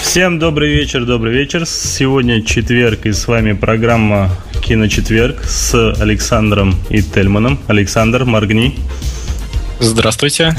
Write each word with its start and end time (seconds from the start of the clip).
Всем 0.00 0.38
добрый 0.38 0.70
вечер, 0.70 1.04
добрый 1.04 1.34
вечер. 1.34 1.66
Сегодня 1.66 2.42
четверг, 2.42 3.04
и 3.04 3.12
с 3.12 3.28
вами 3.28 3.52
программа 3.52 4.30
«Киночетверг» 4.64 5.44
с 5.44 5.92
Александром 6.00 6.74
и 6.88 7.02
Тельманом. 7.02 7.58
Александр, 7.66 8.24
моргни. 8.24 8.74
Здравствуйте. 9.80 10.54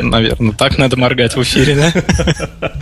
Наверное, 0.00 0.52
так 0.52 0.76
надо 0.76 0.98
моргать 0.98 1.34
в 1.36 1.42
эфире, 1.42 1.74
да? 1.74 2.72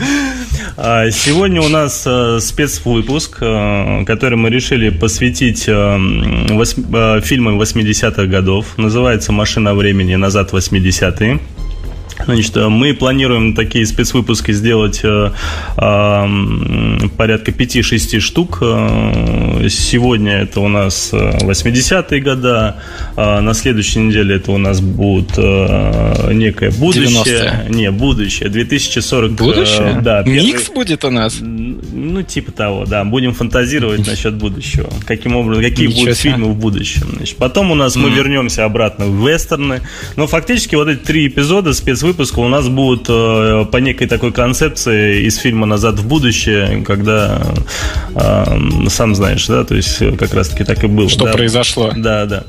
А, 0.77 1.11
сегодня 1.11 1.61
у 1.61 1.69
нас 1.69 2.05
э, 2.07 2.39
спецвыпуск, 2.41 3.39
э, 3.41 4.05
который 4.07 4.37
мы 4.37 4.49
решили 4.49 4.89
посвятить 4.89 5.65
э, 5.69 7.21
фильмам 7.23 7.61
80-х 7.61 8.25
годов. 8.27 8.79
Называется 8.79 9.31
«Машина 9.31 9.75
времени. 9.75 10.15
Назад 10.15 10.53
в 10.53 10.57
80-е». 10.57 11.39
Значит, 12.25 12.57
э, 12.57 12.69
мы 12.69 12.95
планируем 12.95 13.55
такие 13.55 13.87
спецвыпуски 13.87 14.53
сделать 14.53 15.01
э, 15.03 15.31
э, 15.77 17.09
порядка 17.17 17.51
5-6 17.51 18.21
штук. 18.21 18.59
Э, 18.63 19.67
сегодня 19.69 20.43
это 20.43 20.61
у 20.61 20.69
нас 20.69 21.13
80-е 21.13 22.21
годы, 22.21 22.75
э, 23.17 23.41
на 23.41 23.55
следующей 23.55 24.01
неделе 24.01 24.37
это 24.37 24.53
у 24.53 24.59
нас 24.59 24.81
будет 24.81 25.33
э, 25.37 26.33
некое 26.33 26.71
будущее. 26.71 27.65
90-е. 27.67 27.75
Не, 27.75 27.91
будущее, 27.91 28.49
2040. 28.49 29.33
Будущее? 29.33 29.97
Э, 29.99 30.01
да. 30.01 30.23
Первый... 30.23 30.43
Микс 30.43 30.69
будет 30.71 31.05
у 31.05 31.11
нас? 31.11 31.39
Ну, 31.41 32.23
типа 32.23 32.53
того, 32.53 32.85
да. 32.87 33.05
Будем 33.05 33.33
фантазировать 33.33 34.07
насчет 34.07 34.35
будущего. 34.35 34.91
Каким 35.07 35.37
образом, 35.37 35.63
какие 35.63 35.87
Ничего 35.87 36.03
будут 36.03 36.19
себе. 36.19 36.33
фильмы 36.33 36.53
в 36.53 36.57
будущем. 36.57 37.07
Значит, 37.17 37.37
потом 37.37 37.71
у 37.71 37.75
нас 37.75 37.97
mm. 37.97 38.01
мы 38.01 38.11
вернемся 38.11 38.65
обратно 38.65 39.07
в 39.07 39.29
вестерны. 39.29 39.81
Но 40.17 40.27
фактически 40.27 40.75
вот 40.75 40.89
эти 40.89 41.01
три 41.01 41.27
эпизода 41.27 41.73
спецвыпуска 41.73 42.10
выпуска 42.11 42.41
у 42.41 42.49
нас 42.49 42.69
будут 42.69 43.07
э, 43.09 43.67
по 43.71 43.77
некой 43.77 44.09
такой 44.09 44.33
концепции 44.33 45.23
из 45.27 45.37
фильма 45.37 45.67
«Назад 45.67 46.01
в 46.01 46.09
будущее», 46.09 46.83
когда, 46.85 47.41
э, 48.15 48.89
сам 48.89 49.15
знаешь, 49.15 49.47
да, 49.47 49.65
то 49.65 49.77
есть 49.77 49.99
как 50.19 50.35
раз-таки 50.35 50.65
так 50.65 50.83
и 50.83 50.89
было. 50.89 51.09
Что 51.09 51.27
да? 51.27 51.33
произошло. 51.33 51.93
Да, 51.97 52.27
да. 52.27 52.45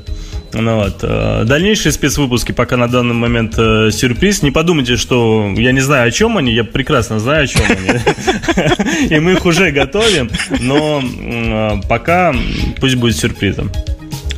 Ну 0.52 0.76
вот. 0.76 0.98
Э, 1.02 1.44
дальнейшие 1.46 1.92
спецвыпуски 1.92 2.50
пока 2.50 2.76
на 2.76 2.88
данный 2.88 3.14
момент 3.14 3.54
сюрприз. 3.54 4.42
Не 4.42 4.50
подумайте, 4.50 4.96
что 4.96 5.54
я 5.56 5.70
не 5.70 5.80
знаю, 5.80 6.08
о 6.08 6.10
чем 6.10 6.38
они, 6.38 6.52
я 6.52 6.64
прекрасно 6.64 7.20
знаю, 7.20 7.44
о 7.44 7.46
чем 7.46 7.62
они. 7.68 9.08
И 9.14 9.20
мы 9.20 9.32
их 9.32 9.46
уже 9.46 9.70
готовим, 9.70 10.28
но 10.60 11.80
пока 11.88 12.34
пусть 12.80 12.96
будет 12.96 13.16
сюрпризом. 13.16 13.70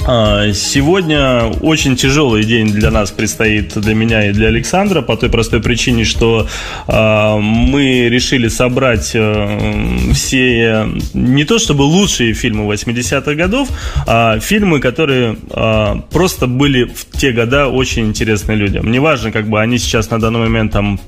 А, 0.06 0.52
сегодня 0.52 1.44
очень 1.62 1.96
тяжелый 1.96 2.44
день 2.44 2.66
для 2.66 2.90
нас 2.90 3.10
предстоит, 3.10 3.78
для 3.78 3.94
меня 3.94 4.28
и 4.28 4.32
для 4.32 4.48
Александра, 4.48 5.00
по 5.00 5.16
той 5.16 5.30
простой 5.30 5.62
причине, 5.62 6.04
что 6.04 6.46
а, 6.86 7.38
мы 7.38 8.08
решили 8.10 8.48
собрать 8.48 9.12
э, 9.14 9.58
все, 10.12 10.86
не 11.14 11.44
то 11.44 11.58
чтобы 11.58 11.82
лучшие 11.82 12.34
фильмы 12.34 12.70
80-х 12.72 13.34
годов, 13.34 13.68
а 14.06 14.38
фильмы, 14.40 14.80
которые 14.80 15.36
а, 15.50 15.96
просто 16.10 16.46
были 16.46 16.84
в 16.84 17.06
те 17.18 17.32
года 17.32 17.68
очень 17.68 18.08
интересны 18.08 18.52
людям. 18.52 18.90
Неважно, 18.90 19.32
как 19.32 19.48
бы 19.48 19.58
они 19.58 19.78
сейчас 19.78 20.10
на 20.10 20.20
данный 20.20 20.40
момент 20.40 20.72
там 20.72 21.00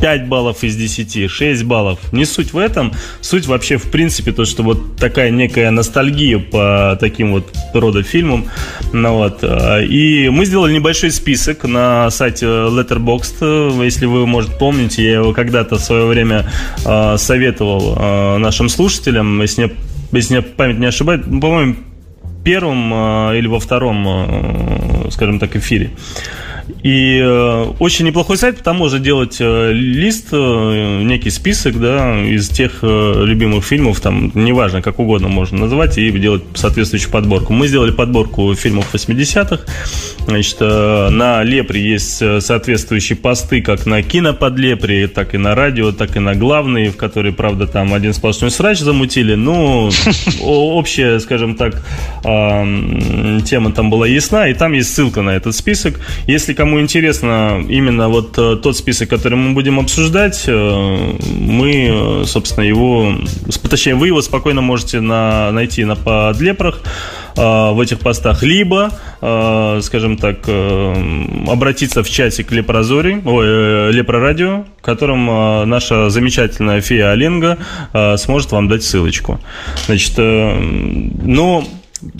5 0.00 0.28
баллов 0.28 0.62
из 0.62 0.76
10, 0.76 1.30
6 1.30 1.64
баллов. 1.64 1.98
Не 2.12 2.24
суть 2.24 2.52
в 2.52 2.58
этом. 2.58 2.92
Суть 3.20 3.46
вообще, 3.46 3.76
в 3.76 3.90
принципе, 3.90 4.32
то, 4.32 4.44
что 4.44 4.62
вот 4.62 4.96
такая 4.96 5.30
некая 5.30 5.70
ностальгия 5.70 6.38
по 6.38 6.96
таким 7.00 7.32
вот 7.32 7.52
рода 7.72 8.02
фильмам. 8.02 8.46
Ну, 8.92 9.14
вот. 9.14 9.38
А, 9.42 9.80
и 9.80 10.28
мы 10.28 10.44
сделали 10.44 10.74
небольшой 10.74 11.10
список 11.10 11.64
на 11.64 12.10
сайте 12.10 12.46
Letterboxd. 12.46 13.84
Если 13.84 14.06
вы, 14.06 14.26
может, 14.26 14.58
помните, 14.58 15.02
я 15.02 15.14
его 15.14 15.32
когда-то 15.32 15.76
в 15.76 15.80
свое 15.80 16.06
время 16.06 16.46
а, 16.84 17.16
советовал 17.16 17.96
а, 17.98 18.38
нашим 18.38 18.68
слушателям. 18.68 19.40
Если 19.40 19.64
мне, 19.64 19.74
если 20.12 20.34
мне 20.34 20.42
память 20.42 20.78
не 20.78 20.86
ошибает, 20.86 21.24
по-моему, 21.24 21.76
первом 22.44 23.34
или 23.34 23.48
во 23.48 23.58
втором, 23.58 25.10
скажем 25.10 25.40
так, 25.40 25.56
эфире. 25.56 25.90
И 26.82 27.20
э, 27.22 27.72
очень 27.78 28.06
неплохой 28.06 28.36
сайт, 28.36 28.62
там 28.62 28.76
можно 28.76 28.98
делать 28.98 29.36
э, 29.38 29.72
лист, 29.72 30.28
э, 30.32 31.02
некий 31.02 31.30
список, 31.30 31.80
да, 31.80 32.20
из 32.24 32.48
тех 32.48 32.82
любимых 32.82 33.64
фильмов, 33.64 34.00
там, 34.00 34.32
неважно, 34.34 34.82
как 34.82 34.98
угодно 34.98 35.28
можно 35.28 35.58
называть, 35.58 35.96
и 35.98 36.10
делать 36.10 36.42
соответствующую 36.54 37.12
подборку. 37.12 37.52
Мы 37.52 37.68
сделали 37.68 37.92
подборку 37.92 38.54
фильмов 38.54 38.92
80-х. 38.92 39.60
Значит, 40.26 40.60
на 40.60 41.42
Лепре 41.44 41.80
есть 41.80 42.22
соответствующие 42.40 43.16
посты, 43.16 43.62
как 43.62 43.86
на 43.86 44.02
киноподлепре, 44.02 45.06
так 45.06 45.34
и 45.34 45.38
на 45.38 45.54
радио, 45.54 45.92
так 45.92 46.16
и 46.16 46.18
на 46.18 46.34
главные, 46.34 46.90
в 46.90 46.96
которые, 46.96 47.32
правда, 47.32 47.66
там 47.66 47.94
один 47.94 48.12
сплошной 48.12 48.50
срач 48.50 48.78
замутили. 48.80 49.34
Ну, 49.34 49.90
общая, 50.42 51.20
скажем 51.20 51.54
так, 51.54 51.82
тема 52.22 53.72
там 53.72 53.90
была 53.90 54.06
ясна, 54.06 54.48
и 54.48 54.54
там 54.54 54.72
есть 54.72 54.92
ссылка 54.92 55.22
на 55.22 55.30
этот 55.30 55.54
список. 55.54 56.00
Если 56.26 56.55
кому 56.56 56.80
интересно 56.80 57.64
именно 57.68 58.08
вот 58.08 58.36
э, 58.38 58.56
тот 58.56 58.76
список, 58.76 59.08
который 59.08 59.36
мы 59.36 59.52
будем 59.52 59.78
обсуждать, 59.78 60.44
э, 60.46 61.12
мы, 61.30 62.22
собственно, 62.24 62.64
его, 62.64 63.14
точнее, 63.70 63.94
вы 63.94 64.08
его 64.08 64.22
спокойно 64.22 64.62
можете 64.62 65.00
на, 65.00 65.52
найти 65.52 65.84
на 65.84 65.94
подлепрох 65.94 66.80
э, 67.36 67.40
в 67.40 67.80
этих 67.80 68.00
постах, 68.00 68.42
либо, 68.42 68.90
скажем 69.82 70.16
так, 70.16 70.48
обратиться 71.48 72.02
в 72.02 72.10
чатик 72.10 72.52
Лепрозори, 72.52 73.22
ой, 73.24 73.92
Лепрорадио, 73.92 74.64
которым 74.80 75.26
наша 75.68 76.10
замечательная 76.10 76.80
фея 76.80 77.10
Оленга 77.10 77.58
сможет 78.16 78.52
вам 78.52 78.68
дать 78.68 78.82
ссылочку. 78.82 79.40
Значит, 79.86 80.14
ну, 80.16 81.66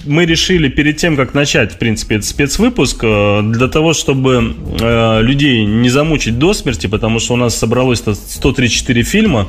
мы 0.05 0.25
решили 0.25 0.69
перед 0.69 0.97
тем, 0.97 1.17
как 1.17 1.35
начать, 1.35 1.73
в 1.73 1.79
принципе, 1.79 2.17
этот 2.17 2.29
спецвыпуск, 2.29 3.00
э, 3.03 3.43
для 3.43 3.69
того, 3.69 3.93
чтобы 3.93 4.55
э, 4.81 5.23
людей 5.23 5.65
не 5.65 5.88
замучить 5.88 6.38
до 6.38 6.55
смерти, 6.55 6.87
потому 6.87 7.21
что 7.21 7.35
у 7.35 7.37
нас 7.37 7.56
собралось 7.56 8.00
134 8.00 9.03
фильма, 9.03 9.49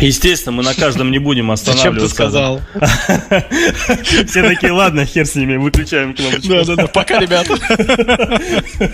Естественно, 0.00 0.56
мы 0.56 0.62
на 0.62 0.74
каждом 0.74 1.10
не 1.10 1.18
будем 1.18 1.50
останавливаться. 1.50 2.06
Зачем 2.08 2.08
ты 2.08 2.14
сказал? 2.14 2.60
Все 4.26 4.42
такие, 4.42 4.72
ладно, 4.72 5.06
хер 5.06 5.26
с 5.26 5.34
ними, 5.34 5.56
выключаем 5.56 6.14
кнопочку. 6.14 6.48
Да-да-да, 6.48 6.86
пока, 6.88 7.18
ребята. 7.18 7.54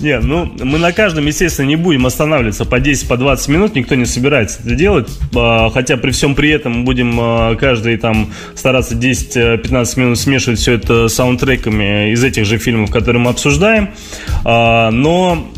Не, 0.00 0.20
ну, 0.20 0.52
мы 0.62 0.78
на 0.78 0.92
каждом, 0.92 1.26
естественно, 1.26 1.66
не 1.66 1.76
будем 1.76 2.06
останавливаться 2.06 2.64
по 2.64 2.80
10, 2.80 3.08
по 3.08 3.16
20 3.16 3.48
минут, 3.48 3.74
никто 3.74 3.94
не 3.94 4.06
собирается 4.06 4.60
это 4.64 4.74
делать, 4.74 5.08
а, 5.34 5.70
хотя 5.70 5.96
при 5.96 6.12
всем 6.12 6.34
при 6.34 6.50
этом 6.50 6.80
мы 6.80 6.84
будем 6.84 7.18
а, 7.20 7.56
каждый 7.56 7.96
там 7.96 8.32
стараться 8.54 8.94
10-15 8.94 10.00
минут 10.00 10.18
смешивать 10.18 10.60
все 10.60 10.74
это 10.74 11.08
саундтреками 11.08 12.12
из 12.12 12.22
этих 12.22 12.44
же 12.44 12.58
фильмов, 12.58 12.90
которые 12.90 13.20
мы 13.20 13.30
обсуждаем, 13.30 13.90
а, 14.44 14.90
но 14.90 15.48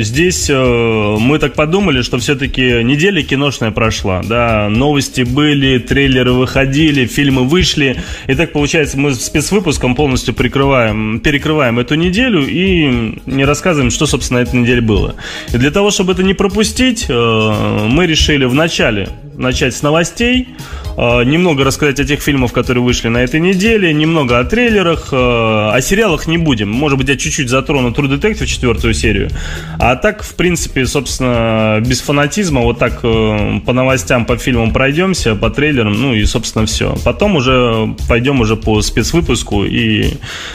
здесь 0.00 0.48
э, 0.48 1.16
мы 1.18 1.38
так 1.38 1.54
подумали, 1.54 2.02
что 2.02 2.18
все-таки 2.18 2.82
неделя 2.82 3.17
киношная 3.22 3.70
прошла, 3.70 4.22
да, 4.22 4.68
новости 4.68 5.22
были, 5.22 5.78
трейлеры 5.78 6.32
выходили, 6.32 7.06
фильмы 7.06 7.44
вышли, 7.44 7.96
и 8.26 8.34
так 8.34 8.52
получается 8.52 8.98
мы 8.98 9.14
спецвыпуском 9.14 9.94
полностью 9.94 10.34
прикрываем, 10.34 11.20
перекрываем 11.20 11.78
эту 11.78 11.94
неделю 11.94 12.46
и 12.46 13.18
не 13.26 13.44
рассказываем, 13.44 13.90
что, 13.90 14.06
собственно, 14.06 14.40
на 14.40 14.44
этой 14.44 14.60
неделе 14.60 14.80
было. 14.80 15.16
И 15.52 15.56
для 15.56 15.70
того, 15.70 15.90
чтобы 15.90 16.12
это 16.12 16.22
не 16.22 16.34
пропустить, 16.34 17.06
э, 17.08 17.86
мы 17.88 18.06
решили 18.06 18.44
в 18.44 18.54
начале 18.54 19.08
начать 19.38 19.74
с 19.74 19.82
новостей, 19.82 20.48
э, 20.96 21.24
немного 21.24 21.64
рассказать 21.64 22.00
о 22.00 22.04
тех 22.04 22.20
фильмах, 22.20 22.52
которые 22.52 22.82
вышли 22.82 23.08
на 23.08 23.18
этой 23.18 23.40
неделе, 23.40 23.92
немного 23.92 24.38
о 24.38 24.44
трейлерах, 24.44 25.08
э, 25.12 25.16
о 25.16 25.80
сериалах 25.80 26.26
не 26.26 26.38
будем. 26.38 26.70
Может 26.70 26.98
быть, 26.98 27.08
я 27.08 27.16
чуть-чуть 27.16 27.48
затрону 27.48 27.90
True 27.90 28.18
Detective 28.18 28.46
четвертую 28.46 28.94
серию. 28.94 29.30
А 29.78 29.96
так, 29.96 30.22
в 30.22 30.34
принципе, 30.34 30.86
собственно, 30.86 31.80
без 31.80 32.00
фанатизма, 32.00 32.62
вот 32.62 32.78
так 32.78 33.00
э, 33.04 33.60
по 33.64 33.72
новостям, 33.72 34.26
по 34.26 34.36
фильмам 34.36 34.72
пройдемся, 34.72 35.36
по 35.36 35.50
трейлерам, 35.50 35.94
ну 35.94 36.14
и, 36.14 36.24
собственно, 36.24 36.66
все. 36.66 36.96
Потом 37.04 37.36
уже 37.36 37.94
пойдем 38.08 38.40
уже 38.40 38.56
по 38.56 38.82
спецвыпуску 38.82 39.64
и 39.64 40.14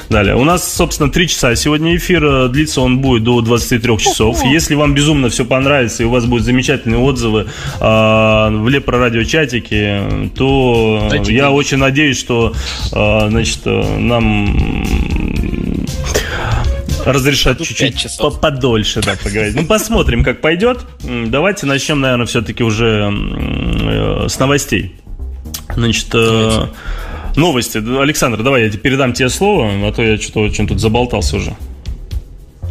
далее. 0.10 0.36
У 0.36 0.44
нас, 0.44 0.74
собственно, 0.74 1.10
три 1.10 1.30
часа 1.30 1.56
сегодня 1.56 1.96
эфир, 1.96 2.50
длится 2.50 2.82
он 2.82 3.00
будет 3.00 3.24
до 3.24 3.42
23 3.42 3.98
часов. 3.98 4.44
Если 4.44 4.76
вам 4.76 4.94
безумно 4.94 5.30
все 5.30 5.46
понравится 5.46 6.04
и 6.04 6.06
у 6.06 6.10
вас 6.10 6.26
будут 6.26 6.44
замечательные 6.46 7.00
отзывы 7.00 7.48
э, 7.80 8.50
в 8.74 8.76
Лепро 8.76 8.98
радиочатике, 8.98 10.30
то 10.36 11.08
Дайте 11.10 11.36
я 11.36 11.52
очень 11.52 11.78
надеюсь, 11.78 12.18
что 12.18 12.56
э, 12.92 13.30
значит, 13.30 13.60
нам 13.66 14.84
разрешат 17.06 17.62
чуть-чуть 17.62 18.08
подольше, 18.42 19.02
да, 19.02 19.16
поговорить. 19.22 19.56
Ну, 19.56 19.66
посмотрим, 19.66 20.24
как 20.24 20.42
пойдет. 20.42 20.80
Давайте 21.04 21.68
начнем, 21.68 22.00
наверное, 22.00 22.26
все-таки 22.26 22.64
уже 22.64 23.12
э, 23.12 24.28
с 24.28 24.40
новостей. 24.40 24.96
Значит, 25.76 26.08
э, 26.14 26.68
новости. 27.36 27.78
Александр, 27.78 28.42
давай 28.42 28.64
я 28.64 28.72
передам 28.72 29.14
тебе 29.14 29.30
слово, 29.30 29.70
а 29.88 29.92
то 29.92 30.02
я 30.02 30.18
что-то 30.18 30.40
очень 30.40 30.68
тут 30.68 30.80
заболтался 30.80 31.38
уже. 31.38 31.56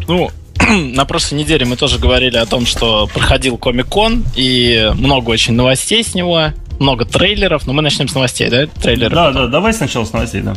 Ну, 0.08 0.30
на 0.94 1.04
прошлой 1.04 1.38
неделе 1.38 1.66
мы 1.66 1.76
тоже 1.76 1.98
говорили 1.98 2.36
о 2.36 2.46
том, 2.46 2.66
что 2.66 3.08
проходил 3.12 3.58
Комик-кон, 3.58 4.24
и 4.34 4.90
много 4.94 5.30
очень 5.30 5.54
новостей 5.54 6.02
с 6.02 6.14
него, 6.14 6.48
много 6.78 7.04
трейлеров, 7.04 7.66
но 7.66 7.72
мы 7.72 7.82
начнем 7.82 8.08
с 8.08 8.14
новостей, 8.14 8.48
да? 8.48 8.66
Трейлеры. 8.66 9.14
Да, 9.14 9.26
потом. 9.26 9.42
да, 9.42 9.48
давай 9.48 9.72
сначала 9.72 10.04
с 10.04 10.12
новостей, 10.12 10.42
да. 10.42 10.54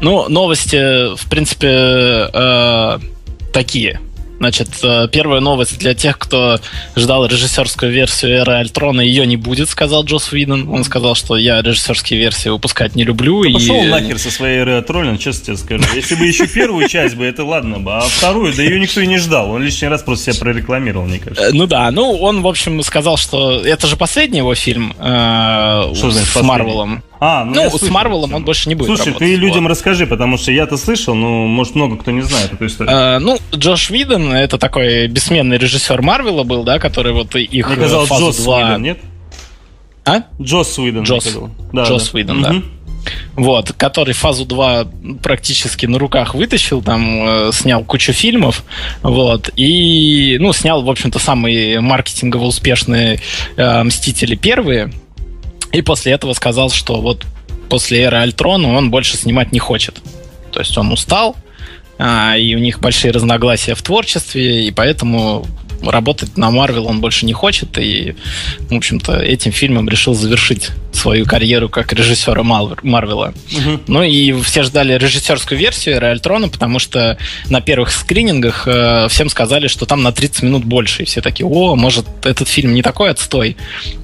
Ну, 0.00 0.28
новости, 0.28 1.16
в 1.16 1.28
принципе, 1.28 1.68
э, 2.32 2.98
такие. 3.52 4.00
Значит, 4.38 4.68
э, 4.82 5.08
первая 5.10 5.40
новость 5.40 5.78
для 5.78 5.94
тех, 5.94 6.18
кто 6.18 6.60
ждал 6.94 7.26
режиссерскую 7.26 7.90
версию 7.90 8.38
Эры 8.38 8.54
Альтрона, 8.54 9.00
ее 9.00 9.26
не 9.26 9.36
будет, 9.36 9.68
сказал 9.68 10.04
Джос 10.04 10.32
Уидон. 10.32 10.68
Он 10.68 10.84
сказал, 10.84 11.16
что 11.16 11.36
я 11.36 11.60
режиссерские 11.60 12.20
версии 12.20 12.48
выпускать 12.48 12.94
не 12.94 13.02
люблю. 13.02 13.42
Да 13.42 13.48
и... 13.48 13.52
Пошел 13.52 13.82
нахер 13.82 14.18
со 14.18 14.30
своей 14.30 14.58
Эры 14.58 14.72
Альтрона, 14.74 15.18
честно 15.18 15.46
тебе 15.46 15.56
скажу. 15.56 15.84
Если 15.94 16.14
бы 16.14 16.24
еще 16.24 16.46
первую 16.46 16.88
часть 16.88 17.16
бы, 17.16 17.24
это 17.24 17.44
ладно 17.44 17.80
бы, 17.80 17.94
а 17.94 18.00
вторую, 18.00 18.54
да 18.54 18.62
ее 18.62 18.78
никто 18.78 19.00
и 19.00 19.06
не 19.06 19.18
ждал. 19.18 19.50
Он 19.50 19.62
лишний 19.62 19.88
раз 19.88 20.02
просто 20.02 20.32
себя 20.32 20.40
прорекламировал, 20.40 21.06
мне 21.06 21.18
кажется. 21.18 21.48
Э, 21.48 21.50
ну 21.52 21.66
да, 21.66 21.90
ну 21.90 22.12
он, 22.12 22.42
в 22.42 22.46
общем, 22.46 22.82
сказал, 22.82 23.16
что 23.16 23.60
это 23.60 23.88
же 23.88 23.96
последний 23.96 24.38
его 24.38 24.54
фильм 24.54 24.94
э, 24.98 25.92
с 25.94 26.42
Марвелом. 26.42 27.02
А, 27.20 27.44
ну, 27.44 27.54
ну 27.54 27.78
с 27.78 27.90
Марвелом 27.90 28.34
он 28.34 28.44
больше 28.44 28.68
не 28.68 28.74
будет 28.74 28.86
Слушай, 28.86 29.12
ты 29.12 29.34
людям 29.34 29.64
вот. 29.64 29.70
расскажи, 29.70 30.06
потому 30.06 30.38
что 30.38 30.52
я-то 30.52 30.76
слышал, 30.76 31.14
но, 31.14 31.46
может, 31.46 31.74
много 31.74 31.96
кто 31.96 32.10
не 32.10 32.22
знает 32.22 32.52
эту 32.52 32.66
историю. 32.66 32.94
А, 32.96 33.18
ну, 33.18 33.38
Джош 33.54 33.90
Виден, 33.90 34.32
это 34.32 34.58
такой 34.58 35.08
бессменный 35.08 35.58
режиссер 35.58 36.00
Марвела 36.00 36.44
был, 36.44 36.62
да, 36.62 36.78
который 36.78 37.12
вот 37.12 37.34
их 37.34 37.66
Мне 37.66 37.76
казалось, 37.76 38.08
фазу 38.08 38.26
Джос 38.26 38.36
2... 38.38 38.56
Уидон, 38.56 38.82
нет? 38.82 38.98
А? 40.04 40.22
Джос 40.40 40.78
Уидон. 40.78 41.02
Джос, 41.02 41.36
да, 41.72 41.84
Джос 41.84 42.10
да. 42.10 42.16
Уидон, 42.16 42.42
да. 42.42 42.50
Угу. 42.50 42.62
Вот, 43.36 43.72
который 43.72 44.14
фазу 44.14 44.44
2 44.44 44.88
практически 45.22 45.86
на 45.86 45.98
руках 45.98 46.34
вытащил, 46.34 46.82
там 46.82 47.48
э, 47.48 47.50
снял 47.52 47.84
кучу 47.84 48.12
фильмов, 48.12 48.64
вот, 49.02 49.50
и, 49.56 50.36
ну, 50.40 50.52
снял, 50.52 50.82
в 50.82 50.90
общем-то, 50.90 51.18
самые 51.18 51.80
маркетингово 51.80 52.44
успешные 52.44 53.20
э, 53.56 53.82
Мстители 53.82 54.34
первые, 54.34 54.92
и 55.72 55.82
после 55.82 56.12
этого 56.12 56.32
сказал, 56.32 56.70
что 56.70 57.00
вот 57.00 57.26
после 57.68 58.02
эры 58.02 58.18
Альтрона 58.18 58.72
он 58.72 58.90
больше 58.90 59.16
снимать 59.16 59.52
не 59.52 59.58
хочет. 59.58 60.00
То 60.52 60.60
есть 60.60 60.76
он 60.78 60.92
устал, 60.92 61.36
а, 61.98 62.36
и 62.36 62.54
у 62.54 62.58
них 62.58 62.80
большие 62.80 63.12
разногласия 63.12 63.74
в 63.74 63.82
творчестве, 63.82 64.66
и 64.66 64.70
поэтому 64.70 65.46
работать 65.82 66.36
на 66.36 66.50
Марвел 66.50 66.86
он 66.86 67.00
больше 67.00 67.26
не 67.26 67.32
хочет, 67.32 67.78
и, 67.78 68.14
в 68.70 68.74
общем-то, 68.74 69.16
этим 69.16 69.52
фильмом 69.52 69.88
решил 69.88 70.14
завершить 70.14 70.70
свою 70.92 71.26
карьеру 71.26 71.68
как 71.68 71.92
режиссера 71.92 72.42
Марвела. 72.42 73.32
Угу. 73.52 73.80
Ну 73.86 74.02
и 74.02 74.32
все 74.42 74.62
ждали 74.62 74.94
режиссерскую 74.94 75.58
версию 75.58 75.96
Эры 75.96 76.08
Альтрона, 76.08 76.48
потому 76.48 76.78
что 76.78 77.18
на 77.48 77.60
первых 77.60 77.90
скринингах 77.90 78.66
э, 78.66 79.06
всем 79.08 79.28
сказали, 79.28 79.68
что 79.68 79.86
там 79.86 80.02
на 80.02 80.12
30 80.12 80.42
минут 80.42 80.64
больше, 80.64 81.02
и 81.02 81.06
все 81.06 81.20
такие, 81.20 81.46
о, 81.46 81.76
может, 81.76 82.06
этот 82.24 82.48
фильм 82.48 82.74
не 82.74 82.82
такой 82.82 83.10
отстой, 83.10 83.56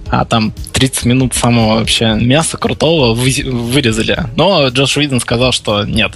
а 0.08 0.24
там 0.24 0.52
30 0.72 1.04
минут 1.06 1.34
самого 1.34 1.80
вообще 1.80 2.14
мяса 2.14 2.56
крутого 2.56 3.14
вырезали. 3.14 4.24
Но 4.36 4.68
Джош 4.68 4.96
Уидон 4.96 5.20
сказал, 5.20 5.52
что 5.52 5.84
нет, 5.84 6.12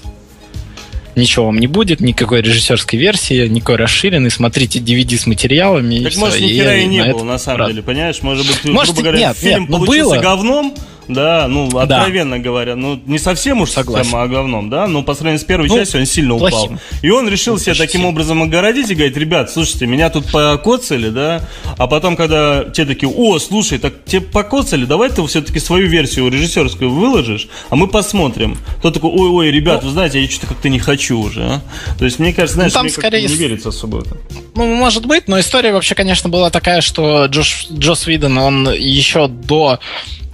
ничего 1.18 1.46
вам 1.46 1.58
не 1.58 1.66
будет, 1.66 2.00
никакой 2.00 2.40
режиссерской 2.40 2.98
версии, 2.98 3.46
никакой 3.46 3.76
расширенной, 3.76 4.30
смотрите 4.30 4.78
DVD 4.78 5.16
с 5.16 5.26
материалами. 5.26 6.04
Так 6.04 6.14
и 6.14 6.18
может, 6.18 6.37
все. 6.37 6.44
ни 6.46 6.52
хера 6.52 6.75
и, 6.75 6.82
и 6.82 6.87
не 6.87 7.04
было, 7.04 7.25
на 7.25 7.38
самом 7.38 7.68
деле, 7.68 7.82
понимаешь? 7.82 8.22
Может 8.22 8.46
быть, 8.46 8.64
может, 8.64 8.94
грубо 8.94 9.10
говоря, 9.10 9.28
нет, 9.28 9.37
фильм 9.37 9.60
нет, 9.62 9.68
ну 9.68 9.78
получился 9.78 10.14
было. 10.14 10.22
говном, 10.22 10.75
да, 11.08 11.46
ну, 11.48 11.66
откровенно 11.78 12.36
да. 12.36 12.42
говоря, 12.42 12.76
ну, 12.76 13.00
не 13.06 13.18
совсем 13.18 13.60
уж 13.60 13.70
Согласен. 13.70 14.04
совсем 14.04 14.20
о 14.20 14.28
говном, 14.28 14.70
да, 14.70 14.86
но 14.86 15.02
по 15.02 15.14
сравнению 15.14 15.40
с 15.40 15.44
первой 15.44 15.68
ну, 15.68 15.76
частью 15.76 16.00
он 16.00 16.06
сильно 16.06 16.36
плохим. 16.36 16.74
упал. 16.74 16.78
И 17.02 17.10
он 17.10 17.28
решил 17.28 17.54
ну, 17.54 17.60
себя 17.60 17.74
таким 17.74 18.04
образом 18.04 18.42
огородить 18.42 18.90
и 18.90 18.94
говорит, 18.94 19.16
ребят, 19.16 19.50
слушайте, 19.50 19.86
меня 19.86 20.10
тут 20.10 20.30
покоцали, 20.30 21.08
да, 21.08 21.42
а 21.76 21.86
потом, 21.86 22.16
когда 22.16 22.64
те 22.64 22.84
такие, 22.84 23.10
о, 23.10 23.38
слушай, 23.38 23.78
так 23.78 24.04
тебе 24.04 24.20
покоцали, 24.20 24.84
давай 24.84 25.10
ты 25.10 25.26
все-таки 25.26 25.58
свою 25.58 25.88
версию 25.88 26.28
режиссерскую 26.28 26.90
выложишь, 26.90 27.48
а 27.70 27.76
мы 27.76 27.88
посмотрим. 27.88 28.58
Тот 28.82 28.94
такой, 28.94 29.10
ой, 29.10 29.30
ой, 29.30 29.50
ребят, 29.50 29.82
ну, 29.82 29.88
вы 29.88 29.92
знаете, 29.94 30.22
я 30.22 30.28
что-то 30.28 30.48
как-то 30.48 30.68
не 30.68 30.78
хочу 30.78 31.18
уже, 31.18 31.42
а? 31.42 31.60
То 31.98 32.04
есть, 32.04 32.18
мне 32.18 32.32
кажется, 32.32 32.54
знаешь, 32.54 32.72
ну, 32.72 32.76
там 32.76 32.84
мне 32.84 32.92
скорее... 32.92 33.26
не 33.26 33.34
верится 33.34 33.70
особо 33.70 34.00
это. 34.00 34.16
Ну, 34.54 34.74
может 34.74 35.06
быть, 35.06 35.28
но 35.28 35.40
история 35.40 35.72
вообще, 35.72 35.94
конечно, 35.94 36.28
была 36.28 36.50
такая, 36.50 36.80
что 36.80 37.26
Джош, 37.26 37.66
Джос 37.70 38.06
Виден, 38.06 38.36
он 38.38 38.70
еще 38.72 39.28
до 39.28 39.78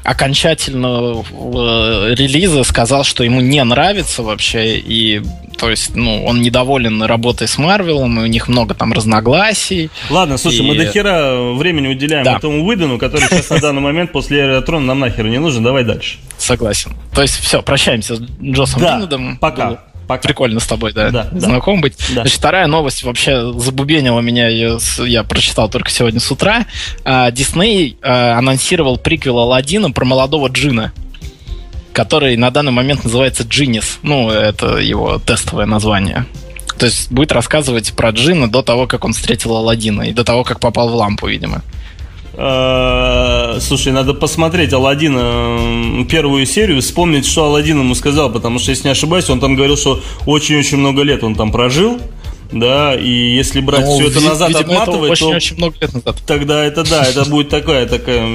окончательного 0.05 1.25
э, 1.25 2.15
релиза 2.15 2.63
сказал, 2.63 3.05
что 3.05 3.25
ему 3.25 3.41
не 3.41 3.63
нравится 3.65 4.23
вообще, 4.23 4.79
и 4.79 5.23
то 5.57 5.71
есть, 5.71 5.95
ну, 5.95 6.25
он 6.25 6.43
недоволен 6.43 7.03
работой 7.03 7.49
с 7.49 7.59
Марвелом, 7.59 8.21
и 8.21 8.23
у 8.25 8.27
них 8.27 8.49
много 8.49 8.75
там 8.75 8.93
разногласий. 8.93 9.91
Ладно, 10.11 10.37
слушай, 10.37 10.59
и... 10.59 10.63
мы 10.63 10.77
до 10.77 10.87
хера 10.87 11.53
времени 11.55 11.89
уделяем 11.89 12.25
да. 12.25 12.37
этому 12.37 12.65
Уидону, 12.67 12.99
который 12.99 13.29
сейчас 13.29 13.51
на 13.51 13.61
данный 13.61 13.81
момент 13.81 14.13
после 14.13 14.41
Эротрона 14.41 14.87
нам 14.87 15.01
нахер 15.01 15.27
не 15.27 15.39
нужен, 15.39 15.63
давай 15.63 15.85
дальше. 15.85 16.19
Согласен. 16.37 16.93
То 17.15 17.23
есть, 17.23 17.39
все, 17.39 17.63
прощаемся 17.63 18.17
с 18.17 18.21
Джосом 18.43 18.81
да, 18.81 18.97
Виннедом. 18.97 19.39
пока. 19.39 19.85
Пока. 20.07 20.29
Прикольно 20.29 20.61
с 20.61 20.67
тобой, 20.67 20.93
да, 20.93 21.11
да 21.11 21.29
знаком 21.33 21.77
да. 21.77 21.83
быть. 21.83 21.97
Да. 22.09 22.23
Значит, 22.23 22.39
вторая 22.39 22.67
новость 22.67 23.03
вообще 23.03 23.53
забубенила 23.59 24.21
меня, 24.21 24.49
ее, 24.49 24.79
я 24.99 25.25
прочитал 25.25 25.69
только 25.69 25.91
сегодня 25.91 26.21
с 26.21 26.31
утра. 26.31 26.67
А, 27.05 27.31
Дисней 27.31 27.97
а, 28.03 28.39
анонсировал 28.39 28.99
приквел 28.99 29.39
Алладина 29.39 29.91
про 29.91 30.05
молодого 30.05 30.49
Джина 30.49 30.93
который 31.93 32.37
на 32.37 32.51
данный 32.51 32.73
момент 32.73 33.05
называется 33.05 33.45
Джинис. 33.45 34.01
Ну, 34.03 34.29
это 34.29 34.79
его 34.79 35.21
тестовое 35.25 35.65
название. 35.65 36.27
То 36.77 36.87
есть 36.87 37.11
будет 37.11 37.33
рассказывать 37.33 37.93
про 37.93 38.11
Джина 38.11 38.51
до 38.51 38.63
того, 38.63 38.87
как 38.87 39.05
он 39.05 39.13
встретил 39.13 39.57
Алладина, 39.57 40.03
и 40.03 40.13
до 40.13 40.25
того, 40.25 40.43
как 40.43 40.61
попал 40.61 40.89
в 40.89 40.95
лампу, 40.95 41.29
видимо. 41.29 41.63
Э, 42.37 43.59
слушай, 43.61 43.93
надо 43.93 44.15
посмотреть 44.15 44.73
Алладина 44.73 46.05
первую 46.09 46.47
серию, 46.47 46.81
вспомнить, 46.81 47.27
что 47.27 47.45
Алладин 47.45 47.81
ему 47.81 47.95
сказал, 47.95 48.31
потому 48.33 48.59
что, 48.59 48.71
если 48.71 48.89
не 48.89 48.93
ошибаюсь, 48.93 49.29
он 49.31 49.41
там 49.41 49.55
говорил, 49.55 49.77
что 49.77 50.01
очень-очень 50.27 50.79
много 50.79 51.03
лет 51.03 51.23
он 51.23 51.35
там 51.35 51.53
прожил, 51.53 52.01
да, 52.51 52.95
и 52.95 53.35
если 53.35 53.61
брать 53.61 53.85
ну, 53.85 53.99
все 53.99 54.09
это 54.09 54.21
назад, 54.21 54.49
видимо, 54.49 54.83
отматывать, 54.83 55.13
это 55.13 55.21
то 55.21 55.29
очень 55.29 55.57
много 55.57 55.77
лет 55.81 55.95
назад. 55.95 56.23
тогда 56.27 56.65
это 56.65 56.89
да, 56.89 57.05
это 57.05 57.25
будет 57.31 57.49
такая, 57.49 57.87
такая, 57.87 58.27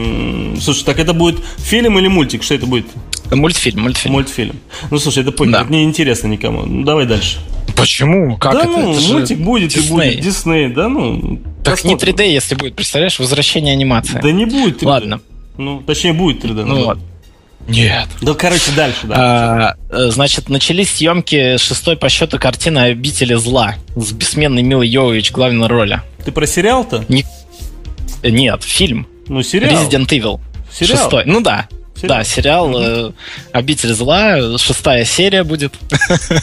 слушай, 0.59 0.83
так 0.83 0.99
это 0.99 1.13
будет 1.13 1.39
фильм 1.57 1.99
или 1.99 2.07
мультик, 2.07 2.43
что 2.43 2.55
это 2.55 2.65
будет? 2.65 2.85
Мультфильм, 3.31 3.81
мультфильм. 3.81 4.13
Мультфильм. 4.13 4.59
Ну, 4.89 4.97
слушай, 4.97 5.21
это 5.21 5.31
понял, 5.31 5.51
да. 5.51 5.61
это 5.61 5.71
не 5.71 5.83
интересно 5.83 6.27
никому. 6.27 6.65
Ну, 6.65 6.83
давай 6.83 7.05
дальше. 7.05 7.37
Почему? 7.75 8.37
Как 8.37 8.53
да 8.53 8.61
это? 8.61 8.71
ну, 8.71 8.93
это 8.93 9.13
мультик 9.13 9.37
будет 9.39 9.71
Disney. 9.71 9.85
и 9.85 9.89
будет. 9.89 10.19
Дисней, 10.21 10.69
да 10.69 10.89
ну. 10.89 11.39
Так 11.63 11.83
не 11.83 11.95
3D, 11.95 12.27
если 12.27 12.55
будет, 12.55 12.75
представляешь, 12.75 13.19
возвращение 13.19 13.73
анимации. 13.73 14.19
Да 14.21 14.31
не 14.31 14.45
будет 14.45 14.81
3D. 14.81 14.87
Ладно. 14.87 15.21
Ну, 15.57 15.81
точнее, 15.81 16.13
будет 16.13 16.43
3D. 16.43 16.63
Ну, 16.63 16.81
ладно. 16.81 17.03
Нет. 17.67 18.07
Ну, 18.21 18.33
короче, 18.33 18.71
дальше, 18.71 19.05
да. 19.05 19.15
А, 19.17 19.75
э, 19.89 20.09
значит, 20.09 20.49
начались 20.49 20.91
съемки 20.91 21.57
шестой 21.57 21.97
по 21.97 22.09
счету 22.09 22.39
картины 22.39 22.79
«Обители 22.79 23.35
зла» 23.35 23.75
с 23.95 24.11
бессменной 24.11 24.63
Милой 24.63 24.87
Йовович 24.87 25.31
главной 25.31 25.67
роли. 25.67 26.01
Ты 26.25 26.31
про 26.31 26.47
сериал-то? 26.47 27.05
Не... 27.09 27.25
Нет, 28.23 28.63
фильм. 28.63 29.07
Ну, 29.27 29.43
сериал. 29.43 29.71
Resident 29.71 30.07
Evil. 30.07 30.39
Сериал? 30.71 30.97
Шестой. 30.97 31.23
Ну 31.25 31.41
да. 31.41 31.67
Сериал? 31.95 32.17
Да, 32.17 32.23
сериал 32.23 32.75
угу. 32.75 33.15
«Обитель 33.51 33.93
зла», 33.93 34.57
шестая 34.57 35.03
серия 35.03 35.43
будет. 35.43 35.73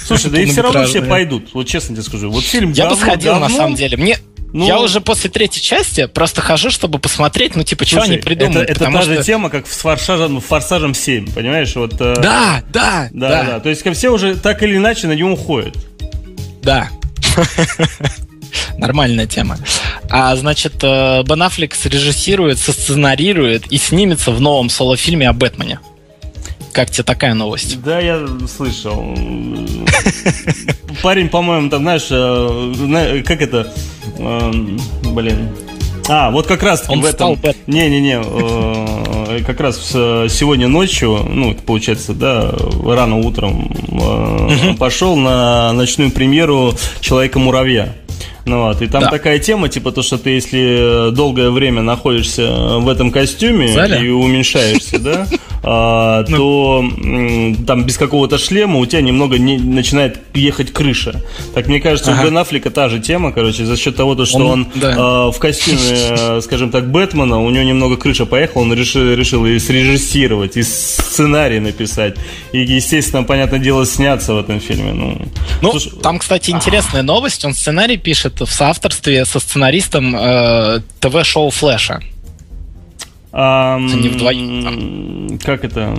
Слушай, 0.04 0.30
да 0.30 0.40
и 0.42 0.46
все 0.46 0.61
равно 0.61 0.85
все 0.85 1.02
пойдут, 1.02 1.49
вот 1.54 1.66
честно 1.66 1.94
тебе 1.94 2.04
скажу. 2.04 2.30
Вот 2.30 2.44
фильм 2.44 2.73
Я 2.73 2.90
бы 2.90 2.96
сходил, 2.96 3.37
на 3.37 3.49
самом 3.49 3.75
деле. 3.75 3.96
Мне, 3.96 4.18
Ну, 4.56 4.66
я 4.66 4.80
уже 4.80 5.02
после 5.02 5.28
третьей 5.28 5.60
части 5.60 6.06
просто 6.06 6.40
хожу, 6.40 6.70
чтобы 6.70 6.98
посмотреть, 6.98 7.56
ну, 7.56 7.62
типа, 7.62 7.84
что 7.84 8.00
они 8.00 8.16
придумают. 8.16 8.70
Это, 8.70 8.84
это 8.84 8.90
та 8.90 9.02
что... 9.02 9.14
же 9.14 9.22
тема, 9.22 9.50
как 9.50 9.66
с 9.66 9.80
Форсажем, 9.80 10.40
Форсажем 10.40 10.94
7, 10.94 11.30
понимаешь? 11.34 11.76
Вот, 11.76 11.92
э, 12.00 12.14
да, 12.16 12.62
да, 12.72 13.10
да, 13.12 13.28
да, 13.28 13.44
да. 13.44 13.60
То 13.60 13.68
есть 13.68 13.86
все 13.94 14.08
уже 14.08 14.34
так 14.34 14.62
или 14.62 14.78
иначе 14.78 15.08
на 15.08 15.12
него 15.12 15.32
уходят. 15.32 15.76
Да. 16.62 16.88
Нормальная 18.78 19.26
тема. 19.26 19.58
А 20.08 20.34
значит, 20.36 20.82
э, 20.82 21.22
Бен 21.25 21.42
Аффлек 21.42 21.75
срежиссирует, 21.75 22.58
сценарирует 22.58 23.66
и 23.66 23.76
снимется 23.76 24.30
в 24.30 24.40
новом 24.40 24.70
соло-фильме 24.70 25.28
о 25.28 25.34
Бэтмене. 25.34 25.80
Как 26.76 26.90
тебе 26.90 27.04
такая 27.04 27.33
новость? 27.33 27.80
Да, 27.83 28.00
я 28.00 28.21
слышал. 28.54 29.16
Парень, 31.02 31.30
по-моему, 31.30 31.71
там, 31.71 31.80
знаешь, 31.80 32.09
э, 32.11 33.23
как 33.25 33.40
это, 33.40 33.73
эм, 34.18 34.78
блин, 35.02 35.56
а, 36.06 36.30
вот 36.30 36.47
как 36.47 36.62
раз 36.62 36.85
Он 36.88 37.00
в 37.00 37.06
этом... 37.06 37.40
Не-не-не, 37.66 38.21
э, 38.23 39.42
как 39.47 39.59
раз 39.61 39.88
сегодня 39.88 40.68
ночью, 40.68 41.18
ну, 41.26 41.54
получается, 41.54 42.12
да, 42.12 42.54
рано 42.85 43.21
утром 43.21 43.73
э, 43.99 44.75
пошел 44.78 45.16
на 45.16 45.73
ночную 45.73 46.11
премьеру 46.11 46.75
«Человека-муравья». 47.00 47.95
Ну 48.45 48.64
вот, 48.64 48.80
и 48.83 48.87
там 48.87 49.02
да. 49.02 49.11
такая 49.11 49.38
тема, 49.40 49.68
типа 49.68 49.90
то, 49.90 50.02
что 50.02 50.18
ты 50.18 50.30
если 50.30 51.11
долгое 51.11 51.50
время 51.50 51.83
находишься 51.83 52.78
в 52.78 52.88
этом 52.88 53.11
костюме 53.11 53.75
и 53.99 54.09
уменьшаешься, 54.09 55.00
да, 55.00 55.26
а, 55.68 56.25
ну. 56.28 56.37
то 56.37 56.85
там 57.66 57.85
без 57.85 57.99
какого-то 57.99 58.38
шлема 58.38 58.78
у 58.78 58.87
тебя 58.87 59.02
немного 59.02 59.37
не, 59.37 59.58
начинает 59.58 60.20
ехать 60.32 60.73
крыша. 60.73 61.23
Так 61.54 61.66
мне 61.66 61.80
кажется, 61.80 62.12
ага. 62.12 62.23
у 62.23 62.25
Бен 62.25 62.38
Аффлека 62.38 62.70
та 62.70 62.88
же 62.88 63.00
тема, 63.00 63.32
короче, 63.32 63.64
за 63.64 63.76
счет 63.76 63.96
того, 63.96 64.25
что 64.25 64.38
он, 64.38 64.46
он 64.46 64.68
да. 64.76 64.94
а, 64.96 65.30
в 65.32 65.38
костюме, 65.40 66.40
скажем 66.42 66.70
так, 66.70 66.88
Бэтмена, 66.92 67.40
у 67.40 67.50
него 67.50 67.64
немного 67.64 67.96
крыша 67.96 68.26
поехала, 68.26 68.62
он 68.62 68.73
решил, 68.75 69.12
решил 69.12 69.44
и 69.44 69.58
срежиссировать, 69.58 70.56
и 70.56 70.62
сценарий 70.62 71.58
написать, 71.58 72.14
и, 72.52 72.61
естественно, 72.61 73.25
понятное 73.25 73.58
дело, 73.58 73.85
сняться 73.87 74.35
в 74.35 74.38
этом 74.38 74.61
фильме. 74.61 74.92
Ну, 74.92 75.20
ну 75.62 75.70
слушай, 75.73 75.90
там, 76.00 76.20
кстати, 76.20 76.52
интересная 76.52 77.02
новость, 77.02 77.44
он 77.44 77.54
сценарий 77.54 77.96
пишет 77.96 78.40
в 78.40 78.46
соавторстве 78.46 79.25
со 79.25 79.40
сценаристом 79.40 80.14
э, 80.14 80.80
ТВ-шоу 81.00 81.50
Флэша. 81.50 82.00
Они 83.36 84.08
вдвоем. 84.08 85.38
Как 85.44 85.62
это? 85.64 85.94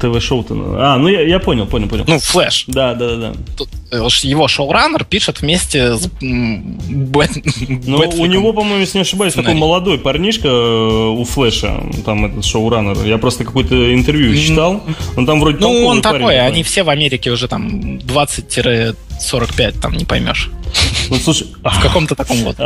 ТВ-шоу-то. 0.00 0.54
А, 0.78 0.96
ну 0.96 1.08
я, 1.08 1.20
я 1.20 1.38
понял, 1.38 1.66
понял, 1.66 1.88
понял. 1.88 2.04
Ну, 2.06 2.18
Флэш. 2.18 2.64
Да, 2.68 2.94
да, 2.94 3.16
да. 3.16 3.32
Тут 3.56 3.68
э, 3.90 3.96
его 4.22 4.48
шоураннер 4.48 5.04
пишет 5.04 5.42
вместе 5.42 5.94
с 5.94 6.08
Бэт... 6.20 7.30
Ну, 7.86 7.98
у 7.98 8.26
него, 8.26 8.54
по-моему, 8.54 8.80
если 8.80 8.96
не 8.98 9.02
ошибаюсь, 9.02 9.32
сценарий. 9.34 9.54
такой 9.54 9.60
молодой 9.60 9.98
парнишка 9.98 10.48
э, 10.48 11.08
у 11.10 11.22
Флэша, 11.24 11.82
там 12.06 12.24
этот 12.24 12.46
шоураннер. 12.46 12.96
Я 13.04 13.18
просто 13.18 13.44
какое-то 13.44 13.94
интервью 13.94 14.34
читал. 14.34 14.82
Он 15.16 15.26
там 15.26 15.40
вроде 15.40 15.58
Ну, 15.60 15.84
он 15.84 16.00
такой, 16.00 16.20
такой, 16.20 16.40
они 16.40 16.62
все 16.62 16.82
в 16.82 16.88
Америке 16.88 17.30
уже 17.30 17.46
там 17.46 17.98
20-45, 17.98 19.80
там 19.80 19.92
не 19.92 20.06
поймешь. 20.06 20.50
Ну, 21.10 21.16
слушай, 21.16 21.46
в 21.62 21.82
каком-то 21.82 22.14
таком 22.14 22.38
вот. 22.38 22.56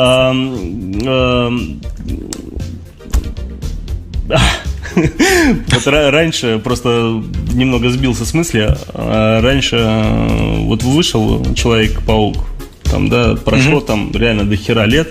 Вот 4.94 5.87
раньше 5.87 6.61
просто 6.62 7.23
немного 7.52 7.90
сбился 7.90 8.25
с 8.25 8.35
мысли. 8.35 8.75
А 8.94 9.40
раньше 9.40 9.76
э, 9.76 10.58
вот 10.64 10.82
вышел 10.82 11.54
Человек-паук, 11.54 12.37
там, 12.85 13.08
да, 13.08 13.37
прошло 13.37 13.80
там 13.80 14.11
реально 14.14 14.44
до 14.44 14.56
хера 14.56 14.87
лет. 14.87 15.08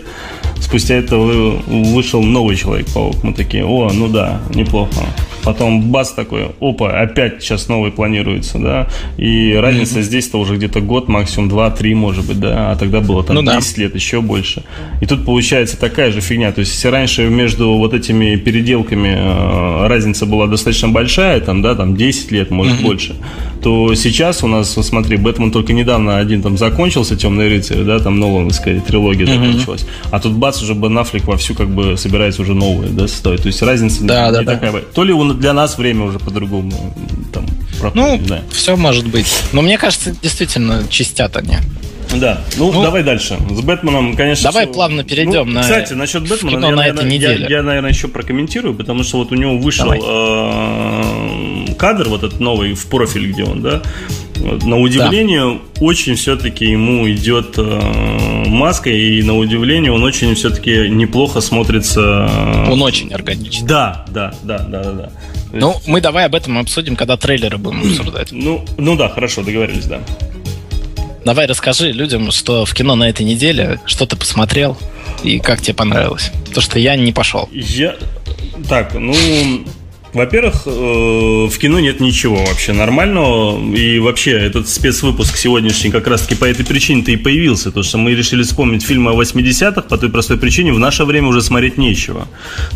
Спустя 0.59 0.95
это 0.95 1.17
вышел 1.17 2.21
новый 2.21 2.55
Человек-паук. 2.55 3.23
Мы 3.23 3.33
такие, 3.33 3.65
о, 3.65 3.89
ну 3.93 4.07
да, 4.07 4.41
неплохо 4.53 5.01
потом 5.47 5.81
бац 5.81 6.11
такой, 6.11 6.51
опа, 6.59 6.99
опять 6.99 7.41
сейчас 7.41 7.69
новый 7.69 7.89
планируется, 7.89 8.59
да, 8.59 8.89
и 9.15 9.53
разница 9.53 9.99
mm-hmm. 9.99 10.03
здесь-то 10.03 10.39
уже 10.39 10.57
где-то 10.57 10.81
год, 10.81 11.07
максимум 11.07 11.49
2-3, 11.49 11.95
может 11.95 12.25
быть, 12.25 12.37
да, 12.37 12.71
а 12.71 12.75
тогда 12.75 12.99
было 12.99 13.23
там 13.23 13.37
ну, 13.37 13.41
10 13.43 13.75
да. 13.75 13.81
лет, 13.81 13.95
еще 13.95 14.19
больше. 14.19 14.63
И 14.99 15.05
тут 15.05 15.23
получается 15.23 15.79
такая 15.79 16.11
же 16.11 16.19
фигня, 16.19 16.51
то 16.51 16.59
есть 16.59 16.73
если 16.73 16.89
раньше 16.89 17.29
между 17.29 17.77
вот 17.77 17.93
этими 17.93 18.35
переделками 18.35 19.15
э, 19.15 19.87
разница 19.87 20.25
была 20.25 20.47
достаточно 20.47 20.89
большая, 20.89 21.39
там, 21.39 21.61
да, 21.61 21.75
там 21.75 21.95
10 21.95 22.31
лет, 22.31 22.51
может, 22.51 22.81
mm-hmm. 22.81 22.83
больше, 22.83 23.15
то 23.61 23.93
сейчас 23.95 24.43
у 24.43 24.47
нас, 24.47 24.73
смотри, 24.73 25.17
Бэтмен 25.17 25.51
только 25.51 25.73
недавно 25.73 26.17
один 26.17 26.41
там 26.41 26.57
закончился, 26.57 27.15
Темный 27.15 27.49
рыцарь, 27.49 27.83
да, 27.83 27.99
там 27.99 28.19
Нолановская 28.19 28.79
трилогия 28.79 29.25
mm-hmm. 29.25 29.45
закончилась, 29.45 29.85
а 30.11 30.19
тут 30.19 30.33
бац, 30.33 30.61
уже 30.61 30.73
Бен 30.73 30.97
Аффлек 30.97 31.25
вовсю 31.25 31.55
как 31.55 31.69
бы 31.69 31.97
собирается 31.97 32.41
уже 32.41 32.53
новые, 32.53 32.89
да, 32.91 33.07
стоит, 33.07 33.41
то 33.41 33.47
есть 33.47 33.61
разница 33.61 34.03
да, 34.03 34.27
не, 34.27 34.33
да, 34.33 34.39
не 34.39 34.45
да. 34.45 34.53
такая. 34.53 34.81
То 34.81 35.03
ли 35.03 35.13
он 35.13 35.39
для 35.39 35.53
нас 35.53 35.77
время 35.77 36.05
уже 36.05 36.19
по-другому 36.19 36.71
там 37.33 37.45
проходит. 37.79 38.21
Ну, 38.21 38.27
да. 38.27 38.41
все 38.51 38.75
может 38.75 39.07
быть. 39.07 39.27
Но 39.51 39.61
мне 39.61 39.77
кажется, 39.77 40.13
действительно 40.21 40.83
чистят 40.89 41.37
они. 41.37 41.57
Да, 42.15 42.41
ну, 42.57 42.71
ну 42.71 42.81
давай 42.81 43.03
дальше. 43.03 43.37
С 43.49 43.61
Бэтменом, 43.61 44.15
конечно. 44.15 44.49
Давай 44.49 44.65
все... 44.65 44.73
плавно 44.73 45.03
перейдем 45.03 45.47
ну, 45.47 45.53
на. 45.55 45.61
Кстати, 45.61 45.93
насчет 45.93 46.27
Бэтмена, 46.27 46.67
я, 46.67 46.71
на 46.71 46.87
этой 46.87 47.05
неделе. 47.05 47.45
Я, 47.49 47.57
я, 47.57 47.63
наверное, 47.63 47.89
еще 47.89 48.07
прокомментирую, 48.07 48.75
потому 48.75 49.03
что 49.03 49.17
вот 49.17 49.31
у 49.31 49.35
него 49.35 49.57
вышел 49.57 49.91
э, 49.91 51.73
кадр, 51.77 52.09
вот 52.09 52.23
этот 52.23 52.39
новый 52.39 52.73
в 52.73 52.87
профиль, 52.87 53.31
где 53.31 53.43
он, 53.43 53.61
да. 53.61 53.81
На 54.35 54.77
удивление, 54.77 55.59
да. 55.75 55.85
очень 55.85 56.15
все-таки 56.15 56.65
ему 56.65 57.09
идет 57.09 57.55
э, 57.57 58.43
маска, 58.45 58.89
и 58.89 59.21
на 59.23 59.37
удивление 59.37 59.91
он 59.91 60.03
очень 60.03 60.35
все-таки 60.35 60.89
неплохо 60.89 61.41
смотрится. 61.41 62.29
Он 62.69 62.81
очень 62.81 63.13
органичный. 63.13 63.67
Да, 63.67 64.05
да, 64.09 64.33
да, 64.43 64.59
да, 64.59 64.83
да. 64.83 64.91
да. 64.91 65.11
Ну, 65.53 65.75
мы 65.87 66.01
давай 66.01 66.25
об 66.25 66.35
этом 66.35 66.57
обсудим, 66.57 66.95
когда 66.95 67.17
трейлеры 67.17 67.57
будем 67.57 67.81
обсуждать. 67.81 68.31
Ну, 68.31 68.63
ну 68.77 68.95
да, 68.95 69.09
хорошо, 69.09 69.43
договорились, 69.43 69.85
да. 69.85 70.01
Давай 71.27 71.45
расскажи 71.45 71.91
людям, 71.91 72.31
что 72.31 72.63
в 72.63 72.73
кино 72.73 72.95
на 72.95 73.09
этой 73.09 73.25
неделе, 73.25 73.81
что 73.85 74.05
ты 74.05 74.15
посмотрел 74.15 74.77
и 75.23 75.39
как 75.39 75.59
тебе 75.59 75.73
понравилось. 75.73 76.31
То, 76.53 76.61
что 76.61 76.79
я 76.79 76.95
не 76.95 77.11
пошел. 77.11 77.49
Я... 77.51 77.97
Так, 78.69 78.93
ну, 78.93 79.13
во-первых, 80.13 80.63
э, 80.65 80.69
в 80.69 81.57
кино 81.57 81.79
нет 81.79 81.99
ничего 81.99 82.43
вообще 82.45 82.73
нормального. 82.73 83.59
И 83.75 83.99
вообще, 83.99 84.31
этот 84.31 84.67
спецвыпуск 84.67 85.37
сегодняшний 85.37 85.91
как 85.91 86.07
раз-таки 86.07 86.35
по 86.35 86.45
этой 86.45 86.65
причине-то 86.65 87.11
и 87.11 87.17
появился. 87.17 87.65
Потому 87.65 87.83
что 87.83 87.97
мы 87.97 88.13
решили 88.15 88.43
вспомнить 88.43 88.83
фильмы 88.83 89.11
о 89.11 89.21
80-х 89.21 89.81
по 89.81 89.97
той 89.97 90.09
простой 90.09 90.37
причине, 90.37 90.73
в 90.73 90.79
наше 90.79 91.05
время 91.05 91.27
уже 91.27 91.41
смотреть 91.41 91.77
нечего. 91.77 92.27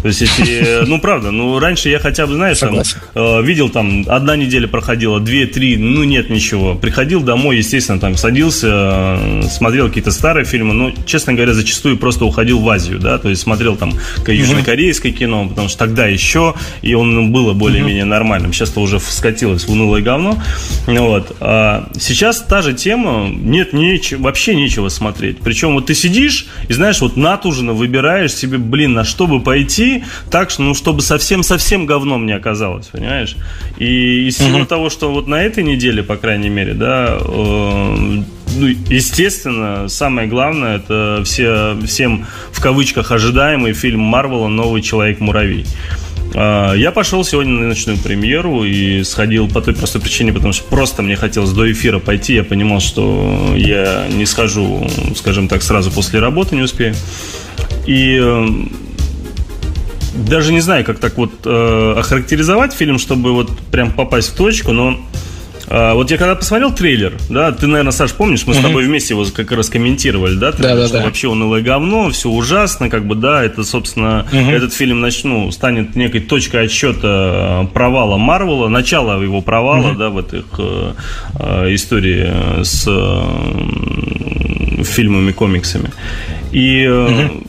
То 0.01 0.07
есть, 0.07 0.21
эти, 0.21 0.85
ну, 0.87 0.99
правда, 0.99 1.31
ну, 1.31 1.59
раньше 1.59 1.89
я 1.89 1.99
хотя 1.99 2.27
бы, 2.27 2.35
знаешь, 2.35 2.59
там, 2.59 2.77
э, 3.15 3.41
видел 3.43 3.69
там, 3.69 4.05
одна 4.07 4.35
неделя 4.35 4.67
проходила, 4.67 5.19
две, 5.19 5.45
три, 5.47 5.77
ну, 5.77 6.03
нет 6.03 6.29
ничего. 6.29 6.75
Приходил 6.75 7.21
домой, 7.21 7.57
естественно, 7.57 7.99
там, 7.99 8.17
садился, 8.17 8.67
э, 8.67 9.43
смотрел 9.49 9.87
какие-то 9.87 10.11
старые 10.11 10.45
фильмы, 10.45 10.73
но, 10.73 10.91
честно 11.05 11.33
говоря, 11.33 11.53
зачастую 11.53 11.97
просто 11.97 12.25
уходил 12.25 12.59
в 12.59 12.69
Азию, 12.69 12.99
да, 12.99 13.17
то 13.17 13.29
есть 13.29 13.41
смотрел 13.41 13.75
там 13.75 13.93
южнокорейское 14.27 15.11
кино, 15.11 15.47
потому 15.47 15.69
что 15.69 15.77
тогда 15.77 16.07
еще, 16.07 16.55
и 16.81 16.93
он 16.93 17.30
было 17.31 17.53
более-менее 17.53 18.05
нормальным. 18.05 18.53
Сейчас-то 18.53 18.81
уже 18.81 18.99
скатилось 18.99 19.65
в 19.65 19.71
унылое 19.71 20.01
говно. 20.01 20.37
Вот. 20.85 21.35
А 21.39 21.89
сейчас 21.99 22.41
та 22.41 22.61
же 22.61 22.73
тема, 22.73 23.29
нет 23.29 23.73
нечего, 23.73 24.23
вообще 24.23 24.55
нечего 24.55 24.89
смотреть. 24.89 25.39
Причем 25.39 25.73
вот 25.73 25.87
ты 25.87 25.95
сидишь 25.95 26.47
и 26.67 26.73
знаешь, 26.73 27.01
вот 27.01 27.17
натужно 27.17 27.73
выбираешь 27.73 28.33
себе, 28.33 28.57
блин, 28.57 28.93
на 28.93 29.03
что 29.03 29.27
бы 29.27 29.41
пойти, 29.41 30.03
так 30.29 30.49
что, 30.49 30.61
ну, 30.63 30.73
чтобы 30.73 31.01
совсем-совсем 31.01 31.85
говном 31.85 32.25
не 32.25 32.33
оказалось, 32.33 32.87
понимаешь? 32.87 33.35
И 33.77 34.27
из 34.27 34.35
всего 34.35 34.65
того, 34.65 34.89
что 34.89 35.11
вот 35.11 35.27
на 35.27 35.41
этой 35.41 35.63
неделе, 35.63 36.03
по 36.03 36.17
крайней 36.17 36.49
мере, 36.49 36.73
да, 36.73 37.17
э, 37.19 38.23
ну, 38.55 38.67
естественно, 38.89 39.87
самое 39.87 40.27
главное, 40.27 40.77
это 40.77 41.21
все, 41.25 41.77
всем 41.85 42.25
в 42.51 42.61
кавычках 42.61 43.11
ожидаемый 43.11 43.73
фильм 43.73 44.01
Марвела 44.01 44.47
«Новый 44.47 44.81
Человек-муравей». 44.81 45.65
А, 46.33 46.73
я 46.73 46.91
пошел 46.91 47.23
сегодня 47.23 47.53
на 47.53 47.67
ночную 47.67 47.97
премьеру 47.97 48.63
и 48.63 49.03
сходил 49.03 49.47
по 49.47 49.61
той 49.61 49.73
простой 49.73 50.01
причине, 50.01 50.33
потому 50.33 50.53
что 50.53 50.63
просто 50.65 51.01
мне 51.01 51.15
хотелось 51.15 51.51
до 51.51 51.71
эфира 51.71 51.99
пойти. 51.99 52.35
Я 52.35 52.43
понимал, 52.43 52.79
что 52.79 53.53
я 53.55 54.07
не 54.09 54.25
схожу, 54.25 54.87
скажем 55.15 55.47
так, 55.47 55.61
сразу 55.61 55.91
после 55.91 56.19
работы, 56.19 56.55
не 56.55 56.61
успею. 56.61 56.95
И 57.85 58.19
э, 58.21 58.47
даже 60.15 60.53
не 60.53 60.61
знаю, 60.61 60.85
как 60.85 60.99
так 60.99 61.17
вот 61.17 61.31
э, 61.45 61.95
охарактеризовать 61.97 62.73
фильм, 62.73 62.99
чтобы 62.99 63.33
вот 63.33 63.49
прям 63.71 63.91
попасть 63.91 64.29
в 64.29 64.35
точку, 64.35 64.71
но 64.71 64.99
а, 65.67 65.93
вот 65.93 66.11
я 66.11 66.17
когда 66.17 66.35
посмотрел 66.35 66.73
трейлер, 66.73 67.13
да, 67.29 67.51
ты, 67.51 67.67
наверное, 67.67 67.91
Саш, 67.91 68.13
помнишь, 68.13 68.45
мы 68.45 68.53
с 68.53 68.59
тобой 68.59 68.85
вместе 68.85 69.13
его 69.13 69.25
как 69.33 69.51
раз 69.51 69.69
комментировали, 69.69 70.35
да, 70.35 70.51
трейлер, 70.51 70.75
да, 70.75 70.81
да, 70.81 70.87
что 70.87 70.97
да. 70.99 71.05
вообще 71.05 71.27
унылое 71.27 71.61
говно, 71.61 72.09
все 72.09 72.29
ужасно, 72.29 72.89
как 72.89 73.05
бы, 73.05 73.15
да, 73.15 73.43
это, 73.43 73.63
собственно, 73.63 74.25
угу. 74.31 74.51
этот 74.51 74.73
фильм 74.73 74.99
начну, 75.01 75.51
станет 75.51 75.95
некой 75.95 76.21
точкой 76.21 76.65
отсчета 76.65 77.67
провала 77.73 78.17
Марвела, 78.17 78.67
начала 78.67 79.21
его 79.21 79.41
провала, 79.41 79.89
угу. 79.89 79.97
да, 79.97 80.09
в 80.09 80.17
этой 80.17 80.43
э, 80.57 80.93
э, 81.39 81.73
истории 81.73 82.63
с 82.63 82.85
э, 82.87 84.83
фильмами, 84.83 85.31
комиксами. 85.31 85.91
И 86.51 86.87
угу. 86.87 87.43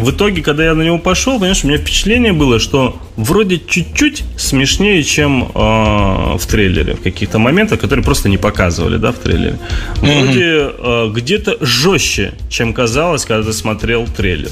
В 0.00 0.10
итоге, 0.10 0.42
когда 0.42 0.64
я 0.64 0.74
на 0.74 0.82
него 0.82 0.98
пошел, 0.98 1.34
понимаешь, 1.34 1.64
у 1.64 1.68
меня 1.68 1.78
впечатление 1.78 2.32
было, 2.32 2.58
что 2.58 3.00
вроде 3.16 3.58
чуть-чуть 3.58 4.24
смешнее, 4.36 5.02
чем 5.02 5.44
э, 5.44 5.48
в 5.54 6.46
трейлере, 6.46 6.94
в 6.94 7.02
каких-то 7.02 7.38
моментах, 7.38 7.80
которые 7.80 8.04
просто 8.04 8.28
не 8.28 8.38
показывали, 8.38 8.96
да, 8.96 9.12
в 9.12 9.18
трейлере. 9.18 9.58
Вроде 9.96 10.70
э, 10.78 11.10
где-то 11.14 11.56
жестче, 11.60 12.32
чем 12.48 12.72
казалось, 12.72 13.24
когда 13.24 13.44
ты 13.44 13.52
смотрел 13.52 14.06
трейлер. 14.06 14.50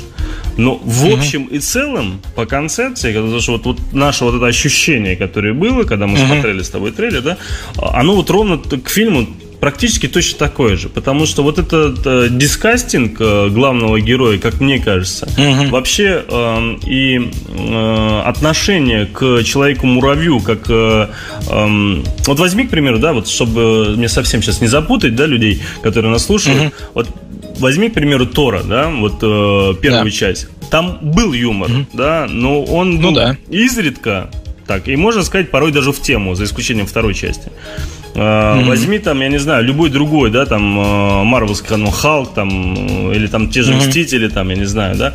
Но 0.56 0.80
в 0.82 1.12
общем 1.12 1.44
и 1.44 1.58
целом, 1.58 2.20
по 2.34 2.46
концепции, 2.46 3.12
потому 3.12 3.40
что 3.40 3.52
вот, 3.52 3.66
вот 3.66 3.78
наше 3.92 4.24
вот 4.24 4.34
это 4.36 4.46
ощущение, 4.46 5.16
которое 5.16 5.52
было, 5.52 5.84
когда 5.84 6.06
мы 6.06 6.18
смотрели 6.18 6.62
с 6.62 6.70
тобой 6.70 6.92
трейлер, 6.92 7.20
да, 7.22 7.36
оно 7.76 8.16
вот 8.16 8.30
ровно 8.30 8.58
к 8.58 8.88
фильму 8.88 9.26
практически 9.60 10.08
точно 10.08 10.38
такое 10.38 10.76
же, 10.76 10.88
потому 10.88 11.26
что 11.26 11.42
вот 11.42 11.58
этот 11.58 12.00
э, 12.04 12.28
дискастинг 12.30 13.16
э, 13.20 13.48
главного 13.48 14.00
героя, 14.00 14.38
как 14.38 14.60
мне 14.60 14.78
кажется, 14.78 15.26
угу. 15.26 15.70
вообще 15.70 16.24
э, 16.28 16.76
и 16.86 17.30
э, 17.48 18.20
отношение 18.24 19.06
к 19.06 19.42
человеку-муравью, 19.44 20.40
как 20.40 20.68
э, 20.68 21.08
э, 21.48 22.02
вот 22.26 22.38
возьми, 22.38 22.66
к 22.66 22.70
примеру, 22.70 22.98
да, 22.98 23.12
вот 23.12 23.28
чтобы 23.28 23.94
мне 23.96 24.08
совсем 24.08 24.42
сейчас 24.42 24.60
не 24.60 24.68
запутать, 24.68 25.14
да, 25.16 25.26
людей, 25.26 25.62
которые 25.82 26.12
нас 26.12 26.24
слушают, 26.24 26.60
угу. 26.60 26.72
вот 26.94 27.08
возьми, 27.58 27.88
к 27.88 27.94
примеру, 27.94 28.26
Тора, 28.26 28.62
да, 28.62 28.88
вот 28.88 29.18
э, 29.22 29.74
первую 29.80 30.04
да. 30.04 30.10
часть. 30.10 30.48
Там 30.70 30.98
был 31.00 31.32
юмор, 31.32 31.70
угу. 31.70 31.86
да, 31.92 32.26
но 32.28 32.62
он 32.64 33.00
ну, 33.00 33.12
да. 33.12 33.36
изредка 33.48 34.30
так, 34.66 34.88
и 34.88 34.96
можно 34.96 35.22
сказать, 35.22 35.50
порой 35.50 35.70
даже 35.70 35.92
в 35.92 36.02
тему, 36.02 36.34
за 36.34 36.44
исключением 36.44 36.86
второй 36.86 37.14
части. 37.14 37.52
Mm-hmm. 38.16 38.68
Возьми 38.68 38.98
там, 38.98 39.20
я 39.20 39.28
не 39.28 39.38
знаю, 39.38 39.64
любой 39.64 39.90
другой, 39.90 40.30
да, 40.30 40.46
там, 40.46 40.62
Марвелский, 40.62 41.76
ну, 41.76 41.90
Халк, 41.90 42.32
там, 42.34 43.12
или 43.12 43.26
там 43.26 43.50
те 43.50 43.62
же 43.62 43.72
mm-hmm. 43.72 43.88
Мстители, 43.88 44.28
там, 44.28 44.48
я 44.48 44.56
не 44.56 44.64
знаю, 44.64 44.96
да. 44.96 45.14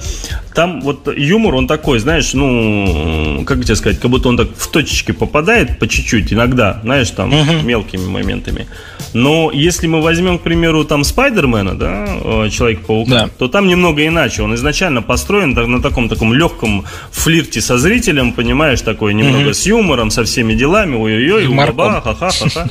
Там 0.54 0.82
вот 0.82 1.08
юмор, 1.18 1.56
он 1.56 1.68
такой, 1.68 2.00
знаешь, 2.00 2.34
ну, 2.34 3.44
как 3.48 3.64
тебе 3.64 3.76
сказать, 3.76 4.00
как 4.00 4.12
будто 4.12 4.30
он 4.30 4.38
так 4.38 4.50
в 4.56 4.68
точечки 4.68 5.14
попадает 5.14 5.80
по 5.80 5.88
чуть-чуть, 5.88 6.32
иногда, 6.32 6.80
знаешь, 6.84 7.10
там, 7.10 7.32
mm-hmm. 7.32 7.64
мелкими 7.64 8.06
моментами. 8.06 8.68
Но 9.14 9.52
если 9.52 9.88
мы 9.88 10.02
возьмем, 10.02 10.38
к 10.38 10.44
примеру, 10.44 10.86
там, 10.86 11.04
Спайдермена, 11.04 11.76
да, 11.76 12.06
э, 12.08 12.50
Человек-паука, 12.50 13.12
да. 13.12 13.30
то 13.38 13.48
там 13.48 13.68
немного 13.68 14.06
иначе. 14.06 14.44
Он 14.44 14.54
изначально 14.56 15.02
построен 15.02 15.54
на 15.54 15.82
таком 15.82 16.08
таком 16.08 16.34
легком 16.34 16.86
флирте 17.12 17.62
со 17.62 17.78
зрителем, 17.78 18.34
понимаешь, 18.34 18.82
такой 18.82 19.14
немного 19.14 19.50
mm-hmm. 19.50 19.54
с 19.54 19.66
юмором, 19.66 20.12
со 20.12 20.24
всеми 20.24 20.54
делами, 20.54 20.96
ой-ой-ой, 20.96 21.48
ха 21.56 22.02
ха-ха-ха. 22.02 22.70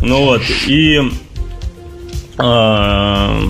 Ну 0.00 0.24
вот, 0.24 0.42
и... 0.66 1.00
А, 2.38 3.40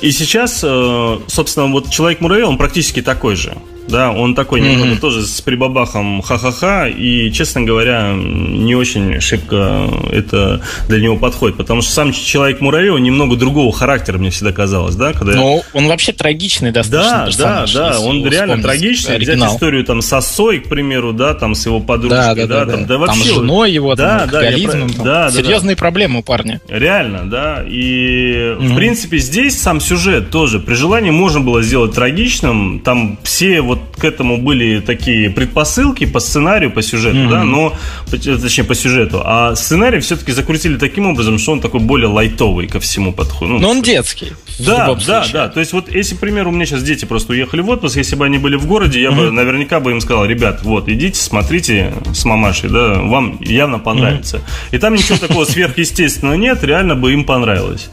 и 0.00 0.10
сейчас, 0.10 0.60
э, 0.64 1.18
собственно, 1.28 1.66
вот 1.66 1.90
Человек-муравей, 1.90 2.44
он 2.44 2.58
практически 2.58 3.02
такой 3.02 3.36
же. 3.36 3.56
Да, 3.88 4.12
он 4.12 4.34
такой 4.34 4.60
mm-hmm. 4.60 4.72
немного 4.72 5.00
тоже 5.00 5.26
с 5.26 5.40
прибабахом 5.40 6.22
ха-ха-ха, 6.22 6.88
и, 6.88 7.30
честно 7.32 7.62
говоря, 7.62 8.14
не 8.14 8.74
очень 8.74 9.20
шибко 9.20 9.88
это 10.10 10.60
для 10.88 11.00
него 11.00 11.16
подходит, 11.16 11.56
потому 11.56 11.82
что 11.82 11.92
сам 11.92 12.12
человек-муравей, 12.12 12.90
он 12.90 13.02
немного 13.02 13.36
другого 13.36 13.72
характера, 13.72 14.18
мне 14.18 14.30
всегда 14.30 14.52
казалось, 14.52 14.94
да? 14.94 15.12
Когда... 15.12 15.34
Ну, 15.34 15.62
он 15.72 15.88
вообще 15.88 16.12
трагичный 16.12 16.70
достаточно 16.70 17.44
Да, 17.44 17.66
да, 17.66 17.90
да, 17.92 18.00
он 18.00 18.26
реально 18.26 18.62
трагичный. 18.62 19.16
Оригинал. 19.16 19.48
Взять 19.48 19.56
историю 19.56 19.84
там 19.84 20.02
с 20.02 20.12
Осой, 20.12 20.60
к 20.60 20.68
примеру, 20.68 21.12
да, 21.12 21.34
там 21.34 21.54
с 21.54 21.66
его 21.66 21.80
подружкой, 21.80 22.18
да, 22.18 22.34
да, 22.34 22.46
да, 22.46 22.64
да, 22.64 22.72
там, 22.72 22.86
да, 22.86 22.98
вообще... 22.98 23.20
Там 23.20 23.28
с 23.28 23.34
женой 23.34 23.72
его, 23.72 23.94
да, 23.94 24.20
там, 24.20 24.30
да, 24.30 24.42
я, 24.48 24.68
там, 24.68 24.90
да, 25.04 25.30
серьезные 25.30 25.76
да. 25.76 25.80
проблемы 25.80 26.20
у 26.20 26.22
парня. 26.22 26.60
Реально, 26.68 27.28
да, 27.28 27.64
и, 27.66 28.34
mm-hmm. 28.34 28.68
в 28.68 28.76
принципе, 28.76 29.18
здесь 29.18 29.60
сам 29.60 29.80
сюжет 29.80 30.30
тоже, 30.30 30.60
при 30.60 30.74
желании 30.74 31.10
можно 31.10 31.40
было 31.40 31.62
сделать 31.62 31.94
трагичным, 31.94 32.80
там 32.80 33.18
все 33.22 33.60
вот 33.60 33.71
к 33.76 34.04
этому 34.04 34.38
были 34.38 34.80
такие 34.80 35.30
предпосылки 35.30 36.06
по 36.06 36.20
сценарию, 36.20 36.70
по 36.70 36.82
сюжету, 36.82 37.16
mm-hmm. 37.16 37.30
да, 37.30 37.44
но, 37.44 37.74
точнее, 38.10 38.64
по 38.64 38.74
сюжету. 38.74 39.22
А 39.24 39.54
сценарий 39.54 40.00
все-таки 40.00 40.32
закрутили 40.32 40.76
таким 40.76 41.06
образом, 41.06 41.38
что 41.38 41.52
он 41.52 41.60
такой 41.60 41.80
более 41.80 42.08
лайтовый 42.08 42.66
ко 42.66 42.80
всему 42.80 43.12
подходит. 43.12 43.54
Ну, 43.54 43.58
но 43.60 43.70
он 43.70 43.82
детский. 43.82 44.32
Да, 44.58 44.94
да, 45.06 45.24
да. 45.32 45.48
То 45.48 45.60
есть 45.60 45.72
вот, 45.72 45.90
если, 45.90 46.14
к 46.14 46.18
примеру, 46.18 46.50
у 46.50 46.52
меня 46.52 46.66
сейчас 46.66 46.82
дети 46.82 47.04
просто 47.04 47.32
уехали 47.32 47.60
в 47.60 47.68
отпуск, 47.68 47.96
если 47.96 48.16
бы 48.16 48.24
они 48.24 48.38
были 48.38 48.56
в 48.56 48.66
городе, 48.66 49.00
я 49.00 49.10
mm-hmm. 49.10 49.16
бы 49.16 49.30
наверняка 49.30 49.80
бы 49.80 49.90
им 49.90 50.00
сказал, 50.00 50.24
ребят, 50.24 50.60
вот, 50.62 50.88
идите, 50.88 51.20
смотрите 51.20 51.92
с 52.14 52.24
мамашей, 52.24 52.70
да, 52.70 53.00
вам 53.00 53.38
явно 53.40 53.78
понравится. 53.78 54.38
Mm-hmm. 54.38 54.76
И 54.76 54.78
там 54.78 54.94
ничего 54.94 55.18
такого 55.18 55.44
сверхъестественного 55.46 56.34
нет, 56.34 56.62
реально 56.64 56.94
бы 56.94 57.12
им 57.12 57.24
понравилось. 57.24 57.90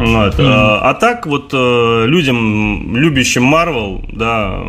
Вот. 0.00 0.38
Mm-hmm. 0.38 0.46
А, 0.46 0.90
а 0.90 0.94
так 0.94 1.26
вот 1.26 1.50
э, 1.52 2.04
людям, 2.06 2.96
любящим 2.96 3.42
Марвел, 3.42 4.02
да, 4.10 4.62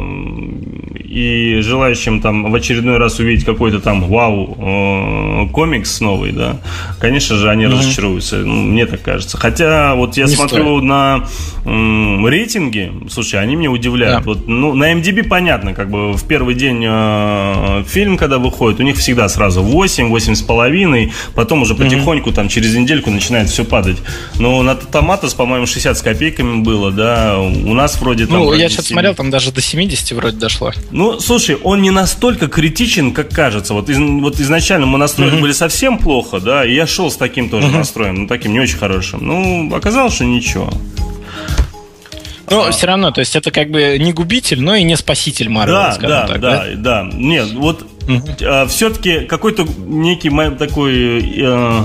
и 1.11 1.59
желающим 1.61 2.21
там 2.21 2.51
в 2.51 2.55
очередной 2.55 2.97
раз 2.97 3.19
увидеть 3.19 3.45
какой-то 3.45 3.79
там 3.79 4.03
вау 4.03 4.57
э, 4.57 5.47
комикс 5.53 6.01
новый, 6.01 6.33
да, 6.33 6.57
конечно 6.99 7.37
же, 7.37 7.49
они 7.49 7.63
mm-hmm. 7.63 7.71
разочаруются, 7.71 8.37
ну, 8.37 8.63
мне 8.63 8.85
так 8.85 9.01
кажется. 9.01 9.37
Хотя 9.37 9.95
вот 9.95 10.17
я 10.17 10.25
Не 10.25 10.35
смотрю 10.35 10.79
стоит. 10.79 10.83
на 10.83 11.27
э, 11.63 12.29
рейтинги, 12.29 12.91
слушай, 13.09 13.39
они 13.39 13.55
меня 13.55 13.71
удивляют. 13.71 14.25
Да. 14.25 14.25
Вот, 14.25 14.47
ну, 14.49 14.73
на 14.73 14.91
MDB 14.91 15.23
понятно, 15.23 15.73
как 15.73 15.89
бы 15.89 16.11
в 16.11 16.27
первый 16.27 16.55
день 16.55 16.83
э, 16.85 17.83
фильм, 17.87 18.17
когда 18.17 18.37
выходит, 18.37 18.81
у 18.81 18.83
них 18.83 18.97
всегда 18.97 19.29
сразу 19.29 19.61
8, 19.63 20.09
8 20.09 20.35
с 20.35 20.41
половиной, 20.41 21.13
потом 21.35 21.61
уже 21.61 21.73
потихоньку 21.73 22.31
mm-hmm. 22.31 22.33
там 22.33 22.49
через 22.49 22.75
недельку 22.75 23.11
начинает 23.11 23.49
все 23.49 23.63
падать. 23.63 23.97
Но 24.37 24.61
на 24.61 24.75
Томатос, 25.21 25.35
по-моему, 25.35 25.67
60 25.67 25.97
с 25.97 26.01
копейками 26.01 26.61
было, 26.61 26.91
да, 26.91 27.37
у 27.37 27.73
нас 27.73 27.99
вроде 27.99 28.25
там... 28.25 28.39
Ну, 28.39 28.53
я 28.53 28.69
сейчас 28.69 28.87
смотрел, 28.87 29.13
там 29.13 29.29
даже 29.29 29.51
до 29.51 29.61
70 29.61 30.11
вроде 30.13 30.37
дошло. 30.37 30.71
Ну, 30.89 31.19
слушай, 31.19 31.57
он 31.61 31.83
не 31.83 31.91
настолько 31.91 32.47
критичен, 32.47 33.13
как 33.13 33.29
кажется. 33.29 33.75
Вот, 33.75 33.89
из, 33.89 33.99
вот 33.99 34.39
изначально 34.39 34.87
мы 34.87 34.97
настроены 34.97 35.35
mm-hmm. 35.35 35.41
были 35.41 35.51
совсем 35.51 35.99
плохо, 35.99 36.39
да, 36.39 36.65
и 36.65 36.73
я 36.73 36.87
шел 36.87 37.11
с 37.11 37.17
таким 37.17 37.49
тоже 37.49 37.67
mm-hmm. 37.67 37.77
настроем, 37.77 38.15
ну, 38.21 38.27
таким 38.27 38.53
не 38.53 38.59
очень 38.59 38.77
хорошим. 38.77 39.19
Ну, 39.21 39.75
оказалось, 39.75 40.15
что 40.15 40.25
ничего. 40.25 40.71
Но 42.49 42.65
а. 42.65 42.71
все 42.71 42.87
равно, 42.87 43.11
то 43.11 43.19
есть 43.19 43.35
это 43.35 43.51
как 43.51 43.69
бы 43.69 43.97
не 43.99 44.11
губитель, 44.13 44.61
но 44.61 44.75
и 44.75 44.83
не 44.83 44.97
спаситель 44.97 45.49
Марвел, 45.49 45.75
да, 45.75 45.97
да, 46.01 46.27
так, 46.27 46.39
да, 46.39 46.65
да, 46.73 47.03
да. 47.03 47.09
Нет, 47.13 47.51
вот 47.53 47.85
угу. 48.07 48.23
а, 48.41 48.65
все-таки 48.65 49.21
какой-то 49.21 49.67
некий 49.85 50.31
такой... 50.57 51.41
Э, 51.41 51.81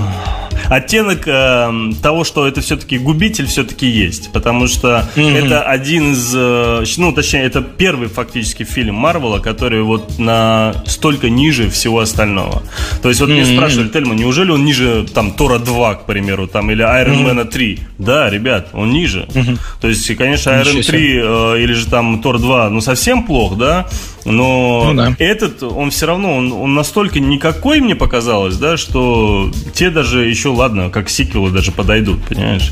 оттенок 0.69 1.27
э, 1.27 1.91
того, 2.01 2.23
что 2.23 2.47
это 2.47 2.61
все-таки 2.61 2.97
губитель 2.97 3.47
все-таки 3.47 3.87
есть, 3.87 4.31
потому 4.31 4.67
что 4.67 5.07
mm-hmm. 5.15 5.45
это 5.45 5.63
один 5.63 6.13
из, 6.13 6.33
э, 6.35 6.83
ну, 6.97 7.11
точнее, 7.11 7.43
это 7.43 7.61
первый 7.61 8.07
фактически 8.07 8.63
фильм 8.63 8.95
Марвела, 8.95 9.39
который 9.39 9.81
вот 9.81 10.19
на 10.19 10.73
столько 10.85 11.29
ниже 11.29 11.69
всего 11.69 11.99
остального. 11.99 12.63
То 13.01 13.09
есть 13.09 13.21
вот 13.21 13.29
mm-hmm. 13.29 13.33
мне 13.33 13.45
спрашивали, 13.45 13.89
Тельма, 13.89 14.15
неужели 14.15 14.51
он 14.51 14.65
ниже 14.65 15.05
там 15.13 15.31
Тора 15.31 15.59
2, 15.59 15.95
к 15.95 16.05
примеру, 16.05 16.47
там, 16.47 16.71
или 16.71 16.83
Iron 16.83 17.23
Man 17.25 17.41
mm-hmm. 17.41 17.49
3? 17.49 17.79
Да, 17.97 18.29
ребят, 18.29 18.69
он 18.73 18.91
ниже. 18.91 19.27
Mm-hmm. 19.29 19.59
То 19.81 19.87
есть, 19.87 20.15
конечно, 20.15 20.51
Iron 20.51 20.83
3 20.83 21.17
э, 21.17 21.63
или 21.63 21.73
же 21.73 21.87
там 21.87 22.21
Тор 22.21 22.39
2, 22.39 22.69
ну, 22.69 22.81
совсем 22.81 23.23
плохо, 23.23 23.55
да, 23.55 23.87
но 24.31 24.91
ну, 24.93 24.93
да. 24.93 25.15
этот, 25.19 25.63
он 25.63 25.89
все 25.91 26.05
равно, 26.05 26.35
он, 26.35 26.51
он 26.51 26.73
настолько 26.73 27.19
никакой 27.19 27.79
мне 27.79 27.95
показалось, 27.95 28.57
да, 28.57 28.77
что 28.77 29.51
те 29.73 29.89
даже 29.89 30.25
еще, 30.25 30.49
ладно, 30.49 30.89
как 30.89 31.09
сиквелы 31.09 31.51
даже 31.51 31.71
подойдут, 31.71 32.23
понимаешь? 32.27 32.71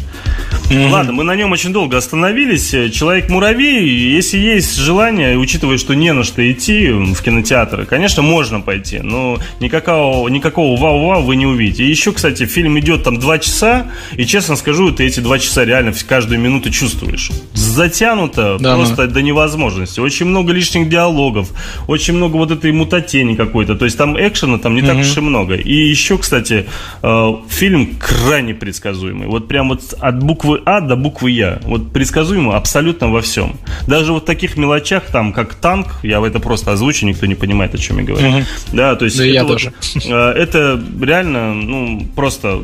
Mm-hmm. 0.69 0.89
Ладно, 0.89 1.13
мы 1.13 1.23
на 1.23 1.35
нем 1.35 1.51
очень 1.51 1.71
долго 1.71 1.97
остановились. 1.97 2.69
Человек-муравей, 2.91 3.87
если 3.87 4.37
есть 4.37 4.75
желание, 4.77 5.37
учитывая, 5.37 5.77
что 5.77 5.93
не 5.93 6.11
на 6.11 6.23
что 6.23 6.51
идти 6.51 6.89
в 6.89 7.21
кинотеатры, 7.21 7.85
конечно, 7.85 8.21
можно 8.21 8.61
пойти, 8.61 8.99
но 8.99 9.37
никакого, 9.59 10.27
никакого 10.29 10.79
вау-вау 10.79 11.23
вы 11.23 11.35
не 11.35 11.45
увидите. 11.45 11.83
И 11.85 11.89
еще, 11.89 12.11
кстати, 12.11 12.45
фильм 12.45 12.79
идет 12.79 13.03
там 13.03 13.19
два 13.19 13.37
часа, 13.39 13.91
и 14.17 14.25
честно 14.25 14.55
скажу, 14.55 14.91
ты 14.91 15.05
эти 15.05 15.19
два 15.19 15.39
часа 15.39 15.65
реально 15.65 15.93
каждую 16.07 16.39
минуту 16.39 16.71
чувствуешь. 16.71 17.31
Затянуто 17.53 18.57
да, 18.59 18.75
просто 18.75 19.05
ну. 19.05 19.11
до 19.11 19.21
невозможности. 19.21 19.99
Очень 19.99 20.27
много 20.27 20.51
лишних 20.51 20.89
диалогов, 20.89 21.44
очень 21.87 22.13
много 22.13 22.37
вот 22.37 22.51
этой 22.51 22.71
мутатени 22.71 23.35
какой-то. 23.35 23.75
То 23.75 23.85
есть 23.85 23.97
там 23.97 24.17
экшена 24.17 24.57
там 24.57 24.75
не 24.75 24.81
mm-hmm. 24.81 24.87
так 24.87 24.97
уж 24.97 25.17
и 25.17 25.21
много. 25.21 25.55
И 25.55 25.73
еще, 25.73 26.17
кстати, 26.17 26.65
э, 27.01 27.33
фильм 27.49 27.95
крайне 27.99 28.53
предсказуемый. 28.53 29.27
Вот 29.27 29.47
прям 29.47 29.69
вот 29.69 29.93
от 29.99 30.23
буквы 30.23 30.61
А 30.65 30.81
до 30.81 30.95
буквы 30.95 31.31
Я. 31.31 31.59
Вот 31.63 31.91
предсказуемо 31.91 32.55
абсолютно 32.55 33.09
во 33.09 33.21
всем. 33.21 33.57
Даже 33.87 34.13
вот 34.13 34.23
в 34.23 34.25
таких 34.25 34.57
мелочах, 34.57 35.03
там, 35.05 35.33
как 35.33 35.55
танк, 35.55 35.87
я 36.03 36.25
это 36.25 36.39
просто 36.39 36.71
озвучу, 36.71 37.05
никто 37.05 37.25
не 37.25 37.35
понимает, 37.35 37.75
о 37.75 37.77
чем 37.77 37.99
я 37.99 38.03
говорю. 38.03 38.27
Угу. 38.29 38.43
Да, 38.73 38.95
то 38.95 39.05
есть... 39.05 39.17
Да 39.17 39.23
это, 39.23 39.33
я 39.33 39.43
вот, 39.43 39.51
тоже. 39.51 39.73
Э, 40.05 40.31
это 40.31 40.81
реально, 41.01 41.53
ну, 41.53 42.07
просто 42.15 42.61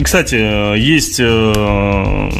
и, 0.00 0.02
кстати, 0.02 0.78
есть 0.78 1.20
э, 1.20 2.30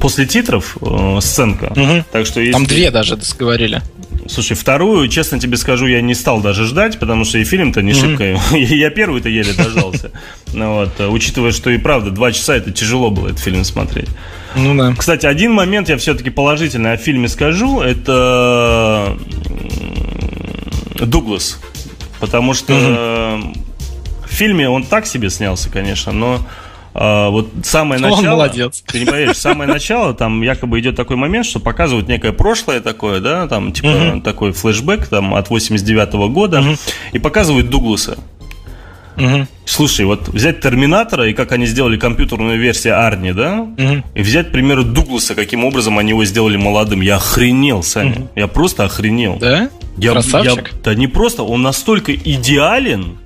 после 0.00 0.24
титров 0.24 0.78
сценка. 1.20 1.72
Угу. 1.76 2.04
Так 2.10 2.24
что 2.24 2.40
есть... 2.40 2.52
Там 2.52 2.64
две 2.64 2.90
даже 2.90 3.18
говорили. 3.38 3.82
Слушай, 4.28 4.56
вторую, 4.56 5.08
честно 5.08 5.40
тебе 5.40 5.56
скажу, 5.56 5.86
я 5.86 6.02
не 6.02 6.14
стал 6.14 6.42
даже 6.42 6.66
ждать, 6.66 6.98
потому 6.98 7.24
что 7.24 7.38
и 7.38 7.44
фильм-то 7.44 7.80
не 7.80 7.94
шибко. 7.94 8.38
я 8.56 8.90
первый-то 8.90 9.30
еле 9.30 9.54
дождался. 9.54 10.10
Ну, 10.52 10.74
вот, 10.74 10.90
э, 10.98 11.06
учитывая, 11.06 11.50
что 11.50 11.70
и 11.70 11.78
правда, 11.78 12.10
два 12.10 12.30
часа 12.30 12.54
это 12.54 12.70
тяжело 12.70 13.10
было 13.10 13.28
этот 13.28 13.40
фильм 13.40 13.64
смотреть. 13.64 14.08
Ну 14.54 14.76
да. 14.76 14.94
Кстати, 14.94 15.24
один 15.24 15.52
момент 15.52 15.88
я 15.88 15.96
все-таки 15.96 16.28
положительный 16.28 16.92
о 16.92 16.96
фильме 16.98 17.26
скажу. 17.28 17.80
Это 17.80 19.16
Дуглас. 21.00 21.58
Потому 22.20 22.52
что 22.52 22.74
угу. 22.74 23.54
в 24.26 24.30
фильме 24.30 24.68
он 24.68 24.84
так 24.84 25.06
себе 25.06 25.30
снялся, 25.30 25.70
конечно, 25.70 26.12
но 26.12 26.46
а, 27.00 27.30
вот 27.30 27.48
самое 27.62 28.00
начало... 28.02 28.18
Он 28.18 28.26
молодец. 28.26 28.82
Ты 28.86 29.00
не 29.00 29.06
поверишь, 29.06 29.36
самое 29.36 29.70
начало, 29.70 30.14
там 30.14 30.42
якобы 30.42 30.80
идет 30.80 30.96
такой 30.96 31.16
момент, 31.16 31.46
что 31.46 31.60
показывают 31.60 32.08
некое 32.08 32.32
прошлое 32.32 32.80
такое, 32.80 33.20
да, 33.20 33.46
там 33.46 33.72
типа 33.72 33.86
угу. 33.86 34.20
такой 34.20 34.52
флешбэк 34.52 35.06
там 35.06 35.34
от 35.34 35.48
89 35.48 36.14
-го 36.14 36.28
года, 36.28 36.60
угу. 36.60 36.76
и 37.12 37.18
показывают 37.18 37.70
Дугласа. 37.70 38.18
Угу. 39.16 39.46
Слушай, 39.64 40.06
вот 40.06 40.28
взять 40.28 40.60
Терминатора 40.60 41.28
и 41.28 41.34
как 41.34 41.52
они 41.52 41.66
сделали 41.66 41.96
компьютерную 41.96 42.58
версию 42.58 43.04
Арни, 43.04 43.32
да, 43.32 43.60
угу. 43.60 44.04
и 44.14 44.22
взять, 44.22 44.48
к 44.48 44.50
примеру, 44.50 44.84
Дугласа, 44.84 45.34
каким 45.34 45.64
образом 45.64 45.98
они 45.98 46.10
его 46.10 46.24
сделали 46.24 46.56
молодым. 46.56 47.00
Я 47.00 47.16
охренел, 47.16 47.82
Саня. 47.82 48.12
Угу. 48.12 48.28
Я 48.34 48.48
просто 48.48 48.84
охренел. 48.84 49.36
Да? 49.38 49.70
Я, 49.96 50.12
Красавчик. 50.12 50.72
Я, 50.72 50.78
да 50.82 50.94
не 50.94 51.06
просто, 51.06 51.42
он 51.42 51.62
настолько 51.62 52.14
идеален, 52.14 53.18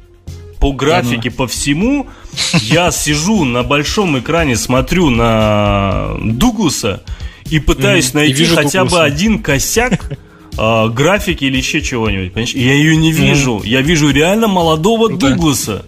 по 0.63 0.73
графике, 0.73 1.33
по 1.33 1.49
всему. 1.49 2.07
Я 2.55 2.93
сижу 2.93 3.45
на 3.45 3.65
большом 3.65 4.17
экране, 4.21 4.55
смотрю 4.55 5.11
на 5.11 6.11
Дугласа 6.23 7.03
и 7.51 7.59
пытаюсь 7.59 8.13
mm, 8.13 8.15
найти 8.15 8.45
хотя 8.45 8.85
Дугласа. 8.85 8.97
бы 8.97 9.03
один 9.03 9.43
косяк 9.43 10.13
э, 10.57 10.89
графики 10.91 11.47
или 11.47 11.57
еще 11.57 11.81
чего-нибудь. 11.83 12.33
Понимаешь? 12.33 12.55
Я 12.55 12.75
ее 12.75 12.97
не 12.97 13.11
вижу. 13.11 13.57
Mm. 13.57 13.67
Я 13.67 13.81
вижу 13.81 14.11
реально 14.11 14.47
молодого 14.47 15.09
ну, 15.09 15.17
Дугласа. 15.17 15.85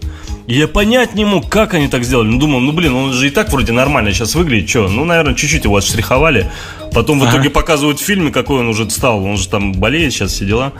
Я 0.47 0.67
понять 0.67 1.15
не 1.15 1.25
мог, 1.25 1.49
как 1.49 1.73
они 1.73 1.87
так 1.87 2.03
сделали. 2.03 2.27
Ну, 2.27 2.37
думал, 2.37 2.59
ну, 2.59 2.71
блин, 2.71 2.93
он 2.93 3.13
же 3.13 3.27
и 3.27 3.29
так 3.31 3.51
вроде 3.51 3.71
нормально 3.71 4.13
сейчас 4.13 4.35
выглядит. 4.35 4.69
Что? 4.69 4.87
Ну, 4.87 5.03
наверное, 5.03 5.33
чуть-чуть 5.33 5.63
его 5.63 5.75
отштриховали. 5.75 6.51
Потом 6.93 7.19
в 7.19 7.29
итоге 7.29 7.49
показывают 7.49 7.99
в 7.99 8.03
фильме, 8.03 8.31
какой 8.31 8.59
он 8.59 8.67
уже 8.67 8.89
стал. 8.89 9.25
Он 9.25 9.37
же 9.37 9.49
там 9.49 9.73
болеет 9.73 10.13
сейчас, 10.13 10.33
все 10.33 10.45
дела. 10.45 10.73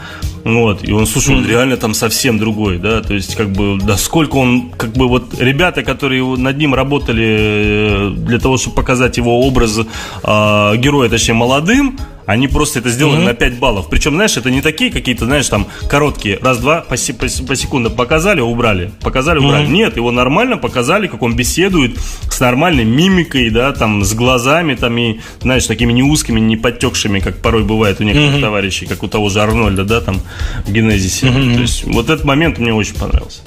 Вот. 0.44 0.84
И 0.88 0.92
он, 0.92 1.06
слушай, 1.06 1.34
он 1.34 1.46
реально 1.46 1.76
там 1.76 1.94
совсем 1.94 2.38
другой, 2.38 2.78
да. 2.78 3.02
То 3.02 3.14
есть, 3.14 3.34
как 3.34 3.50
бы, 3.50 3.78
да 3.82 3.96
сколько 3.96 4.36
он, 4.36 4.70
как 4.70 4.92
бы, 4.92 5.08
вот 5.08 5.38
ребята, 5.40 5.82
которые 5.82 6.24
над 6.36 6.56
ним 6.56 6.72
работали 6.72 7.26
э, 7.26 8.10
для 8.16 8.38
того, 8.38 8.58
чтобы 8.58 8.76
показать 8.76 9.16
его 9.16 9.40
образ 9.40 9.78
э, 9.78 10.76
героя, 10.76 11.08
точнее, 11.08 11.34
молодым, 11.34 11.98
они 12.26 12.48
просто 12.48 12.80
это 12.80 12.90
сделали 12.90 13.20
mm-hmm. 13.20 13.26
на 13.26 13.34
5 13.34 13.58
баллов. 13.58 13.88
Причем, 13.88 14.14
знаешь, 14.14 14.36
это 14.36 14.50
не 14.50 14.60
такие 14.60 14.90
какие-то, 14.90 15.24
знаешь, 15.24 15.48
там 15.48 15.66
короткие, 15.88 16.38
раз-два 16.38 16.82
по, 16.82 16.96
по, 16.96 17.46
по 17.46 17.56
секунду 17.56 17.90
показали, 17.90 18.40
убрали, 18.40 18.90
показали, 19.00 19.38
убрали. 19.38 19.66
Mm-hmm. 19.66 19.72
Нет, 19.72 19.96
его 19.96 20.10
нормально 20.10 20.56
показали, 20.56 21.06
как 21.06 21.22
он 21.22 21.36
беседует 21.36 21.96
с 22.30 22.40
нормальной 22.40 22.84
мимикой, 22.84 23.50
да, 23.50 23.72
там, 23.72 24.04
с 24.04 24.12
глазами, 24.14 24.74
там, 24.74 24.98
и, 24.98 25.20
знаешь, 25.40 25.66
такими 25.66 25.92
не 25.92 26.02
узкими, 26.02 26.40
не 26.40 26.56
подтекшими, 26.56 27.20
как 27.20 27.38
порой 27.38 27.64
бывает 27.64 28.00
у 28.00 28.04
некоторых 28.04 28.36
mm-hmm. 28.36 28.40
товарищей, 28.40 28.86
как 28.86 29.02
у 29.02 29.08
того 29.08 29.28
же 29.28 29.40
Арнольда, 29.40 29.84
да, 29.84 30.00
там, 30.00 30.20
в 30.66 30.72
Генезисе. 30.72 31.26
Mm-hmm. 31.26 31.54
То 31.54 31.60
есть, 31.60 31.84
вот 31.84 32.10
этот 32.10 32.24
момент 32.24 32.58
мне 32.58 32.74
очень 32.74 32.94
понравился. 32.94 33.40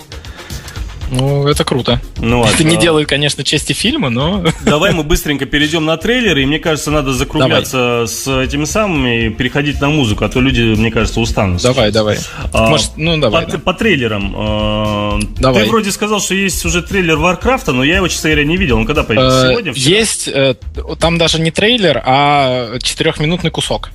Ну, 1.11 1.47
это 1.47 1.63
круто. 1.63 2.01
Ну, 2.17 2.45
это 2.45 2.63
не 2.63 2.77
делает, 2.77 3.07
конечно, 3.07 3.43
части 3.43 3.73
фильма, 3.73 4.09
но... 4.09 4.43
Давай 4.63 4.93
мы 4.93 5.03
быстренько 5.03 5.45
перейдем 5.45 5.85
на 5.85 5.97
трейлеры, 5.97 6.43
и 6.43 6.45
мне 6.45 6.59
кажется, 6.59 6.91
надо 6.91 7.13
закругляться 7.13 7.77
давай. 7.77 8.07
с 8.07 8.27
этими 8.27 8.65
самыми 8.65 9.25
и 9.25 9.29
переходить 9.29 9.81
на 9.81 9.89
музыку, 9.89 10.25
а 10.25 10.29
то 10.29 10.39
люди, 10.39 10.61
мне 10.61 10.91
кажется, 10.91 11.19
устанут. 11.19 11.61
Давай, 11.61 11.91
давай. 11.91 12.19
А, 12.53 12.69
Может, 12.69 12.91
ну, 12.97 13.17
давай. 13.17 13.45
По, 13.45 13.51
да. 13.51 13.57
по 13.59 13.73
трейлерам. 13.73 14.33
А, 14.35 15.19
давай. 15.37 15.63
Ты 15.63 15.69
вроде 15.69 15.91
сказал, 15.91 16.19
что 16.19 16.35
есть 16.35 16.63
уже 16.65 16.81
трейлер 16.81 17.17
Варкрафта, 17.17 17.71
но 17.71 17.83
я 17.83 17.97
его, 17.97 18.07
честно 18.07 18.29
говоря, 18.29 18.45
не 18.45 18.57
видел. 18.57 18.77
Он 18.77 18.85
когда 18.85 19.03
появился? 19.03 19.47
Э, 19.47 19.51
Сегодня? 19.51 19.73
Вчера? 19.73 19.95
Есть. 19.95 20.27
Э, 20.27 20.55
там 20.99 21.17
даже 21.17 21.39
не 21.39 21.51
трейлер, 21.51 22.01
а 22.05 22.77
четырехминутный 22.79 23.51
кусок. 23.51 23.89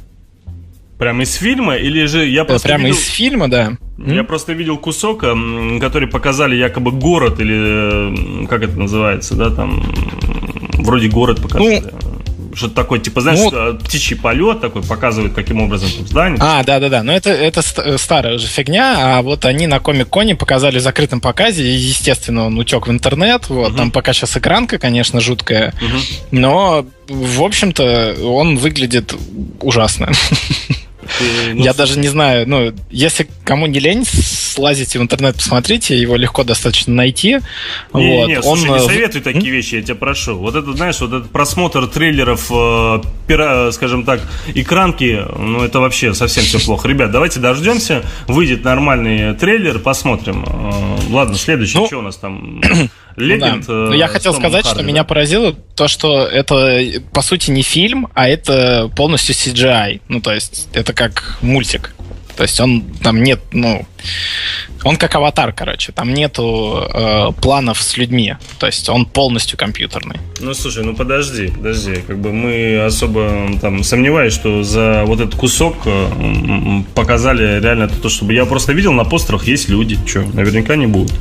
Прямо 1.05 1.23
из 1.23 1.35
фильма 1.35 1.77
или 1.77 2.07
же 2.07 2.27
я 2.27 2.47
просто 2.47 2.67
Прямо 2.67 2.85
видел... 2.85 2.97
из 2.97 3.07
фильма, 3.09 3.51
да. 3.51 3.77
Я 3.99 4.23
mm? 4.23 4.25
просто 4.25 4.55
видел 4.55 4.79
кусок, 4.79 5.21
который 5.21 6.09
показали 6.09 6.57
якобы 6.57 6.93
город 6.93 7.41
или 7.41 8.47
как 8.47 8.63
это 8.63 8.79
называется, 8.79 9.35
да, 9.35 9.51
там 9.51 9.85
вроде 10.79 11.09
город 11.09 11.43
показали. 11.43 11.81
Ну, 11.81 12.57
что-то 12.57 12.75
такое, 12.75 13.01
типа, 13.01 13.21
знаешь, 13.21 13.39
ну, 13.53 13.79
птичий 13.79 14.17
полет 14.17 14.63
такой 14.63 14.83
показывает, 14.83 15.35
каким 15.35 15.61
образом 15.61 15.91
там 15.91 16.07
здание. 16.07 16.39
А, 16.41 16.63
да-да-да, 16.63 17.03
но 17.03 17.13
это, 17.13 17.31
это 17.31 17.61
старая 17.99 18.37
уже 18.37 18.47
фигня, 18.47 19.19
а 19.19 19.23
вот 19.23 19.45
они 19.45 19.67
на 19.67 19.79
Комик-Коне 19.79 20.37
показали 20.37 20.79
в 20.79 20.83
закрытом 20.83 21.21
показе, 21.21 21.65
и, 21.65 21.75
естественно, 21.75 22.47
он 22.47 22.59
утек 22.59 22.87
в 22.87 22.91
интернет, 22.91 23.49
вот, 23.49 23.71
угу. 23.71 23.77
там 23.77 23.91
пока 23.91 24.13
сейчас 24.13 24.37
экранка, 24.37 24.79
конечно, 24.79 25.21
жуткая, 25.21 25.75
угу. 25.81 25.99
но, 26.31 26.87
в 27.09 27.43
общем-то, 27.43 28.17
он 28.25 28.57
выглядит 28.57 29.15
ужасно. 29.61 30.11
ну, 31.53 31.65
Я 31.65 31.73
даже 31.73 31.99
не 31.99 32.09
знаю, 32.09 32.49
ну, 32.49 32.73
если 32.91 33.29
кому 33.45 33.67
не 33.67 33.79
лень, 33.79 34.05
слазите 34.05 34.99
в 34.99 35.03
интернет, 35.03 35.37
посмотрите, 35.37 35.99
его 35.99 36.17
легко 36.17 36.45
достаточно 36.45 36.95
найти. 36.95 37.41
Не, 37.93 38.19
вот. 38.19 38.29
не, 38.29 38.43
слушай, 38.43 38.69
Он... 38.69 38.79
не 38.79 38.85
э, 38.85 38.87
советуй 38.87 39.21
такие 39.21 39.51
вещи, 39.51 39.77
я 39.77 39.83
тебя 39.83 39.95
прошу. 39.95 40.37
Вот 40.37 40.55
это, 40.55 40.73
знаешь, 40.73 41.01
вот 41.01 41.13
этот 41.13 41.31
просмотр 41.31 41.87
трейлеров, 41.87 42.51
э, 42.51 43.03
пера, 43.27 43.73
скажем 43.73 44.05
так, 44.05 44.21
экранки, 44.55 45.25
ну, 45.39 45.63
это 45.63 45.81
вообще 45.81 46.15
совсем 46.15 46.45
все 46.45 46.59
плохо. 46.61 46.89
Ребят, 46.89 47.11
давайте 47.11 47.41
дождемся, 47.41 48.03
выйдет 48.27 48.65
нормальный 48.65 49.35
трейлер, 49.35 49.79
посмотрим. 49.79 50.45
Э, 50.47 51.13
ладно, 51.13 51.37
следующий, 51.37 51.79
ну, 51.79 51.87
что 51.87 51.99
у 51.99 52.03
нас 52.03 52.17
там? 52.17 52.61
Легенд. 53.17 53.69
Ну, 53.69 53.85
да. 53.85 53.91
Но 53.91 53.95
я 53.95 54.09
хотел 54.09 54.35
сказать, 54.35 54.65
Харди, 54.65 54.69
что 54.69 54.79
да? 54.79 54.83
меня 54.83 55.05
поразило 55.05 55.53
то, 55.53 55.89
что 55.89 56.27
это, 56.27 56.81
по 57.13 57.23
сути, 57.23 57.51
не 57.51 57.63
фильм, 57.63 58.09
а 58.15 58.29
это 58.29 58.91
полностью 58.97 59.35
CGI. 59.35 60.01
Ну, 60.09 60.21
то 60.21 60.33
есть, 60.33 60.69
это 60.73 60.93
как 60.93 61.39
мультик. 61.43 61.95
То 62.37 62.43
есть 62.43 62.59
он 62.61 62.83
там 63.03 63.23
нет, 63.23 63.41
ну, 63.53 63.87
он 64.83 64.97
как 64.97 65.15
аватар, 65.15 65.53
короче, 65.53 65.93
там 65.93 66.13
нету 66.13 66.83
э, 66.93 67.29
планов 67.41 67.81
с 67.81 67.97
людьми, 67.97 68.35
то 68.59 68.67
есть 68.67 68.89
он 68.89 69.07
полностью 69.07 69.57
компьютерный. 69.57 70.17
Ну 70.41 70.53
слушай, 70.53 70.85
ну 70.85 70.97
подожди, 70.97 71.49
подожди, 71.49 72.03
как 72.07 72.19
бы 72.19 72.33
мы 72.33 72.83
особо 72.85 73.51
там 73.61 73.85
сомневаюсь, 73.85 74.35
что 74.35 74.65
за 74.65 75.05
вот 75.07 75.21
этот 75.21 75.37
кусок 75.37 75.77
э, 75.87 76.83
показали 76.95 77.61
реально 77.61 77.89
то, 77.89 78.09
чтобы 78.09 78.35
я 78.35 78.47
просто 78.47 78.73
видел 78.73 78.93
на 78.93 79.05
постерах 79.05 79.47
есть 79.47 79.69
люди, 79.69 79.97
что, 80.05 80.23
наверняка 80.23 80.75
не 80.75 80.87
будут 80.87 81.13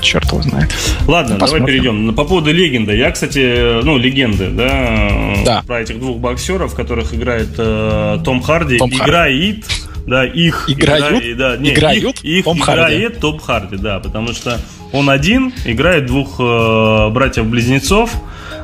черт 0.00 0.26
его 0.26 0.42
знает. 0.42 0.70
Ладно, 1.06 1.36
Посмотрим. 1.36 1.66
давай 1.66 1.66
перейдем. 1.66 2.14
По 2.14 2.24
поводу 2.24 2.52
легенды. 2.52 2.96
Я, 2.96 3.10
кстати, 3.10 3.82
ну, 3.82 3.96
легенды, 3.96 4.50
да, 4.50 5.34
да. 5.44 5.62
про 5.66 5.80
этих 5.80 5.98
двух 5.98 6.18
боксеров, 6.18 6.74
которых 6.74 7.14
играет 7.14 7.50
э, 7.58 8.18
Том 8.24 8.42
Харди. 8.42 8.78
Том 8.78 8.90
играет, 8.90 9.64
да, 10.06 10.24
их 10.24 10.68
играют, 10.68 11.24
игра, 11.24 11.50
да, 11.50 11.56
не, 11.56 11.72
играют 11.72 12.18
их, 12.22 12.24
их 12.24 12.44
Том 12.44 12.58
играет 12.58 13.02
Харди. 13.02 13.20
Том 13.20 13.38
Харди, 13.38 13.76
да, 13.76 14.00
потому 14.00 14.32
что 14.32 14.60
он 14.92 15.10
один 15.10 15.52
играет 15.64 16.06
двух 16.06 16.36
э, 16.38 17.10
братьев-близнецов. 17.10 18.10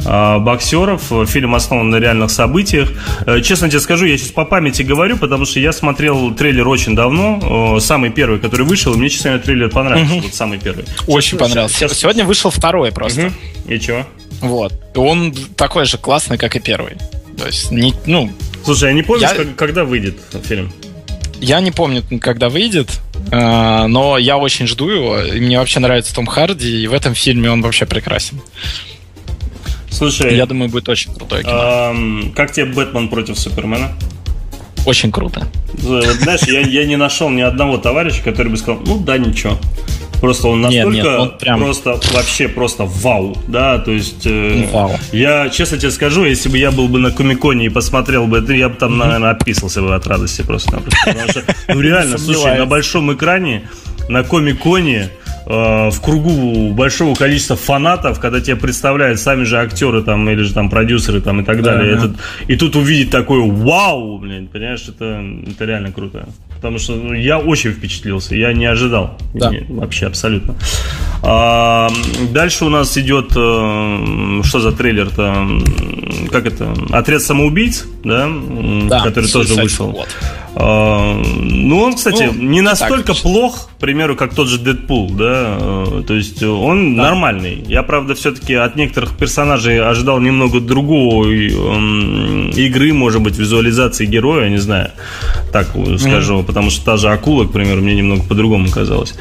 А, 0.05 0.39
боксеров. 0.39 1.13
Фильм 1.29 1.55
основан 1.55 1.91
на 1.91 1.97
реальных 1.97 2.31
событиях. 2.31 2.91
Э, 3.27 3.41
честно 3.41 3.69
тебе 3.69 3.81
скажу, 3.81 4.07
я 4.07 4.17
сейчас 4.19 4.31
по 4.31 4.45
памяти 4.45 4.83
говорю, 4.83 5.17
потому 5.17 5.45
что 5.45 5.61
я 5.61 5.73
смотрел 5.73 6.35
трейлер 6.35 6.67
очень 6.69 6.95
давно. 6.95 7.79
Самый 7.81 8.11
первый, 8.11 8.39
который 8.39 8.67
вышел, 8.67 8.95
мне, 8.95 9.09
честно 9.09 9.31
говоря, 9.31 9.45
трейлер 9.45 9.71
понравился. 9.71 10.15
Угу. 10.15 10.23
Вот 10.23 10.35
самый 10.35 10.59
первый. 10.59 10.85
Очень 11.07 11.39
сейчас, 11.39 11.49
понравился. 11.49 11.77
Сейчас... 11.77 11.99
Сегодня 11.99 12.25
вышел 12.25 12.51
второй 12.51 12.93
просто. 12.93 13.27
Угу. 13.27 13.75
И 13.75 13.81
чего? 13.81 14.07
Вот. 14.41 14.73
Он 14.97 15.33
такой 15.57 15.85
же 15.85 15.99
классный, 15.99 16.39
как 16.39 16.57
и 16.57 16.61
первый. 16.61 16.95
То 17.39 17.47
есть, 17.47 17.71
не, 17.71 17.95
ну... 18.07 18.31
Слушай, 18.65 18.91
я 18.91 18.95
не 18.95 19.03
помню, 19.03 19.23
я... 19.23 19.45
когда 19.57 19.85
выйдет 19.85 20.19
фильм? 20.45 20.73
Я 21.41 21.61
не 21.61 21.73
помню, 21.73 22.05
когда 22.21 22.49
выйдет, 22.49 23.01
э, 23.33 23.87
но 23.87 24.17
я 24.19 24.37
очень 24.37 24.67
жду 24.67 24.89
его. 24.89 25.21
И 25.21 25.41
мне 25.41 25.59
вообще 25.59 25.81
нравится 25.81 26.15
Том 26.15 26.27
Харди, 26.27 26.83
и 26.83 26.87
в 26.87 26.93
этом 26.93 27.15
фильме 27.15 27.51
он 27.51 27.63
вообще 27.63 27.85
прекрасен. 27.85 28.41
Слушай, 29.93 30.37
я 30.37 30.47
думаю, 30.47 30.71
будет 30.71 30.89
очень 30.89 31.15
крутое 31.15 31.45
кино. 31.45 32.33
Как 32.35 32.53
тебе 32.53 32.67
Бэтмен 32.67 33.09
против 33.09 33.39
Супермена? 33.39 33.93
Очень 34.85 35.13
круто. 35.13 35.47
Вот, 35.75 36.05
знаешь, 36.05 36.43
я, 36.43 36.61
я 36.61 36.85
не 36.87 36.97
нашел 36.97 37.31
ни 37.31 37.41
одного 37.41 37.79
товарища, 37.79 38.23
который 38.23 38.49
бы 38.49 38.57
сказал, 38.57 38.83
ну 38.85 38.99
да, 38.99 39.17
ничего. 39.17 39.59
Просто 40.21 40.49
он 40.49 40.61
настолько 40.61 40.91
нет, 40.91 41.05
нет, 41.05 41.19
он 41.19 41.39
прям... 41.39 41.61
просто 41.61 41.99
вообще 42.13 42.47
просто 42.47 42.85
вау, 42.85 43.37
да, 43.49 43.81
то 43.81 43.91
есть 43.91 44.25
э, 44.25 44.69
вау. 44.73 44.93
я 45.11 45.49
честно 45.49 45.79
тебе 45.79 45.91
скажу, 45.91 46.25
если 46.25 46.49
бы 46.49 46.59
я 46.59 46.71
был 46.71 46.87
бы 46.87 47.01
на 47.01 47.11
Комиконе 47.11 47.67
и 47.67 47.69
посмотрел 47.69 48.29
бы 48.29 48.39
я 48.55 48.69
бы 48.69 48.77
там, 48.77 48.99
наверное, 48.99 49.31
описался 49.31 49.83
бы 49.83 49.93
от 49.93 50.07
радости 50.07 50.43
просто. 50.43 50.81
Потому 51.05 51.29
что, 51.29 51.43
ну 51.67 51.81
реально, 51.81 52.19
слушай, 52.19 52.57
на 52.57 52.67
большом 52.67 53.13
экране 53.13 53.69
на 54.09 54.23
Комиконе 54.23 55.09
э, 55.09 55.22
в 55.45 56.01
кругу 56.03 56.73
большого 56.73 57.15
количества 57.15 57.57
фанатов, 57.57 58.21
когда 58.21 58.41
тебе 58.41 58.57
представляют 58.57 59.21
сами 59.21 59.45
же 59.45 59.59
актеры 59.59 60.03
там 60.03 60.29
или 60.29 60.43
же 60.43 60.55
там 60.55 60.71
продюсеры 60.71 61.21
там 61.21 61.41
и 61.41 61.45
так 61.45 61.63
далее. 61.63 61.97
Да, 61.97 61.99
Этот, 61.99 62.17
и 62.47 62.57
тут 62.57 62.77
увидеть 62.77 63.11
такое 63.11 63.41
вау, 63.51 64.19
блин, 64.19 64.49
понимаешь, 64.49 64.87
это, 64.89 65.25
это 65.51 65.65
реально 65.65 65.93
круто. 65.93 66.29
Потому 66.63 66.79
что 66.79 66.95
ну, 66.95 67.13
я 67.13 67.41
очень 67.41 67.73
впечатлился, 67.73 68.37
я 68.37 68.53
не 68.53 68.67
ожидал. 68.67 69.19
Да. 69.35 69.51
Не, 69.51 69.67
вообще 69.69 70.07
абсолютно. 70.07 70.55
А, 71.21 71.91
дальше 72.31 72.65
у 72.65 72.69
нас 72.69 72.97
идет, 72.97 73.33
э, 73.37 74.41
что 74.45 74.61
за 74.61 74.71
трейлер-то? 74.71 75.45
Как 76.31 76.47
это? 76.47 76.73
Отряд 76.93 77.23
самоубийц, 77.23 77.85
да? 78.05 78.31
да 78.89 79.01
который 79.01 79.29
тоже 79.29 79.55
вышел. 79.55 79.91
Вот. 79.91 80.09
А, 80.55 81.19
ну, 81.41 81.79
он, 81.79 81.95
кстати, 81.95 82.25
ну, 82.25 82.43
не 82.43 82.61
настолько 82.61 83.15
так, 83.15 83.23
плох, 83.23 83.71
к 83.77 83.81
примеру, 83.81 84.17
как 84.17 84.35
тот 84.35 84.49
же 84.49 84.59
Дэдпул, 84.59 85.11
да, 85.11 85.57
э, 85.59 86.03
то 86.07 86.15
есть 86.15 86.43
он 86.43 86.95
да. 86.95 87.05
нормальный. 87.05 87.65
Я, 87.67 87.83
правда, 87.83 88.15
все-таки 88.15 88.55
от 88.55 88.77
некоторых 88.77 89.17
персонажей 89.17 89.81
ожидал 89.81 90.21
немного 90.21 90.61
другой 90.61 91.53
эм, 91.53 92.51
игры, 92.51 92.93
может 92.93 93.23
быть, 93.23 93.39
визуализации 93.39 94.05
героя, 94.05 94.51
не 94.51 94.59
знаю, 94.59 94.91
так 95.53 95.69
скажу, 95.99 96.41
mm. 96.41 96.52
Потому 96.53 96.69
что 96.69 96.85
та 96.85 96.97
же 96.99 97.09
акула, 97.09 97.47
к 97.47 97.53
примеру, 97.53 97.81
мне 97.81 97.95
немного 97.95 98.23
по-другому 98.25 98.69
казалось. 98.69 99.15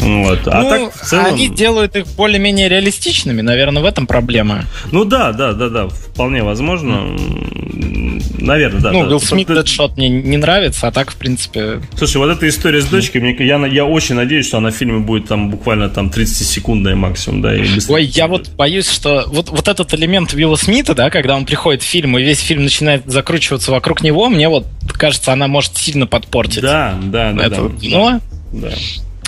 Вот. 0.00 0.40
А 0.48 0.62
ну, 0.62 0.68
так, 0.68 0.94
в 0.94 1.06
целом... 1.06 1.26
они 1.26 1.48
делают 1.48 1.94
их 1.94 2.08
более-менее 2.16 2.68
реалистичными, 2.68 3.40
наверное, 3.40 3.82
в 3.82 3.86
этом 3.86 4.08
проблема. 4.08 4.64
Ну 4.90 5.04
да, 5.04 5.32
да, 5.32 5.52
да, 5.52 5.68
да, 5.68 5.88
вполне 5.88 6.42
возможно. 6.42 6.94
Mm. 6.94 8.01
Наверное, 8.42 8.80
да. 8.80 8.92
Ну, 8.92 9.02
да. 9.02 9.08
Уилл 9.08 9.20
Смит 9.20 9.48
Дэдшот 9.48 9.96
мне 9.96 10.08
не 10.08 10.36
нравится, 10.36 10.88
а 10.88 10.92
так, 10.92 11.12
в 11.12 11.16
принципе... 11.16 11.80
Слушай, 11.96 12.16
вот 12.18 12.30
эта 12.30 12.48
история 12.48 12.80
с 12.80 12.86
дочкой, 12.86 13.20
мне, 13.20 13.36
я, 13.38 13.64
я 13.66 13.84
очень 13.84 14.14
надеюсь, 14.14 14.46
что 14.46 14.58
она 14.58 14.70
в 14.70 14.74
фильме 14.74 14.98
будет 14.98 15.28
там 15.28 15.50
буквально 15.50 15.88
там 15.88 16.08
30-секундная 16.08 16.94
максимум, 16.94 17.42
да, 17.42 17.54
и 17.54 17.64
Ой, 17.88 18.04
я 18.04 18.26
вот 18.26 18.50
боюсь, 18.50 18.90
что 18.90 19.24
вот, 19.28 19.50
вот 19.50 19.68
этот 19.68 19.94
элемент 19.94 20.34
Уилла 20.34 20.56
Смита, 20.56 20.94
да, 20.94 21.10
когда 21.10 21.36
он 21.36 21.46
приходит 21.46 21.82
в 21.82 21.86
фильм, 21.86 22.18
и 22.18 22.22
весь 22.22 22.40
фильм 22.40 22.64
начинает 22.64 23.04
закручиваться 23.06 23.70
вокруг 23.70 24.02
него, 24.02 24.28
мне 24.28 24.48
вот 24.48 24.66
кажется, 24.92 25.32
она 25.32 25.46
может 25.46 25.76
сильно 25.76 26.06
подпортить. 26.06 26.62
Да, 26.62 26.98
да, 27.02 27.32
да. 27.32 27.44
Это, 27.44 27.68
да, 27.68 27.70
ну, 27.80 28.20
да. 28.52 28.70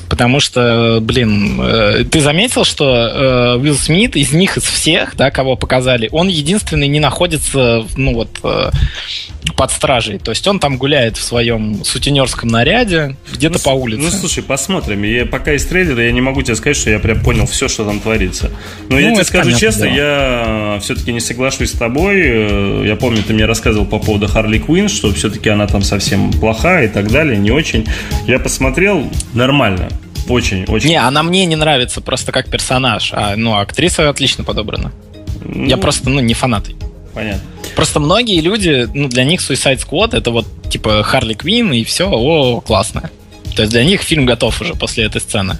Потому 0.08 0.40
что, 0.40 0.98
блин, 1.00 1.60
э, 1.60 2.04
ты 2.10 2.20
заметил, 2.20 2.64
что 2.64 3.56
э, 3.56 3.58
Уилл 3.58 3.74
Смит 3.74 4.16
из 4.16 4.32
них, 4.32 4.56
из 4.56 4.64
всех, 4.64 5.16
да, 5.16 5.30
кого 5.30 5.56
показали, 5.56 6.08
он 6.12 6.28
единственный 6.28 6.88
не 6.88 7.00
находится, 7.00 7.84
ну 7.96 8.14
вот, 8.14 8.28
э, 8.42 8.70
под 9.56 9.70
стражей. 9.70 10.18
То 10.18 10.30
есть 10.30 10.46
он 10.46 10.58
там 10.58 10.78
гуляет 10.78 11.16
в 11.16 11.22
своем 11.22 11.84
сутенерском 11.84 12.48
наряде, 12.48 13.16
где-то 13.32 13.54
ну, 13.54 13.60
по 13.60 13.70
улице. 13.70 14.02
Ну, 14.02 14.10
слушай, 14.10 14.42
посмотрим. 14.42 15.02
Я, 15.02 15.26
пока 15.26 15.52
из 15.52 15.64
трейлера, 15.66 16.02
я 16.02 16.12
не 16.12 16.20
могу 16.20 16.42
тебе 16.42 16.56
сказать, 16.56 16.76
что 16.76 16.90
я 16.90 16.98
прям 16.98 17.20
понял 17.22 17.46
все, 17.46 17.68
что 17.68 17.84
там 17.84 18.00
творится. 18.00 18.50
Но 18.88 18.96
ну, 18.96 18.98
я 18.98 19.14
тебе 19.14 19.24
скажу 19.24 19.52
честно, 19.52 19.86
дело. 19.88 19.94
я 19.94 20.78
все-таки 20.82 21.12
не 21.12 21.20
соглашусь 21.20 21.70
с 21.70 21.78
тобой. 21.78 22.86
Я 22.86 22.96
помню, 22.96 23.22
ты 23.22 23.32
мне 23.32 23.46
рассказывал 23.46 23.86
по 23.86 23.98
поводу 23.98 24.28
Харли 24.28 24.58
Квинн, 24.58 24.88
что 24.88 25.12
все-таки 25.12 25.48
она 25.48 25.66
там 25.66 25.82
совсем 25.82 26.32
плохая 26.32 26.86
и 26.86 26.88
так 26.88 27.10
далее, 27.10 27.36
не 27.36 27.50
очень. 27.50 27.86
Я 28.26 28.38
посмотрел, 28.38 29.10
нормально. 29.32 29.88
Очень, 30.28 30.64
очень. 30.64 30.88
Не, 30.88 30.96
она 30.96 31.22
мне 31.22 31.44
не 31.46 31.56
нравится 31.56 32.00
просто 32.00 32.32
как 32.32 32.48
персонаж, 32.48 33.12
а 33.12 33.36
ну, 33.36 33.58
актриса 33.58 34.08
отлично 34.08 34.44
подобрана. 34.44 34.92
Ну, 35.44 35.66
Я 35.66 35.76
просто, 35.76 36.10
ну, 36.10 36.20
не 36.20 36.34
фанат. 36.34 36.68
Понятно. 37.12 37.42
Просто 37.76 38.00
многие 38.00 38.40
люди, 38.40 38.88
ну, 38.92 39.08
для 39.08 39.24
них 39.24 39.40
Suicide 39.40 39.84
Squad 39.84 40.16
это 40.16 40.30
вот 40.30 40.46
типа 40.70 41.02
Харли 41.02 41.34
Квин 41.34 41.72
и 41.72 41.84
все, 41.84 42.10
о, 42.10 42.60
классно. 42.60 43.10
То 43.54 43.62
есть 43.62 43.72
для 43.72 43.84
них 43.84 44.02
фильм 44.02 44.26
готов 44.26 44.60
уже 44.60 44.74
после 44.74 45.04
этой 45.04 45.20
сцены. 45.20 45.58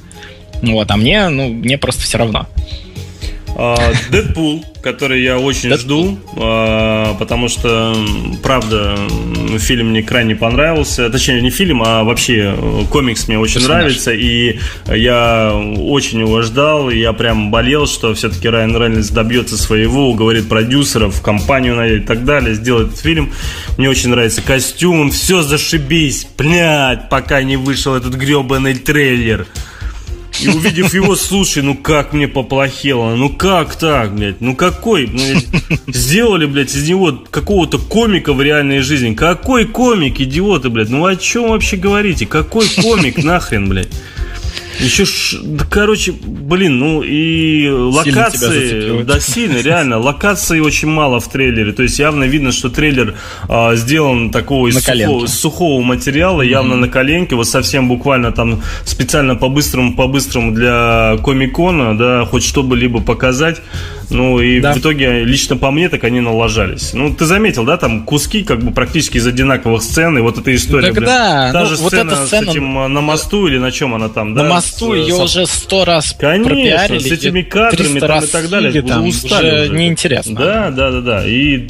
Вот, 0.62 0.90
а 0.90 0.96
мне, 0.96 1.28
ну, 1.28 1.48
мне 1.48 1.78
просто 1.78 2.02
все 2.02 2.18
равно. 2.18 2.48
Дэдпул, 4.10 4.64
который 4.82 5.22
я 5.22 5.38
очень 5.38 5.70
Deadpool. 5.70 5.78
жду, 5.78 6.18
а, 6.36 7.14
потому 7.14 7.48
что, 7.48 7.94
правда, 8.42 8.96
фильм 9.58 9.90
мне 9.90 10.02
крайне 10.02 10.34
понравился. 10.36 11.08
Точнее, 11.10 11.40
не 11.40 11.50
фильм, 11.50 11.82
а 11.84 12.04
вообще 12.04 12.54
э, 12.56 12.82
комикс 12.90 13.28
мне 13.28 13.38
очень 13.38 13.60
Персонаж. 13.60 13.82
нравится. 13.82 14.12
И 14.12 14.58
я 14.88 15.52
очень 15.78 16.20
его 16.20 16.42
ждал. 16.42 16.90
И 16.90 16.98
я 16.98 17.12
прям 17.12 17.50
болел, 17.50 17.86
что 17.86 18.14
все-таки 18.14 18.48
Райан 18.48 18.76
Рейнольдс 18.76 19.10
добьется 19.10 19.56
своего, 19.56 20.10
уговорит 20.10 20.48
продюсеров, 20.48 21.20
компанию 21.22 21.96
и 21.96 22.00
так 22.00 22.24
далее, 22.24 22.54
сделает 22.54 22.88
этот 22.88 23.00
фильм. 23.00 23.32
Мне 23.78 23.88
очень 23.88 24.10
нравится 24.10 24.42
костюм, 24.42 25.10
все 25.10 25.42
зашибись, 25.42 26.26
блядь, 26.36 27.08
пока 27.08 27.42
не 27.42 27.56
вышел 27.56 27.94
этот 27.94 28.14
гребаный 28.14 28.74
трейлер. 28.74 29.46
И 30.40 30.48
увидев 30.48 30.94
его, 30.94 31.14
слушай, 31.16 31.62
ну 31.62 31.76
как 31.76 32.12
мне 32.12 32.26
поплохело, 32.26 33.14
ну 33.14 33.28
как 33.30 33.76
так, 33.76 34.14
блядь, 34.14 34.40
ну 34.40 34.56
какой, 34.56 35.06
блядь, 35.06 35.46
сделали, 35.86 36.46
блядь, 36.46 36.74
из 36.74 36.88
него 36.88 37.12
какого-то 37.30 37.78
комика 37.78 38.32
в 38.32 38.42
реальной 38.42 38.80
жизни. 38.80 39.14
Какой 39.14 39.66
комик, 39.66 40.20
идиоты, 40.20 40.70
блядь, 40.70 40.90
ну 40.90 41.04
о 41.06 41.16
чем 41.16 41.48
вообще 41.48 41.76
говорите, 41.76 42.26
какой 42.26 42.66
комик 42.68 43.22
нахрен, 43.22 43.68
блядь. 43.68 43.90
Еще, 44.80 45.04
ш... 45.04 45.38
короче, 45.70 46.12
блин, 46.12 46.78
ну 46.78 47.02
и 47.02 47.68
локации, 47.68 49.02
да, 49.02 49.20
сильно, 49.20 49.58
реально, 49.58 49.98
локаций 49.98 50.60
очень 50.60 50.88
мало 50.88 51.20
в 51.20 51.28
трейлере, 51.28 51.72
то 51.72 51.82
есть 51.82 51.98
явно 51.98 52.24
видно, 52.24 52.52
что 52.52 52.70
трейлер 52.70 53.14
а, 53.48 53.74
сделан 53.76 54.30
такого 54.30 54.68
из 54.68 54.82
сухого, 54.82 55.26
сухого 55.26 55.82
материала, 55.82 56.42
mm-hmm. 56.42 56.50
явно 56.50 56.76
на 56.76 56.88
коленке, 56.88 57.36
вот 57.36 57.48
совсем 57.48 57.88
буквально 57.88 58.32
там 58.32 58.62
специально 58.84 59.36
по-быстрому, 59.36 59.94
по-быстрому 59.94 60.52
для 60.52 61.16
комикона, 61.22 61.96
да, 61.96 62.24
хоть 62.24 62.44
что-бы 62.44 62.76
либо 62.76 63.00
показать, 63.00 63.62
ну 64.10 64.40
и 64.40 64.60
да. 64.60 64.72
в 64.72 64.78
итоге, 64.78 65.24
лично 65.24 65.56
по 65.56 65.70
мне, 65.70 65.88
так 65.88 66.04
они 66.04 66.20
налажались. 66.20 66.92
Ну, 66.92 67.14
ты 67.14 67.26
заметил, 67.26 67.64
да, 67.64 67.76
там 67.76 68.04
куски 68.04 68.42
как 68.42 68.60
бы 68.62 68.72
практически 68.72 69.18
из 69.18 69.26
одинаковых 69.26 69.82
сцен, 69.82 70.16
и 70.18 70.20
вот 70.20 70.38
эта 70.38 70.54
история, 70.54 70.92
так, 70.92 71.04
да. 71.04 71.50
та 71.52 71.60
ну, 71.60 71.66
же 71.66 71.76
вот 71.76 71.92
сцена, 71.92 72.10
эта 72.10 72.26
сцена 72.26 72.46
с 72.46 72.50
этим 72.50 72.78
а, 72.78 72.88
на 72.88 73.00
мосту 73.00 73.46
или 73.46 73.58
на 73.58 73.70
чем 73.70 73.94
она 73.94 74.08
там, 74.08 74.34
на 74.34 74.42
да? 74.42 74.48
мосту 74.48 74.94
ее 74.94 75.14
уже 75.14 75.46
сто 75.46 75.84
раз 75.84 76.14
Конечно, 76.18 77.00
с 77.00 77.06
этими 77.06 77.42
кадрами 77.42 78.00
там 78.00 78.24
и 78.24 78.26
так 78.26 78.48
далее. 78.48 78.82
Там, 78.82 79.06
устали 79.06 79.46
уже, 79.46 79.62
уже 79.64 79.76
неинтересно. 79.76 80.34
Да, 80.34 80.70
да, 80.70 80.90
да, 80.90 81.00
да. 81.00 81.26
И, 81.26 81.68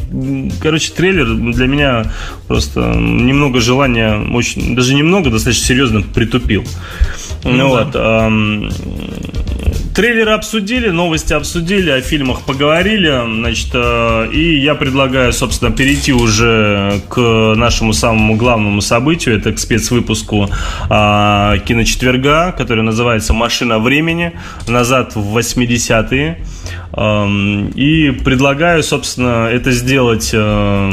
короче, 0.60 0.92
трейлер 0.92 1.34
для 1.34 1.66
меня 1.66 2.12
просто 2.48 2.80
немного 2.80 3.60
желания, 3.60 4.18
очень, 4.32 4.74
даже 4.74 4.94
немного, 4.94 5.30
достаточно 5.30 5.64
серьезно 5.64 6.02
притупил. 6.02 6.64
Ну, 7.44 7.52
ну 7.52 7.68
вот. 7.68 7.94
Эм, 7.94 8.70
трейлеры 9.94 10.32
обсудили, 10.32 10.88
новости 10.88 11.32
обсудили, 11.32 11.90
о 11.90 12.00
фильмах 12.00 12.42
поговорили, 12.42 13.12
значит, 13.26 13.70
э, 13.72 14.28
и 14.32 14.58
я 14.60 14.74
предлагаю, 14.74 15.32
собственно, 15.32 15.70
перейти 15.70 16.12
уже 16.12 17.00
к 17.08 17.18
нашему 17.56 17.92
самому 17.92 18.36
главному 18.36 18.80
событию, 18.80 19.38
это 19.38 19.52
к 19.52 19.58
спецвыпуску 19.58 20.48
э, 20.90 21.58
киночетверга, 21.64 22.52
который 22.52 22.82
называется 22.82 23.32
«Машина 23.32 23.78
времени», 23.78 24.32
назад 24.66 25.14
в 25.14 25.38
80-е. 25.38 26.38
Эм, 26.96 27.68
и 27.70 28.10
предлагаю, 28.10 28.82
собственно, 28.82 29.46
это 29.46 29.70
сделать, 29.70 30.30
э, 30.32 30.90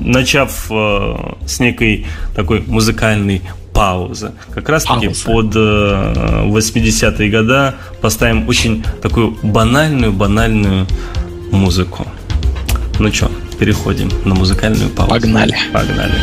начав 0.00 0.66
э, 0.70 1.14
с 1.46 1.60
некой 1.60 2.06
такой 2.34 2.62
музыкальной 2.66 3.42
пауза. 3.74 4.32
Как 4.54 4.68
раз 4.68 4.84
таки 4.84 5.08
под 5.08 5.54
80-е 5.54 7.28
э, 7.28 7.30
года 7.30 7.74
поставим 8.00 8.48
очень 8.48 8.84
такую 9.02 9.36
банальную-банальную 9.42 10.86
музыку. 11.50 12.06
Ну 12.98 13.12
что, 13.12 13.30
переходим 13.58 14.10
на 14.24 14.34
музыкальную 14.34 14.88
паузу. 14.90 15.10
Погнали. 15.10 15.56
Погнали. 15.72 16.14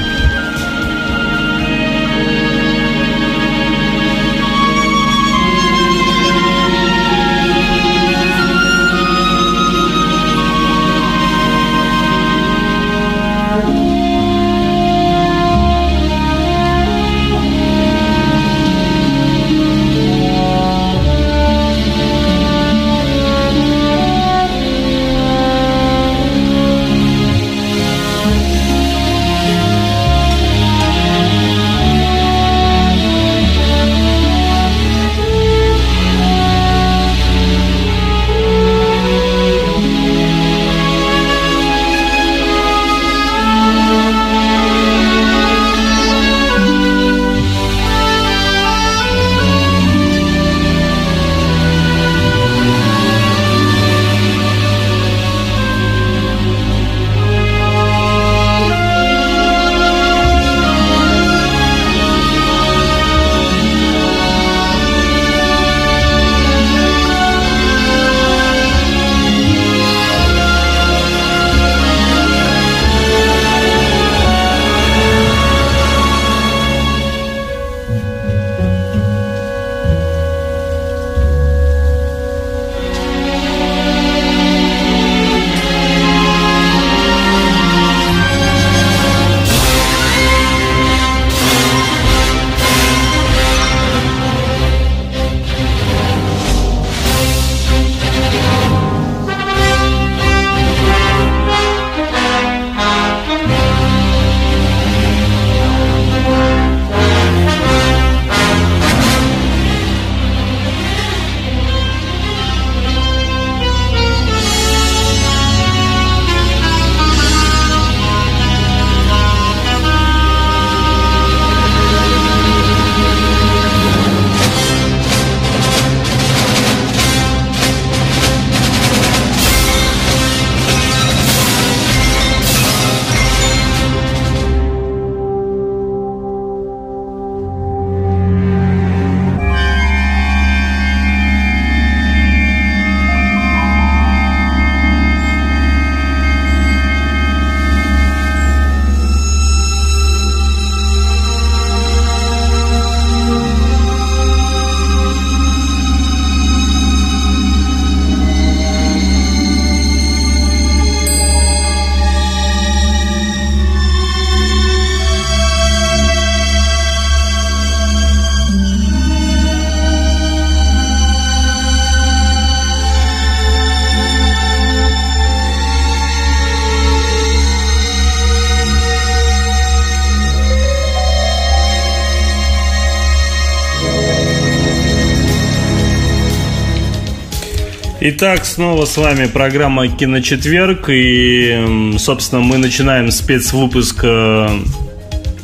Итак, 188.03 188.45
снова 188.45 188.85
с 188.85 188.97
вами 188.97 189.27
программа 189.27 189.87
«Киночетверг», 189.87 190.89
и, 190.89 191.93
собственно, 191.99 192.41
мы 192.41 192.57
начинаем 192.57 193.11
спецвыпуск 193.11 193.99
э, 194.01 194.47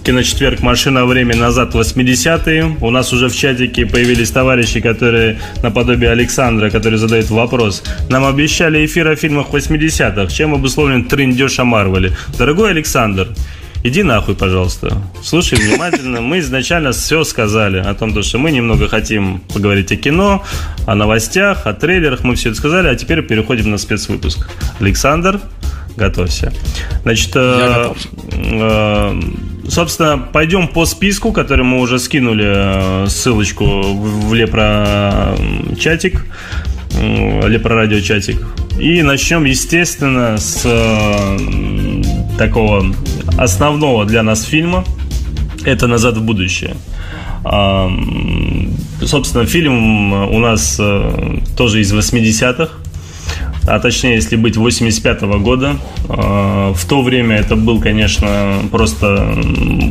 «Киночетверг. 0.04 0.62
Машина 0.62 1.06
времени 1.06 1.38
назад 1.38 1.76
в 1.76 1.80
80-е». 1.80 2.78
У 2.82 2.90
нас 2.90 3.14
уже 3.14 3.30
в 3.30 3.36
чатике 3.36 3.86
появились 3.86 4.32
товарищи, 4.32 4.82
которые, 4.82 5.38
наподобие 5.62 6.10
Александра, 6.10 6.72
который 6.72 6.98
задает 6.98 7.30
вопрос. 7.30 7.84
Нам 8.10 8.26
обещали 8.26 8.84
эфир 8.88 9.08
о 9.08 9.16
фильмах 9.16 9.50
80-х. 9.52 10.34
Чем 10.34 10.56
обусловлен 10.56 11.06
трендеж 11.06 11.60
о 11.60 11.64
Марвеле? 11.64 12.14
Дорогой 12.40 12.72
Александр, 12.72 13.28
Иди 13.88 14.04
нахуй, 14.04 14.36
пожалуйста. 14.36 14.98
Слушай 15.24 15.60
внимательно. 15.60 16.20
Мы 16.20 16.40
изначально 16.40 16.92
все 16.92 17.24
сказали 17.24 17.78
о 17.78 17.94
том, 17.94 18.22
что 18.22 18.38
мы 18.38 18.52
немного 18.52 18.90
хотим 18.90 19.40
поговорить 19.54 19.94
о 19.94 19.96
кино, 19.96 20.44
о 20.86 20.94
новостях, 20.94 21.66
о 21.66 21.74
трейлерах. 21.74 22.26
Мы 22.26 22.36
все 22.36 22.50
это 22.50 22.58
сказали, 22.58 22.90
а 22.90 22.96
теперь 22.96 23.22
переходим 23.22 23.72
на 23.72 23.78
спецвыпуск. 23.78 24.50
Александр, 24.82 25.40
готовься. 25.96 26.52
Значит, 27.04 27.32
э, 27.36 27.94
э, 28.34 29.22
собственно, 29.70 30.18
пойдем 30.18 30.68
по 30.68 30.86
списку, 30.86 31.32
который 31.32 31.64
мы 31.64 31.80
уже 31.80 31.98
скинули 31.98 33.06
э, 33.06 33.08
ссылочку 33.08 33.84
в 33.84 34.34
Лепро 34.34 35.34
чатик, 35.80 36.26
Лепро 36.92 37.76
радио 37.76 38.02
чатик. 38.02 38.46
И 38.78 39.02
начнем, 39.02 39.46
естественно, 39.46 40.38
с 40.38 40.66
такого 42.38 42.86
основного 43.38 44.06
для 44.06 44.24
нас 44.24 44.44
фильма. 44.44 44.84
Это 45.66 45.88
«Назад 45.88 46.18
в 46.18 46.22
будущее». 46.24 46.76
Собственно, 49.04 49.46
фильм 49.46 50.14
у 50.14 50.40
нас 50.40 50.78
э, 50.80 51.40
тоже 51.56 51.82
из 51.82 51.94
80-х, 51.94 52.70
а 53.68 53.80
точнее, 53.80 54.16
если 54.16 54.38
быть, 54.38 54.56
85-го 54.56 55.40
года. 55.40 55.78
А, 56.08 56.74
в 56.74 56.86
то 56.86 57.02
время 57.02 57.36
это 57.36 57.58
был, 57.58 57.82
конечно, 57.82 58.62
просто 58.72 59.38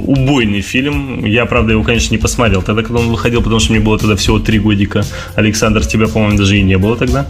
убойный 0.06 0.62
фильм. 0.62 1.24
Я, 1.26 1.44
правда, 1.44 1.72
его, 1.72 1.82
конечно, 1.82 2.14
не 2.14 2.18
посмотрел 2.18 2.62
тогда, 2.62 2.82
когда 2.82 3.00
он 3.00 3.08
выходил, 3.08 3.42
потому 3.42 3.60
что 3.60 3.72
мне 3.72 3.80
было 3.80 3.98
тогда 3.98 4.16
всего 4.16 4.38
три 4.38 4.58
годика. 4.58 5.04
Александр, 5.34 5.84
тебя, 5.84 6.08
по-моему, 6.08 6.38
даже 6.38 6.58
и 6.58 6.62
не 6.62 6.78
было 6.78 6.96
тогда. 6.96 7.26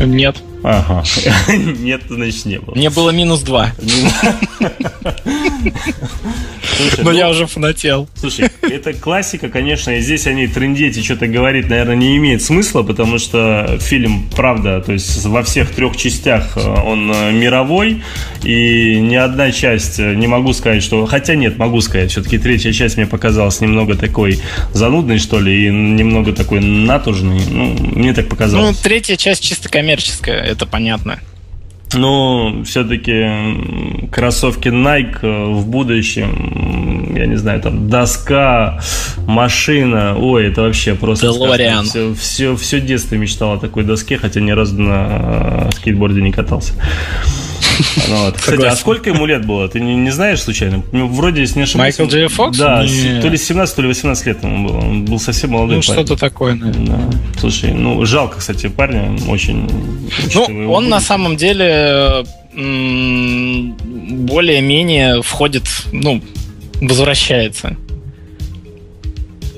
Нет. 0.00 0.42
Ага. 0.68 1.04
Нет, 1.52 2.02
значит, 2.08 2.44
не 2.44 2.58
было. 2.58 2.74
Мне 2.74 2.90
было 2.90 3.10
минус 3.10 3.42
два. 3.42 3.72
Но 6.98 7.12
я 7.12 7.28
уже 7.30 7.46
фанател. 7.46 8.08
Слушай, 8.16 8.50
это 8.62 8.92
классика, 8.92 9.48
конечно, 9.48 9.92
и 9.92 10.00
здесь 10.00 10.26
они 10.26 10.46
трендеть 10.46 10.96
и 10.96 11.02
что-то 11.02 11.26
говорить, 11.26 11.68
наверное, 11.68 11.96
не 11.96 12.16
имеет 12.16 12.42
смысла, 12.42 12.82
потому 12.82 13.18
что 13.18 13.78
фильм, 13.80 14.28
правда, 14.34 14.80
то 14.80 14.92
есть 14.92 15.24
во 15.24 15.42
всех 15.42 15.70
трех 15.70 15.96
частях 15.96 16.56
э, 16.56 16.60
он 16.60 17.10
э, 17.12 17.32
мировой, 17.32 18.02
и 18.42 18.98
ни 19.00 19.14
одна 19.14 19.52
часть, 19.52 19.98
э, 19.98 20.14
не 20.14 20.26
могу 20.26 20.52
сказать, 20.52 20.82
что... 20.82 21.06
Хотя 21.06 21.34
нет, 21.34 21.58
могу 21.58 21.80
сказать, 21.80 22.10
все-таки 22.10 22.38
третья 22.38 22.72
часть 22.72 22.96
мне 22.96 23.06
показалась 23.06 23.60
немного 23.60 23.96
такой 23.96 24.40
занудной, 24.72 25.18
что 25.18 25.40
ли, 25.40 25.66
и 25.66 25.70
немного 25.70 26.32
такой 26.32 26.60
натужной. 26.60 27.40
Ну, 27.48 27.76
мне 27.78 28.12
так 28.12 28.28
показалось. 28.28 28.76
Ну, 28.76 28.82
третья 28.82 29.16
часть 29.16 29.42
чисто 29.42 29.68
коммерческая, 29.68 30.55
это 30.56 30.66
понятно. 30.66 31.20
Ну, 31.94 32.64
все-таки 32.64 34.08
кроссовки 34.10 34.68
Nike 34.68 35.52
в 35.52 35.66
будущем, 35.66 37.14
я 37.16 37.26
не 37.26 37.36
знаю, 37.36 37.60
там 37.60 37.88
доска, 37.88 38.80
машина, 39.26 40.16
ой, 40.18 40.48
это 40.48 40.62
вообще 40.62 40.94
просто 40.94 41.28
все, 41.84 42.14
все, 42.14 42.56
все 42.56 42.80
детство 42.80 43.14
мечтал 43.14 43.52
о 43.54 43.58
такой 43.58 43.84
доске, 43.84 44.18
хотя 44.18 44.40
ни 44.40 44.50
разу 44.50 44.80
на 44.80 45.70
скейтборде 45.76 46.20
не 46.20 46.32
катался. 46.32 46.72
Ну, 48.08 48.24
вот. 48.24 48.36
Кстати, 48.36 48.64
а 48.64 48.74
сколько 48.76 49.10
ему 49.10 49.26
лет 49.26 49.44
было? 49.46 49.68
Ты 49.68 49.80
не, 49.80 49.94
не 49.94 50.10
знаешь 50.10 50.42
случайно? 50.42 50.82
Ну, 50.92 51.08
вроде, 51.08 51.40
если 51.40 51.58
не 51.58 51.64
ошибаюсь... 51.64 51.98
Майкл 51.98 52.12
Джей 52.12 52.28
Фокс? 52.28 52.58
Да, 52.58 52.84
Нет. 52.84 53.22
то 53.22 53.28
ли 53.28 53.36
17, 53.36 53.76
то 53.76 53.82
ли 53.82 53.88
18 53.88 54.26
лет 54.26 54.42
ему 54.42 54.68
было. 54.68 54.78
Он 54.78 55.04
был 55.04 55.18
совсем 55.18 55.50
молодой 55.50 55.76
Ну, 55.76 55.82
что-то 55.82 56.16
такое, 56.16 56.54
наверное. 56.54 56.96
Да. 56.96 57.10
Слушай, 57.40 57.74
ну, 57.74 58.04
жалко, 58.06 58.38
кстати, 58.38 58.68
парня, 58.68 59.14
очень... 59.28 59.68
Ну, 60.34 60.72
он 60.72 60.88
на 60.88 61.00
самом 61.00 61.36
деле 61.36 62.24
более-менее 62.54 65.20
входит, 65.22 65.64
ну, 65.92 66.22
возвращается 66.80 67.76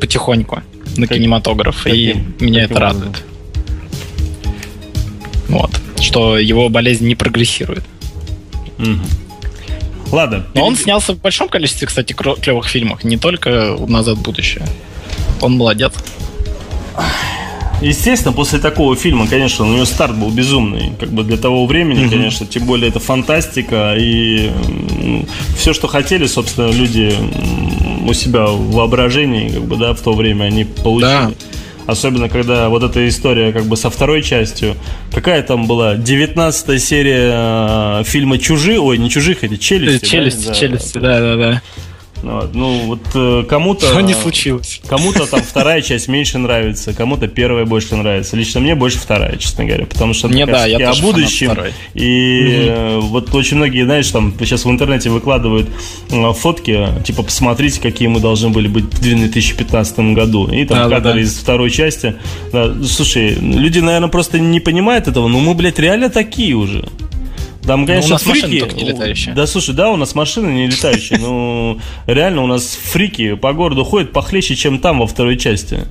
потихоньку 0.00 0.62
на 0.96 1.06
как, 1.06 1.16
кинематограф, 1.16 1.82
каким, 1.82 2.34
и 2.40 2.44
меня 2.44 2.64
это 2.64 2.80
радует. 2.80 3.22
Вот, 5.48 5.70
что 6.00 6.38
его 6.38 6.68
болезнь 6.68 7.06
не 7.06 7.14
прогрессирует. 7.14 7.84
Угу. 8.78 8.98
Ладно. 10.12 10.46
Но 10.54 10.66
он 10.66 10.76
снялся 10.76 11.12
в 11.14 11.20
большом 11.20 11.48
количестве, 11.48 11.86
кстати, 11.86 12.12
клевых 12.12 12.66
фильмах, 12.66 13.04
не 13.04 13.16
только 13.16 13.76
«Назад 13.86 14.18
в 14.18 14.22
будущее». 14.22 14.66
Он 15.40 15.56
молодец. 15.56 15.92
Естественно, 17.80 18.32
после 18.32 18.58
такого 18.58 18.96
фильма, 18.96 19.28
конечно, 19.28 19.64
у 19.64 19.68
него 19.68 19.84
старт 19.84 20.16
был 20.16 20.30
безумный, 20.30 20.92
как 20.98 21.10
бы 21.10 21.22
для 21.22 21.36
того 21.36 21.64
времени, 21.66 22.06
mm 22.06 22.10
конечно, 22.10 22.46
тем 22.46 22.64
более 22.64 22.88
это 22.88 22.98
фантастика 22.98 23.94
и 23.96 24.50
ну, 25.00 25.26
все, 25.56 25.72
что 25.72 25.86
хотели, 25.86 26.26
собственно, 26.26 26.72
люди 26.72 27.14
у 28.04 28.12
себя 28.14 28.46
в 28.46 28.72
воображении, 28.72 29.48
как 29.50 29.62
бы, 29.62 29.76
да, 29.76 29.94
в 29.94 30.00
то 30.00 30.12
время 30.12 30.44
они 30.44 30.64
получили. 30.64 31.08
Да. 31.08 31.30
Особенно, 31.88 32.28
когда 32.28 32.68
вот 32.68 32.82
эта 32.82 33.08
история 33.08 33.50
как 33.50 33.64
бы 33.64 33.74
со 33.78 33.88
второй 33.88 34.22
частью. 34.22 34.76
Какая 35.10 35.42
там 35.42 35.66
была? 35.66 35.94
19 35.94 36.82
серия 36.82 38.00
э, 38.00 38.04
фильма 38.04 38.36
«Чужие». 38.36 38.78
Ой, 38.78 38.98
не 38.98 39.08
«Чужих», 39.08 39.42
эти 39.42 39.56
«Челюсти». 39.56 40.04
«Челюсти», 40.04 40.48
да? 40.48 40.54
«Челюсти», 40.54 40.98
да-да-да. 40.98 41.62
Вот, 42.22 42.54
ну, 42.54 42.86
вот 42.86 43.00
э, 43.14 43.44
кому-то... 43.48 43.86
Что 43.86 44.00
не 44.00 44.14
случилось? 44.14 44.80
Кому-то 44.88 45.26
там 45.26 45.42
вторая 45.42 45.82
часть 45.82 46.08
меньше 46.08 46.38
нравится, 46.38 46.92
кому-то 46.92 47.28
первая 47.28 47.64
больше 47.64 47.94
нравится. 47.96 48.36
Лично 48.36 48.60
мне 48.60 48.74
больше 48.74 48.98
вторая, 48.98 49.36
честно 49.36 49.64
говоря, 49.64 49.86
потому 49.86 50.14
что 50.14 50.28
мне, 50.28 50.44
да, 50.46 50.66
я 50.66 50.90
о 50.90 51.00
будущем. 51.00 51.56
И 51.94 52.96
угу. 52.98 53.06
вот 53.08 53.34
очень 53.34 53.56
многие, 53.56 53.84
знаешь, 53.84 54.10
там 54.10 54.34
сейчас 54.40 54.64
в 54.64 54.70
интернете 54.70 55.10
выкладывают 55.10 55.68
э, 56.10 56.32
фотки, 56.32 56.88
типа, 57.04 57.22
посмотрите, 57.22 57.80
какие 57.80 58.08
мы 58.08 58.20
должны 58.20 58.48
были 58.50 58.68
быть 58.68 58.84
в 58.84 59.00
2015 59.00 59.98
году. 60.14 60.48
И 60.48 60.64
там 60.64 60.88
да, 60.88 60.96
кадры 60.96 61.10
да, 61.10 61.14
да. 61.14 61.20
из 61.20 61.38
второй 61.38 61.70
части. 61.70 62.16
Да, 62.52 62.74
слушай, 62.84 63.34
люди, 63.34 63.78
наверное, 63.78 64.08
просто 64.08 64.38
не 64.38 64.60
понимают 64.60 65.06
этого, 65.06 65.28
но 65.28 65.38
мы, 65.38 65.54
блядь, 65.54 65.78
реально 65.78 66.10
такие 66.10 66.54
уже. 66.54 66.88
Там, 67.68 67.84
конечно, 67.84 68.08
у 68.08 68.12
нас 68.12 68.22
фрики. 68.22 68.74
не 68.74 68.84
летающие. 68.84 69.34
Да, 69.34 69.46
слушай, 69.46 69.74
да, 69.74 69.90
у 69.90 69.96
нас 69.96 70.14
машины 70.14 70.48
не 70.52 70.68
летающие, 70.68 71.18
но 71.18 71.76
реально 72.06 72.42
у 72.42 72.46
нас 72.46 72.78
фрики 72.82 73.34
по 73.34 73.52
городу 73.52 73.84
ходят 73.84 74.10
похлеще, 74.10 74.56
чем 74.56 74.78
там 74.78 75.00
во 75.00 75.06
второй 75.06 75.36
части. 75.36 75.86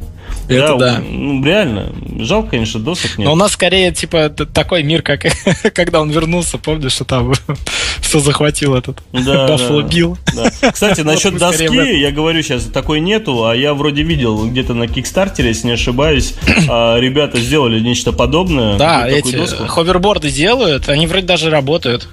Это 0.47 0.75
да. 0.77 0.95
да. 0.95 0.99
Ну, 0.99 1.43
реально. 1.43 1.93
Жалко, 2.19 2.51
конечно, 2.51 2.79
досок 2.79 3.17
нет. 3.17 3.25
Но 3.25 3.33
у 3.33 3.35
нас 3.35 3.51
скорее, 3.51 3.91
типа, 3.91 4.29
такой 4.29 4.83
мир, 4.83 5.01
как 5.01 5.25
когда 5.73 6.01
он 6.01 6.09
вернулся, 6.09 6.57
помнишь, 6.57 6.93
что 6.93 7.05
там 7.05 7.33
все 8.01 8.19
захватил 8.19 8.75
этот 8.75 8.99
да, 9.11 9.47
да, 9.47 9.81
Билл. 9.81 10.17
Да. 10.35 10.71
Кстати, 10.71 11.01
насчет 11.03 11.37
доски, 11.37 11.99
я 11.99 12.11
говорю 12.11 12.41
сейчас, 12.41 12.63
такой 12.65 12.99
нету, 12.99 13.45
а 13.45 13.55
я 13.55 13.73
вроде 13.73 14.03
видел 14.03 14.47
где-то 14.47 14.73
на 14.73 14.87
Кикстартере, 14.87 15.49
если 15.49 15.67
не 15.67 15.73
ошибаюсь, 15.73 16.35
а, 16.69 16.97
ребята 16.97 17.39
сделали 17.39 17.79
нечто 17.79 18.13
подобное. 18.13 18.77
Да, 18.77 19.07
эти 19.07 19.35
ховерборды 19.67 20.31
делают, 20.31 20.89
они 20.89 21.07
вроде 21.07 21.25
даже 21.25 21.49
работают. 21.49 22.07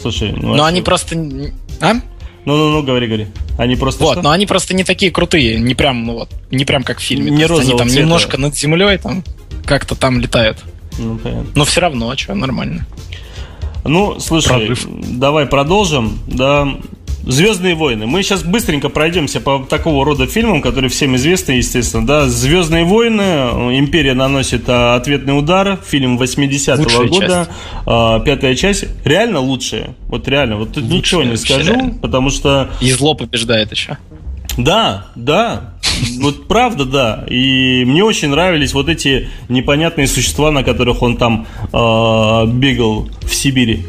Слушай, 0.00 0.32
ну, 0.32 0.54
Но 0.54 0.64
а 0.64 0.66
они 0.66 0.82
просто... 0.82 1.16
А? 1.80 1.94
Ну-ну-ну, 2.44 2.82
говори, 2.82 3.06
говори. 3.06 3.26
Они 3.56 3.76
просто 3.76 4.02
Вот, 4.02 4.12
что? 4.14 4.22
но 4.22 4.30
они 4.30 4.46
просто 4.46 4.74
не 4.74 4.82
такие 4.84 5.12
крутые, 5.12 5.58
не 5.60 5.74
прям, 5.74 6.04
ну 6.04 6.14
вот, 6.14 6.30
не 6.50 6.64
прям 6.64 6.82
как 6.82 6.98
в 6.98 7.02
фильме. 7.02 7.30
Не 7.30 7.46
Они 7.46 7.70
там 7.76 7.88
цвета. 7.88 8.02
немножко 8.02 8.38
над 8.38 8.56
землей 8.56 8.98
там 8.98 9.22
как-то 9.64 9.94
там 9.94 10.20
летают. 10.20 10.58
Ну, 10.98 11.16
понятно. 11.18 11.50
Но 11.54 11.64
все 11.64 11.80
равно, 11.80 12.16
что, 12.16 12.34
нормально. 12.34 12.86
Ну, 13.84 14.18
слушай, 14.18 14.48
Прорыв. 14.48 14.86
давай 14.88 15.46
продолжим. 15.46 16.18
Да, 16.26 16.68
Звездные 17.26 17.74
войны. 17.74 18.06
Мы 18.06 18.22
сейчас 18.22 18.42
быстренько 18.42 18.88
пройдемся 18.90 19.40
по 19.40 19.66
такого 19.68 20.04
рода 20.04 20.26
фильмам, 20.26 20.60
которые 20.60 20.90
всем 20.90 21.16
известны, 21.16 21.52
естественно. 21.52 22.06
Да, 22.06 22.28
Звездные 22.28 22.84
войны. 22.84 23.22
Империя 23.78 24.14
наносит 24.14 24.64
а, 24.68 24.96
ответный 24.96 25.38
удар. 25.38 25.78
Фильм 25.86 26.18
80-го 26.18 27.08
года. 27.08 27.48
А, 27.86 28.20
пятая 28.20 28.54
часть. 28.54 28.84
Реально 29.04 29.40
лучшая. 29.40 29.96
Вот 30.08 30.28
реально. 30.28 30.56
Вот 30.56 30.72
тут 30.74 30.84
ничего 30.84 31.22
не 31.22 31.36
скажу, 31.36 31.72
реально. 31.72 31.94
потому 32.00 32.30
что. 32.30 32.70
И 32.80 32.90
зло 32.92 33.14
побеждает 33.14 33.70
еще. 33.70 33.96
Да, 34.58 35.06
да. 35.14 35.74
Вот 36.20 36.46
правда, 36.46 36.84
да. 36.84 37.24
И 37.28 37.84
мне 37.84 38.04
очень 38.04 38.28
нравились 38.28 38.74
вот 38.74 38.88
эти 38.88 39.28
непонятные 39.48 40.06
существа, 40.06 40.50
на 40.50 40.62
которых 40.62 41.02
он 41.02 41.16
там 41.16 41.46
э, 41.72 42.46
бегал 42.48 43.08
в 43.22 43.34
Сибири. 43.34 43.86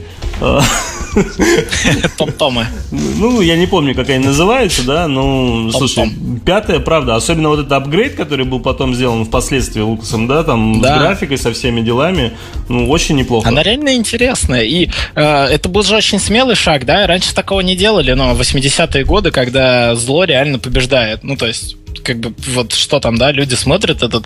Том-томы. 2.18 2.68
Ну, 2.92 3.42
я 3.42 3.56
не 3.56 3.68
помню, 3.68 3.96
как 3.96 4.10
они 4.10 4.26
называются, 4.26 4.84
да, 4.84 5.08
ну, 5.08 5.72
слушай, 5.72 6.12
пятая, 6.46 6.80
правда, 6.80 7.16
особенно 7.16 7.50
вот 7.50 7.60
этот 7.60 7.72
апгрейд, 7.72 8.16
который 8.16 8.46
был 8.46 8.60
потом 8.60 8.94
сделан 8.96 9.26
впоследствии 9.26 9.82
Лукасом, 9.82 10.28
да, 10.28 10.44
там, 10.44 10.82
Да. 10.82 10.96
с 10.96 11.00
графикой, 11.00 11.38
со 11.38 11.54
всеми 11.54 11.82
делами, 11.82 12.34
ну, 12.70 12.90
очень 12.90 13.16
неплохо. 13.16 13.48
Она 13.50 13.64
реально 13.64 13.96
интересная. 13.96 14.64
И 14.64 14.90
э, 15.16 15.22
это 15.46 15.70
был 15.70 15.84
же 15.84 15.96
очень 15.96 16.20
смелый 16.20 16.56
шаг, 16.56 16.86
да? 16.86 17.08
Раньше 17.08 17.34
такого 17.34 17.62
не 17.62 17.76
делали, 17.76 18.14
но 18.14 18.34
80-е 18.34 19.04
годы, 19.06 19.32
когда 19.32 19.96
зло 19.96 20.24
реально 20.24 20.60
побеждает. 20.60 21.24
Ну, 21.24 21.36
то 21.38 21.46
есть, 21.48 21.76
как 22.04 22.20
бы, 22.20 22.34
вот 22.54 22.74
что 22.74 23.00
там, 23.00 23.18
да, 23.18 23.32
люди 23.32 23.56
смотрят 23.56 24.04
этот 24.04 24.26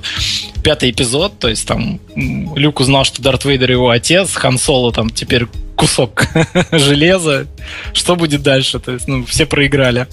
пятый 0.64 0.92
эпизод, 0.92 1.40
то 1.40 1.48
есть 1.48 1.68
там 1.68 2.00
Люк 2.16 2.80
узнал, 2.80 3.06
что 3.06 3.22
Дарт 3.22 3.46
Вейдер 3.46 3.72
его 3.72 3.90
отец, 3.90 4.34
Хан 4.36 4.58
Соло 4.58 4.92
там 4.92 5.10
теперь 5.10 5.46
кусок 5.80 6.28
железа. 6.72 7.48
Что 7.94 8.16
будет 8.16 8.42
дальше? 8.44 8.80
То 8.80 8.92
есть, 8.92 9.08
ну, 9.08 9.24
все 9.26 9.46
проиграли. 9.46 10.08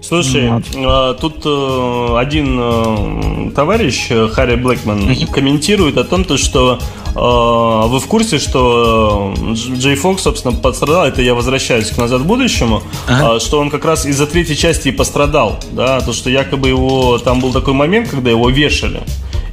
Слушай, 0.00 0.50
Вот. 0.50 0.64
э, 0.74 1.14
тут 1.18 1.42
э, 1.46 2.16
один 2.18 2.58
э, 2.60 3.50
товарищ, 3.54 4.06
э, 4.10 4.28
Харри 4.28 4.56
Блэкман, 4.56 5.16
комментирует 5.32 5.96
о 5.96 6.04
том, 6.04 6.24
то, 6.24 6.36
что 6.36 6.78
вы 7.14 8.00
в 8.00 8.06
курсе, 8.08 8.38
что 8.40 9.32
Дж- 9.36 9.78
Джей 9.78 9.94
Фокс, 9.94 10.22
собственно, 10.24 10.52
пострадал, 10.56 11.06
это 11.06 11.22
я 11.22 11.34
возвращаюсь 11.34 11.90
к 11.90 11.96
«Назад 11.96 12.22
к 12.22 12.24
будущему», 12.24 12.82
Ага. 13.06 13.36
э, 13.36 13.40
что 13.40 13.60
он 13.60 13.70
как 13.70 13.84
раз 13.84 14.04
из-за 14.04 14.26
третьей 14.26 14.56
части 14.56 14.88
и 14.88 14.90
пострадал, 14.90 15.60
да, 15.72 16.00
то, 16.00 16.12
что 16.12 16.28
якобы 16.28 16.68
его, 16.68 17.18
там 17.18 17.40
был 17.40 17.52
такой 17.52 17.72
момент, 17.72 18.08
когда 18.10 18.30
его 18.30 18.50
вешали, 18.50 19.00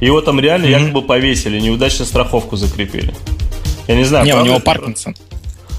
его 0.00 0.20
там 0.20 0.40
реально 0.40 0.66
якобы 0.66 1.02
повесили, 1.02 1.60
неудачно 1.60 2.04
страховку 2.04 2.56
закрепили. 2.56 3.14
Я 3.88 3.94
не 3.94 4.04
знаю, 4.04 4.26
не, 4.26 4.34
у 4.34 4.44
него 4.44 4.56
это? 4.56 4.64
Паркинсон. 4.64 5.14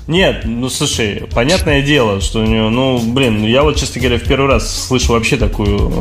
Нет, 0.07 0.41
ну 0.43 0.69
слушай, 0.69 1.23
понятное 1.33 1.81
дело, 1.81 2.19
что 2.19 2.39
у 2.41 2.45
него, 2.45 2.69
ну, 2.69 2.99
блин, 2.99 3.45
я 3.45 3.63
вот, 3.63 3.77
честно 3.77 4.01
говоря, 4.01 4.17
в 4.19 4.23
первый 4.23 4.49
раз 4.49 4.87
слышу 4.87 5.13
вообще 5.13 5.37
такую... 5.37 5.93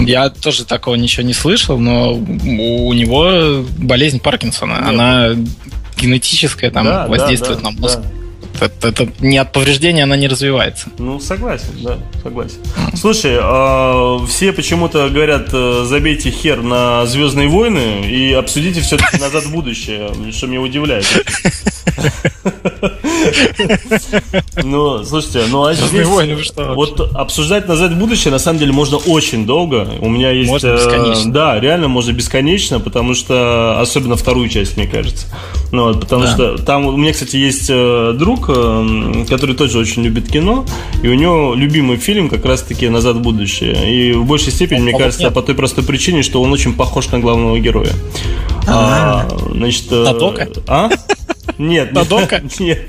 э, 0.00 0.04
Я 0.04 0.28
тоже 0.28 0.64
такого 0.66 0.96
ничего 0.96 1.24
не 1.26 1.32
слышал, 1.32 1.78
но 1.78 2.12
у 2.14 2.92
него 2.92 3.64
болезнь 3.78 4.20
Паркинсона. 4.20 4.72
Нет. 4.80 4.88
Она 4.88 5.28
генетическая, 5.96 6.70
там 6.70 6.84
да, 6.84 7.04
да, 7.04 7.08
воздействует 7.08 7.62
да, 7.62 7.70
на 7.70 7.78
мозг. 7.78 8.00
да. 8.00 8.08
Это, 8.66 8.88
это 8.88 9.08
не 9.20 9.38
от 9.38 9.50
повреждения 9.50 10.04
она 10.04 10.14
не 10.16 10.28
развивается. 10.28 10.90
Ну, 10.98 11.18
согласен, 11.18 11.70
да, 11.82 11.96
согласен. 12.22 12.58
Слушай, 12.94 13.38
а, 13.40 14.24
все 14.26 14.52
почему-то 14.52 15.08
говорят, 15.08 15.48
э, 15.52 15.84
забейте 15.88 16.30
хер 16.30 16.62
на 16.62 17.06
Звездные 17.06 17.48
войны 17.48 18.06
и 18.08 18.32
обсудите 18.34 18.80
все-таки 18.82 19.18
назад 19.18 19.44
в 19.44 19.52
будущее, 19.52 20.10
что 20.32 20.46
меня 20.46 20.60
удивляет. 20.60 21.06
Ну, 24.62 25.04
слушайте, 25.04 25.42
ну 25.50 25.64
а 25.64 25.74
«Звездные 25.74 26.04
здесь... 26.04 26.14
войны», 26.14 26.34
вы 26.36 26.42
что 26.42 26.74
Вот 26.74 27.00
обсуждать 27.14 27.68
назад 27.68 27.92
в 27.92 27.98
будущее 27.98 28.30
на 28.32 28.38
самом 28.38 28.58
деле 28.58 28.72
можно 28.72 28.96
очень 28.98 29.46
долго. 29.46 29.88
У 30.00 30.08
меня 30.08 30.30
есть... 30.30 30.50
Можно 30.50 30.68
э, 30.68 30.76
бесконечно. 30.76 31.32
Да, 31.32 31.60
реально 31.60 31.88
можно 31.88 32.12
бесконечно, 32.12 32.80
потому 32.80 33.14
что... 33.14 33.78
Особенно 33.80 34.16
вторую 34.16 34.48
часть, 34.48 34.76
мне 34.76 34.86
кажется. 34.86 35.26
Ну, 35.72 35.84
вот, 35.84 36.00
потому 36.00 36.24
Да. 36.24 36.32
что 36.32 36.58
там 36.58 36.86
у 36.86 36.96
меня, 36.96 37.12
кстати, 37.12 37.36
есть 37.36 37.66
э, 37.70 38.14
друг, 38.16 38.46
э, 38.48 39.24
который 39.28 39.56
тоже 39.56 39.78
очень 39.78 40.02
любит 40.02 40.28
кино, 40.28 40.66
и 41.02 41.08
у 41.08 41.14
него 41.14 41.54
любимый 41.54 41.96
фильм 41.96 42.28
как 42.28 42.44
раз-таки 42.44 42.88
«Назад 42.88 43.16
в 43.16 43.20
будущее». 43.20 44.10
И 44.10 44.12
в 44.12 44.24
большей 44.26 44.52
степени, 44.52 44.80
мне 44.80 44.94
А 44.94 44.98
кажется, 44.98 45.24
нет. 45.24 45.34
по 45.34 45.42
той 45.42 45.54
простой 45.54 45.84
причине, 45.84 46.22
что 46.22 46.42
он 46.42 46.52
очень 46.52 46.74
похож 46.74 47.08
на 47.08 47.18
главного 47.20 47.58
героя. 47.58 47.92
А. 48.66 49.26
А, 49.28 49.38
значит, 49.50 49.90
На 49.90 50.12
Дока? 50.14 50.48
А? 50.68 50.90
Нет. 51.58 51.92
На 51.92 52.04
Дока? 52.04 52.42
Нет. 52.58 52.86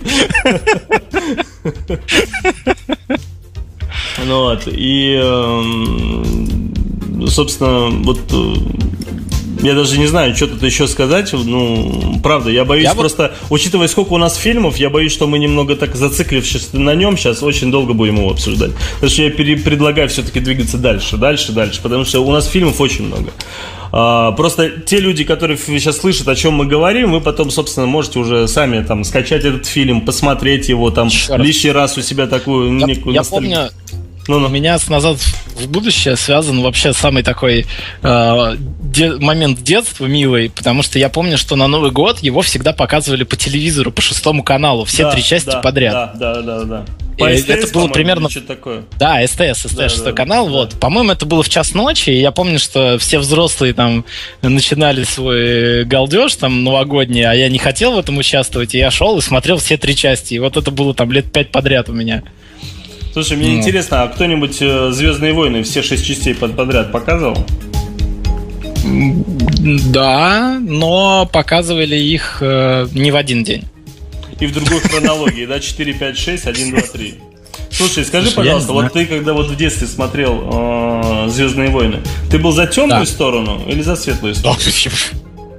Ну 4.26 4.44
вот, 4.44 4.64
и, 4.68 5.20
эм, 5.22 6.74
собственно, 7.28 7.90
вот 8.04 8.20
э, 8.32 8.54
я 9.64 9.74
даже 9.74 9.98
не 9.98 10.06
знаю, 10.08 10.36
что 10.36 10.48
тут 10.48 10.62
еще 10.64 10.88
сказать. 10.88 11.34
Ну, 11.34 12.20
правда, 12.24 12.50
я 12.52 12.64
боюсь 12.64 12.84
Я 12.86 12.94
вот- 12.94 13.00
просто, 13.02 13.34
учитывая, 13.50 13.88
сколько 13.88 14.14
у 14.14 14.18
нас 14.18 14.36
фильмов, 14.38 14.78
я 14.78 14.90
боюсь, 14.90 15.12
что 15.12 15.28
мы 15.28 15.40
немного 15.40 15.76
так 15.76 15.96
зациклившись 15.96 16.74
на 16.74 16.96
нем, 16.96 17.18
сейчас 17.18 17.44
очень 17.44 17.72
долго 17.72 17.94
будем 17.94 18.18
его 18.18 18.32
обсуждать. 18.32 18.72
Потому 18.96 19.10
что 19.12 19.22
я 19.24 19.30
пере- 19.32 19.58
предлагаю 19.58 20.08
все-таки 20.10 20.40
двигаться 20.40 20.78
дальше, 20.78 21.18
дальше, 21.18 21.52
дальше, 21.52 21.82
потому 21.82 22.06
что 22.06 22.22
у 22.22 22.32
нас 22.32 22.48
фильмов 22.48 22.80
очень 22.80 23.06
много. 23.08 23.32
А, 23.96 24.32
просто 24.32 24.72
те 24.72 25.00
люди, 25.00 25.24
которые 25.24 25.56
сейчас 25.56 25.98
слышат, 25.98 26.28
о 26.28 26.34
чем 26.34 26.56
мы 26.56 26.66
говорим, 26.66 27.12
вы 27.12 27.22
потом, 27.22 27.52
собственно, 27.52 27.86
можете 27.86 28.18
уже 28.18 28.48
сами 28.48 28.84
там 28.84 29.04
скачать 29.04 29.46
этот 29.46 29.68
фильм, 29.68 30.02
посмотреть 30.02 30.68
его 30.68 30.90
там 30.90 31.10
раз. 31.10 31.40
лишний 31.40 31.70
раз 31.72 31.96
у 31.96 32.02
себя 32.02 32.26
такую 32.26 32.80
Я, 32.80 32.88
некую 32.88 33.14
я 33.14 33.22
помню, 33.24 33.70
Ну, 34.28 34.40
ну. 34.40 34.48
у 34.48 34.50
меня 34.50 34.78
с 34.80 34.88
назад 34.88 35.18
в 35.56 35.68
будущее 35.68 36.16
связан 36.16 36.62
вообще 36.62 36.94
самый 36.94 37.24
такой 37.24 37.66
э, 38.02 38.56
де- 38.58 39.16
момент 39.18 39.62
детства 39.64 40.06
милый, 40.06 40.50
потому 40.50 40.82
что 40.84 40.98
я 40.98 41.10
помню, 41.10 41.38
что 41.38 41.56
на 41.56 41.68
Новый 41.68 41.92
год 41.92 42.20
его 42.20 42.42
всегда 42.42 42.74
показывали 42.74 43.24
по 43.24 43.36
телевизору, 43.36 43.92
по 43.92 44.02
шестому 44.02 44.44
каналу, 44.44 44.86
все 44.86 45.04
Да, 45.04 45.12
три 45.12 45.24
части 45.24 45.50
да, 45.52 45.60
подряд. 45.60 46.14
Да, 46.18 46.36
да, 46.36 46.42
да, 46.42 46.64
да. 46.64 46.86
И 47.18 47.24
это 47.24 47.72
было 47.74 47.88
примерно- 47.90 48.30
Что 48.30 48.42
такое? 48.42 48.84
Да, 48.98 49.22
СТС, 49.28 49.60
СТС, 49.68 49.76
Да, 49.76 49.88
шестой 49.90 50.14
да, 50.14 50.18
канал, 50.18 50.46
да. 50.48 50.52
вот. 50.52 50.80
По-моему, 50.80 51.12
это 51.12 51.26
было 51.28 51.44
в 51.44 51.50
час 51.50 51.74
ночи, 51.76 52.10
и 52.10 52.20
я 52.20 52.32
помню, 52.32 52.58
что 52.60 52.98
все 52.98 53.20
взрослые 53.20 53.74
там 53.74 54.04
начинали 54.42 55.04
свой 55.04 55.84
галдеж 55.86 56.34
там 56.36 56.64
новогодний, 56.64 57.24
а 57.24 57.34
я 57.34 57.50
не 57.50 57.60
хотел 57.60 57.94
в 57.94 58.00
этом 58.00 58.18
участвовать, 58.18 58.74
и 58.74 58.80
я 58.80 58.90
шел 58.90 59.18
и 59.18 59.22
смотрел 59.22 59.58
все 59.58 59.78
три 59.78 59.96
части, 59.96 60.34
и 60.34 60.40
вот 60.40 60.58
это 60.58 60.72
было 60.72 60.94
там 60.96 61.12
лет 61.12 61.32
пять 61.32 61.52
подряд 61.52 61.88
у 61.90 61.94
меня. 61.94 62.24
Слушай, 63.14 63.38
мне 63.38 63.50
Ну. 63.52 63.58
интересно, 63.60 64.04
а 64.04 64.08
кто-нибудь 64.08 64.58
э, 64.62 64.90
Звездные 64.92 65.34
войны 65.34 65.62
все 65.64 65.82
шесть 65.84 66.06
частей 66.06 66.34
под- 66.34 66.56
подряд 66.56 66.92
показывал? 66.92 67.38
Да, 69.92 70.60
но 70.62 71.30
показывали 71.32 71.96
их 71.96 72.40
э, 72.42 72.88
не 72.94 73.12
в 73.12 73.16
один 73.16 73.44
день. 73.44 73.64
И 74.40 74.48
в 74.48 74.54
другой 74.54 74.80
хронологии, 74.80 75.46
да? 75.46 75.60
4, 75.60 75.94
5, 75.94 76.18
6, 76.18 76.48
1, 76.48 76.72
2, 76.72 76.82
3. 76.82 77.14
Слушай, 77.70 78.04
скажи, 78.06 78.26
Слушай, 78.28 78.36
пожалуйста, 78.36 78.74
вот 78.74 78.94
ты 78.94 79.06
когда 79.06 79.34
вот 79.34 79.48
в 79.48 79.56
детстве 79.56 79.88
смотрел 79.88 81.28
Звездные 81.30 81.70
войны, 81.70 82.00
ты 82.30 82.38
был 82.40 82.52
за 82.52 82.68
темную 82.68 83.02
Да. 83.02 83.06
сторону 83.06 83.62
или 83.68 83.82
за 83.82 83.96
светлую 83.96 84.36
сторону? 84.36 84.60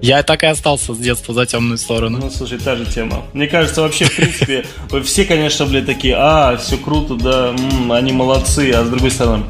Я 0.05 0.23
так 0.23 0.43
и 0.43 0.47
остался 0.47 0.93
с 0.93 0.99
детства 0.99 1.33
за 1.33 1.47
темную 1.47 1.79
сторону. 1.79 2.19
Ну, 2.19 2.31
слушай, 2.31 2.59
та 2.59 2.77
же 2.77 2.85
тема. 2.85 3.25
Мне 3.33 3.47
кажется, 3.47 3.81
вообще, 3.81 4.05
в 4.05 4.15
принципе, 4.15 4.67
все, 5.03 5.25
конечно, 5.25 5.65
блядь, 5.65 5.87
такие, 5.87 6.15
а, 6.15 6.59
все 6.59 6.77
круто, 6.77 7.15
да, 7.15 7.57
они 7.97 8.13
молодцы, 8.13 8.71
а 8.73 8.85
с 8.85 8.91
другой 8.91 9.11
стороны, 9.11 9.47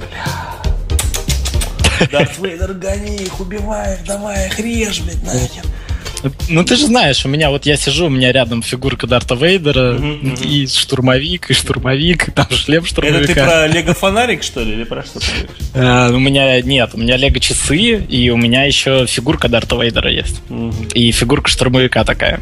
бля, 2.09 2.29
Вейдер, 2.39 2.73
гони 2.75 3.17
их, 3.17 3.41
убивай 3.41 3.95
их, 3.95 4.05
давай 4.07 4.47
их, 4.47 4.61
режь, 4.61 5.01
блядь, 5.01 5.25
нахер. 5.25 5.65
Ну 6.49 6.65
ты 6.65 6.77
же 6.77 6.87
знаешь, 6.87 7.25
у 7.25 7.29
меня 7.29 7.51
вот 7.51 7.67
я 7.67 7.77
сижу, 7.77 8.07
у 8.07 8.11
меня 8.11 8.33
рядом 8.33 8.63
фигурка 8.63 9.07
Дарта 9.07 9.35
Вейдера, 9.35 9.95
мгм. 9.95 10.35
и 10.43 10.67
штурмовик, 10.67 11.51
и 11.51 11.55
штурмовик, 11.55 12.29
и 12.29 12.31
там 12.31 12.47
шлем 12.51 12.81
Это 12.81 12.89
штурмовика. 12.89 13.27
ты 13.27 13.35
про 13.35 13.67
Лего 13.67 13.95
фонарик, 13.95 14.43
что 14.43 14.61
ли, 14.61 14.73
или 14.73 14.85
про 14.85 15.03
что? 15.03 15.21
Э, 15.75 16.11
у 16.11 16.19
меня 16.19 16.61
нет, 16.61 16.91
у 16.95 16.99
меня 16.99 17.17
лего 17.17 17.41
часы, 17.41 18.05
и 18.09 18.31
у 18.31 18.37
меня 18.37 18.65
еще 18.65 19.07
фигурка 19.07 19.49
Дарта 19.49 19.77
Вейдера 19.77 20.11
есть. 20.11 20.41
И 20.95 21.11
фигурка 21.13 21.49
штурмовика 21.49 22.05
такая. 22.05 22.41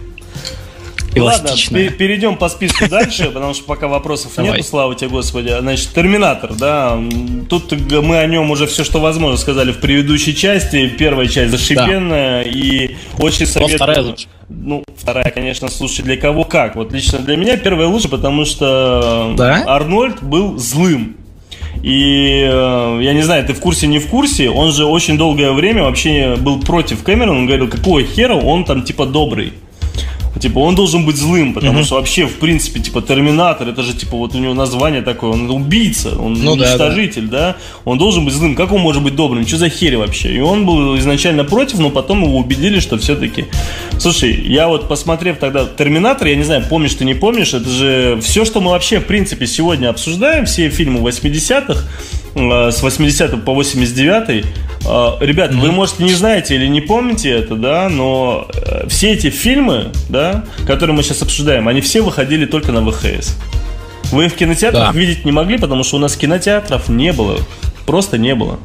Ладно, 1.17 1.49
Эластичная. 1.49 1.89
пе- 1.89 1.95
перейдем 1.95 2.37
по 2.37 2.49
списку 2.49 2.89
дальше, 2.89 3.31
потому 3.31 3.55
что 3.55 3.65
пока 3.65 3.89
вопросов 3.89 4.37
нету, 4.39 4.63
слава 4.63 4.95
тебе, 4.95 5.11
Господи. 5.11 5.55
Значит, 5.61 5.91
Терминатор, 5.95 6.55
да, 6.55 6.99
тут 7.49 7.73
мы 7.91 8.19
о 8.19 8.27
нем 8.27 8.51
уже 8.51 8.67
все, 8.67 8.85
что 8.85 9.01
возможно, 9.01 9.37
сказали 9.37 9.73
в 9.73 9.81
предыдущей 9.81 10.35
части. 10.35 10.89
Первая 10.89 11.27
часть 11.29 11.51
зашибенная 11.51 12.43
и 12.43 12.97
очень 13.19 13.47
советую. 13.47 13.77
вторая 13.77 14.03
лучше? 14.03 14.27
Ну, 14.49 14.85
вторая, 14.97 15.31
конечно, 15.31 15.69
слушай, 15.69 16.03
для 16.03 16.17
кого 16.17 16.45
как. 16.45 16.77
Вот 16.77 16.93
лично 16.93 17.19
для 17.19 17.37
меня 17.37 17.57
первая 17.57 17.89
лучше, 17.89 18.09
потому 18.09 18.45
что 18.45 19.35
Да? 19.37 19.65
Арнольд 19.67 20.23
был 20.23 20.59
злым. 20.59 21.17
И 21.83 22.47
э, 22.49 22.99
я 23.03 23.13
не 23.13 23.23
знаю, 23.23 23.45
ты 23.45 23.55
в 23.55 23.61
курсе, 23.61 23.87
не 23.87 23.99
в 23.99 24.07
курсе, 24.09 24.51
он 24.51 24.73
же 24.73 24.85
очень 24.85 25.19
долгое 25.19 25.53
время 25.53 25.83
вообще 25.83 26.37
был 26.37 26.61
против 26.61 27.03
Кэмерона, 27.03 27.39
он 27.39 27.47
говорил, 27.47 27.69
какого 27.69 28.03
хера 28.05 28.35
он 28.35 28.65
там 28.65 28.83
типа 28.83 29.07
добрый. 29.07 29.53
Типа, 30.43 30.59
он 30.59 30.74
должен 30.74 31.07
быть 31.07 31.16
злым, 31.16 31.55
потому 31.55 31.84
что 31.84 31.95
вообще, 31.95 32.26
в 32.26 32.34
принципе, 32.34 32.80
типа, 32.80 33.01
Терминатор, 33.01 33.68
это 33.68 33.84
же, 33.84 33.95
типа, 33.95 34.16
вот 34.16 34.34
у 34.34 34.38
него 34.38 34.55
название 34.55 35.01
такое, 35.01 35.30
он 35.30 35.49
убийца, 35.49 36.18
он 36.18 36.32
Ну 36.34 36.57
да, 36.57 36.64
уничтожитель, 36.64 37.28
да. 37.28 37.57
Он 37.84 37.97
должен 37.97 38.24
быть 38.24 38.34
злым. 38.34 38.57
Как 38.57 38.72
он 38.72 38.80
может 38.80 39.05
быть 39.05 39.14
добрым? 39.14 39.47
Что 39.47 39.59
за 39.59 39.68
херь 39.68 39.97
вообще? 39.97 40.34
И 40.34 40.40
он 40.40 40.66
был 40.66 40.99
изначально 40.99 41.45
против, 41.45 41.78
но 41.78 41.90
потом 41.90 42.24
его 42.24 42.38
убедили, 42.38 42.80
что 42.80 42.99
все-таки... 42.99 43.47
Слушай, 43.99 44.32
я 44.32 44.66
вот, 44.66 44.88
посмотрев 44.88 45.38
тогда 45.38 45.64
Терминатор, 45.64 46.26
я 46.26 46.34
не 46.34 46.43
знаю, 46.43 46.64
помнишь 46.68 46.95
ты, 46.95 47.05
не 47.05 47.14
помнишь, 47.14 47.55
это 47.55 47.70
же 47.70 48.18
все, 48.20 48.45
что 48.45 48.61
мы 48.61 48.72
вообще, 48.72 48.99
в 48.99 49.05
принципе, 49.05 49.47
сегодня 49.47 49.90
обсуждаем, 49.90 50.47
все 50.47 50.70
фильмы 50.70 50.99
80-х, 51.09 51.72
э, 51.72 52.22
с 52.35 52.83
80 52.83 53.45
по 53.45 53.55
89 53.55 54.28
э, 54.28 54.45
Ребят, 55.20 55.55
вы, 55.55 55.70
может, 55.70 55.99
не 55.99 56.14
знаете 56.14 56.55
или 56.55 56.66
не 56.66 56.80
помните 56.80 57.30
это, 57.30 57.57
да, 57.57 57.89
но 57.89 58.49
э, 58.55 58.89
все 58.89 59.12
эти 59.12 59.30
фильмы, 59.30 59.93
да, 60.09 60.45
которые 60.66 60.97
мы 60.97 61.03
сейчас 61.03 61.22
обсуждаем, 61.22 61.68
они 61.68 61.80
все 61.80 62.01
выходили 62.01 62.47
только 62.47 62.72
на 62.72 62.80
ВХС. 62.91 63.37
Вы 64.11 64.28
в 64.28 64.35
кинотеатрах 64.35 64.93
да. 64.93 64.99
видеть 64.99 65.24
не 65.24 65.33
могли, 65.33 65.59
потому 65.59 65.85
что 65.85 65.97
у 65.97 65.99
нас 65.99 66.16
кинотеатров 66.16 66.89
не 66.89 67.12
было. 67.12 67.39
Просто 67.87 68.18
не 68.18 68.35
было. 68.35 68.59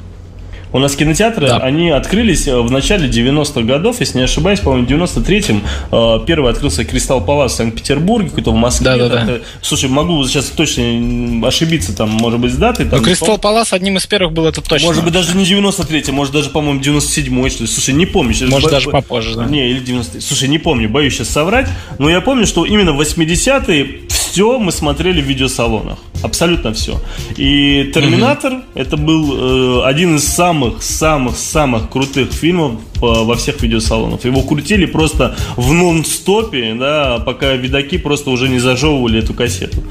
У 0.78 0.80
нас 0.80 0.96
кинотеатры, 0.96 1.48
да. 1.48 1.58
они 1.58 1.90
открылись 1.90 2.48
э, 2.48 2.56
в 2.56 2.70
начале 2.70 3.10
90-х 3.10 3.62
годов, 3.62 4.00
если 4.00 4.20
не 4.20 4.26
ошибаюсь, 4.26 4.60
по-моему, 4.60 4.86
в 4.86 4.90
93-м 4.92 5.64
э, 5.92 6.26
первый 6.28 6.52
открылся 6.52 6.86
Кристалл 6.86 7.22
Палас 7.22 7.54
в 7.54 7.56
Санкт-Петербурге, 7.56 8.30
какой-то 8.30 8.52
в 8.52 8.56
Москве. 8.56 8.86
Да, 8.96 9.10
да, 9.10 9.26
да. 9.26 9.34
Слушай, 9.64 9.90
могу 9.90 10.24
сейчас 10.28 10.46
точно 10.46 11.48
ошибиться, 11.48 11.98
там, 11.98 12.12
может 12.12 12.40
быть, 12.40 12.54
с 12.54 12.58
датой. 12.58 12.86
Там, 12.86 13.00
Но 13.00 13.06
Кристалл 13.06 13.40
Палас 13.40 13.74
одним 13.74 13.98
из 13.98 14.06
первых 14.06 14.34
был 14.34 14.46
это 14.46 14.62
точно. 14.62 14.86
Может 14.86 15.04
быть, 15.04 15.14
даже 15.14 15.36
не 15.36 15.46
93-й, 15.46 16.12
может, 16.12 16.32
даже, 16.32 16.52
по-моему, 16.52 16.80
97-й, 16.80 17.50
что 17.50 17.64
ли. 17.64 17.68
Слушай, 17.68 17.96
не 17.96 18.06
помню. 18.06 18.36
Сейчас 18.36 18.52
может, 18.52 18.66
бо... 18.66 18.72
даже 18.72 18.92
попозже, 18.92 19.34
да. 19.34 19.46
Не, 19.46 19.72
или 19.72 19.80
90 19.80 20.22
Слушай, 20.22 20.48
не 20.48 20.60
помню, 20.60 20.90
боюсь 20.90 21.16
сейчас 21.16 21.30
соврать, 21.30 21.68
но 21.98 22.08
я 22.08 22.22
помню, 22.22 22.46
что 22.46 22.66
именно 22.66 22.94
в 22.94 23.02
80-е 23.02 24.02
все 24.10 24.60
мы 24.60 24.72
смотрели 24.72 25.22
в 25.22 25.26
видеосалонах. 25.26 25.98
Абсолютно 26.24 26.74
все. 26.74 27.00
И 27.36 27.92
Терминатор 27.94 28.54
угу. 28.54 28.62
это 28.76 28.98
был 28.98 29.82
э, 29.84 29.88
один 29.88 30.16
из 30.16 30.28
самых-самых-самых 30.28 31.90
крутых 31.90 32.32
фильмов 32.32 32.74
по, 33.00 33.24
во 33.24 33.36
всех 33.36 33.62
видеосалонах. 33.62 34.26
Его 34.26 34.42
крутили 34.42 34.86
просто 34.86 35.36
в 35.56 35.74
нон-стопе, 35.74 36.74
да, 36.74 37.20
пока 37.20 37.54
видаки 37.54 37.98
просто 37.98 38.30
уже 38.30 38.50
не 38.50 38.60
зажевывали 38.60 39.20
эту 39.20 39.34
кассету. 39.34 39.84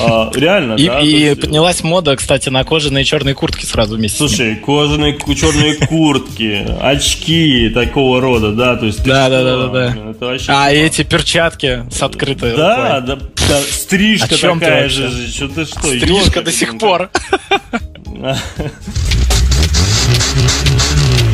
А, 0.00 0.30
реально, 0.34 0.74
и, 0.78 0.86
да. 0.86 1.00
И 1.00 1.08
есть... 1.08 1.40
поднялась 1.40 1.82
мода, 1.82 2.16
кстати, 2.16 2.48
на 2.48 2.64
кожаные 2.64 3.04
черные 3.04 3.34
куртки 3.34 3.64
сразу 3.64 3.96
вместе. 3.96 4.18
Слушай, 4.18 4.56
кожаные 4.56 5.18
черные 5.36 5.74
куртки, 5.86 6.66
очки 6.80 7.68
такого 7.70 8.20
рода, 8.20 8.52
да, 8.52 8.76
то 8.76 8.86
есть. 8.86 9.04
Да, 9.04 9.28
да, 9.28 9.42
да, 9.42 9.68
да, 9.68 10.12
да. 10.20 10.36
А 10.48 10.72
эти 10.72 11.02
перчатки 11.02 11.84
с 11.90 12.02
открытой. 12.02 12.56
Да, 12.56 13.00
да, 13.00 13.18
стрижка 13.70 14.36
такая 14.36 14.88
же, 14.88 15.10
что 15.28 15.48
ты 15.48 15.66
что? 15.78 15.88
Стрижка 15.88 16.42
до 16.42 16.52
сих 16.52 16.78
пор. 16.78 17.10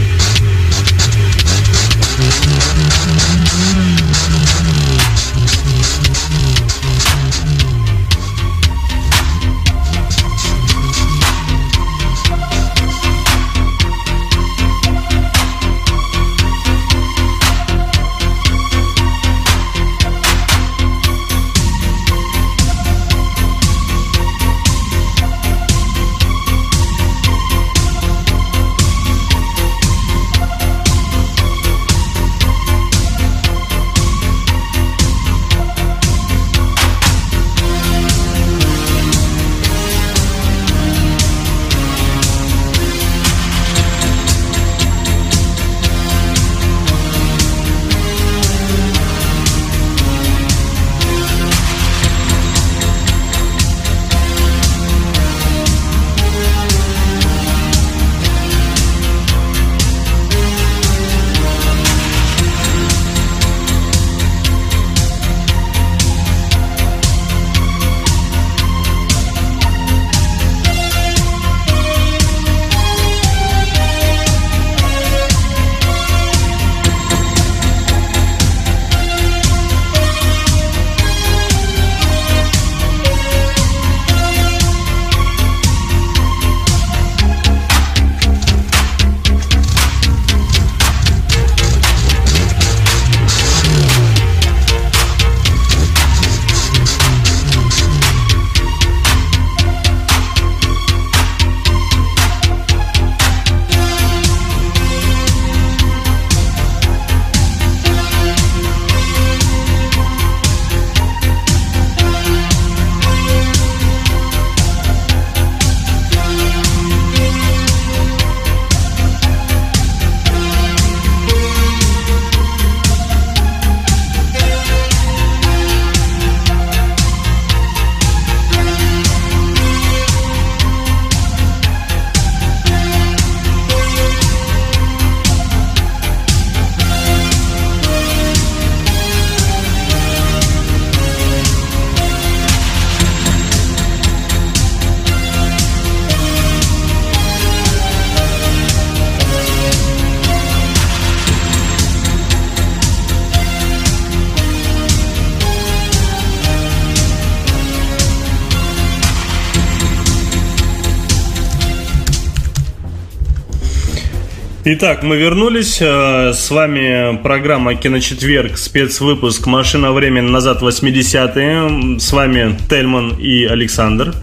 Итак, 164.73 165.03
мы 165.03 165.17
вернулись. 165.17 165.79
Э, 165.81 166.33
с 166.33 166.49
вами 166.49 167.17
программа 167.25 167.75
«Киночетверг», 167.75 168.57
спецвыпуск 168.57 169.49
«Машина 169.49 169.91
времени 169.91 170.29
назад 170.29 170.63
80-е». 170.63 171.99
С 171.99 172.13
вами 172.13 172.57
Тельман 172.69 173.17
и 173.19 173.47
Александр. 173.47 174.15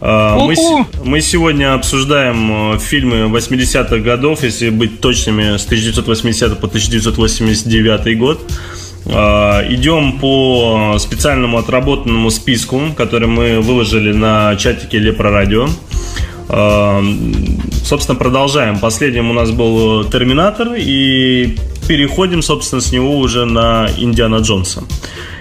Э, 0.00 0.38
мы, 0.38 0.54
мы 1.04 1.20
сегодня 1.20 1.74
обсуждаем 1.74 2.76
э, 2.76 2.78
фильмы 2.78 3.26
80-х 3.26 3.98
годов, 3.98 4.42
если 4.42 4.70
быть 4.70 5.00
точными, 5.00 5.58
с 5.58 5.66
1980 5.66 6.58
по 6.60 6.66
1989 6.66 8.18
год. 8.18 8.40
Идем 9.04 10.18
по 10.18 10.96
специальному 10.98 11.58
отработанному 11.58 12.30
списку, 12.30 12.80
который 12.96 13.28
мы 13.28 13.60
выложили 13.60 14.14
на 14.14 14.56
чатике 14.56 14.98
Лепро 14.98 15.30
Радио. 15.30 15.68
Собственно, 16.46 18.18
продолжаем. 18.18 18.78
Последним 18.78 19.30
у 19.30 19.32
нас 19.32 19.50
был 19.50 20.04
Терминатор, 20.04 20.74
и 20.76 21.56
переходим, 21.88 22.42
собственно, 22.42 22.80
с 22.80 22.92
него 22.92 23.18
уже 23.18 23.44
на 23.44 23.88
Индиана 23.98 24.36
Джонса. 24.36 24.84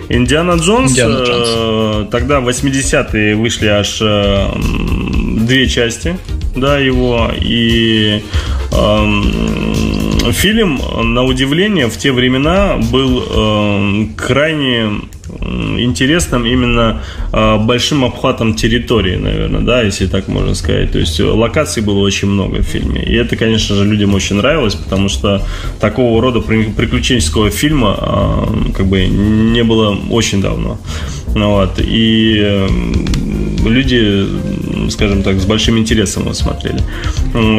Индиана 0.10 0.54
Джонс, 0.54 0.92
Индиана 0.92 1.24
Джонс. 1.24 1.50
Э, 1.56 2.06
тогда 2.12 2.40
в 2.40 2.48
80-е 2.48 3.36
вышли 3.36 3.68
аж 3.68 4.00
э, 4.02 4.48
две 5.38 5.68
части, 5.68 6.18
да, 6.56 6.78
его, 6.78 7.32
и 7.40 8.22
э, 8.72 10.32
фильм, 10.32 10.80
на 11.02 11.24
удивление, 11.24 11.88
в 11.88 11.98
те 11.98 12.12
времена 12.12 12.78
был 12.92 13.24
э, 13.26 14.06
крайне 14.18 15.02
интересным 15.80 16.46
именно 16.46 17.02
э, 17.32 17.58
большим 17.58 18.06
обхватом 18.06 18.56
территории, 18.56 19.16
наверное, 19.16 19.62
да, 19.62 19.82
если 19.82 20.08
так 20.08 20.28
можно 20.28 20.56
сказать. 20.56 20.92
То 20.92 21.00
есть 21.00 21.20
локаций 21.20 21.84
было 21.84 22.00
очень 22.00 22.28
много 22.28 22.58
в 22.58 22.64
фильме. 22.64 23.04
И 23.04 23.14
это, 23.16 23.36
конечно 23.36 23.76
же, 23.76 23.86
людям 23.86 24.14
очень 24.14 24.38
нравилось, 24.38 24.76
потому 24.76 25.10
что 25.10 25.42
такого 25.80 26.22
рода 26.22 26.42
приключенческого 26.42 27.50
фильма 27.50 27.98
э, 28.00 28.72
как 28.76 28.88
бы 28.88 29.06
не 29.06 29.64
было 29.64 29.98
очень 30.10 30.42
давно. 30.42 30.78
Ну, 31.36 31.50
вот. 31.52 31.80
И 31.80 32.68
люди, 33.66 34.28
скажем 34.90 35.24
так, 35.24 35.40
с 35.40 35.46
большим 35.46 35.78
интересом 35.78 36.24
его 36.24 36.34
смотрели. 36.34 36.80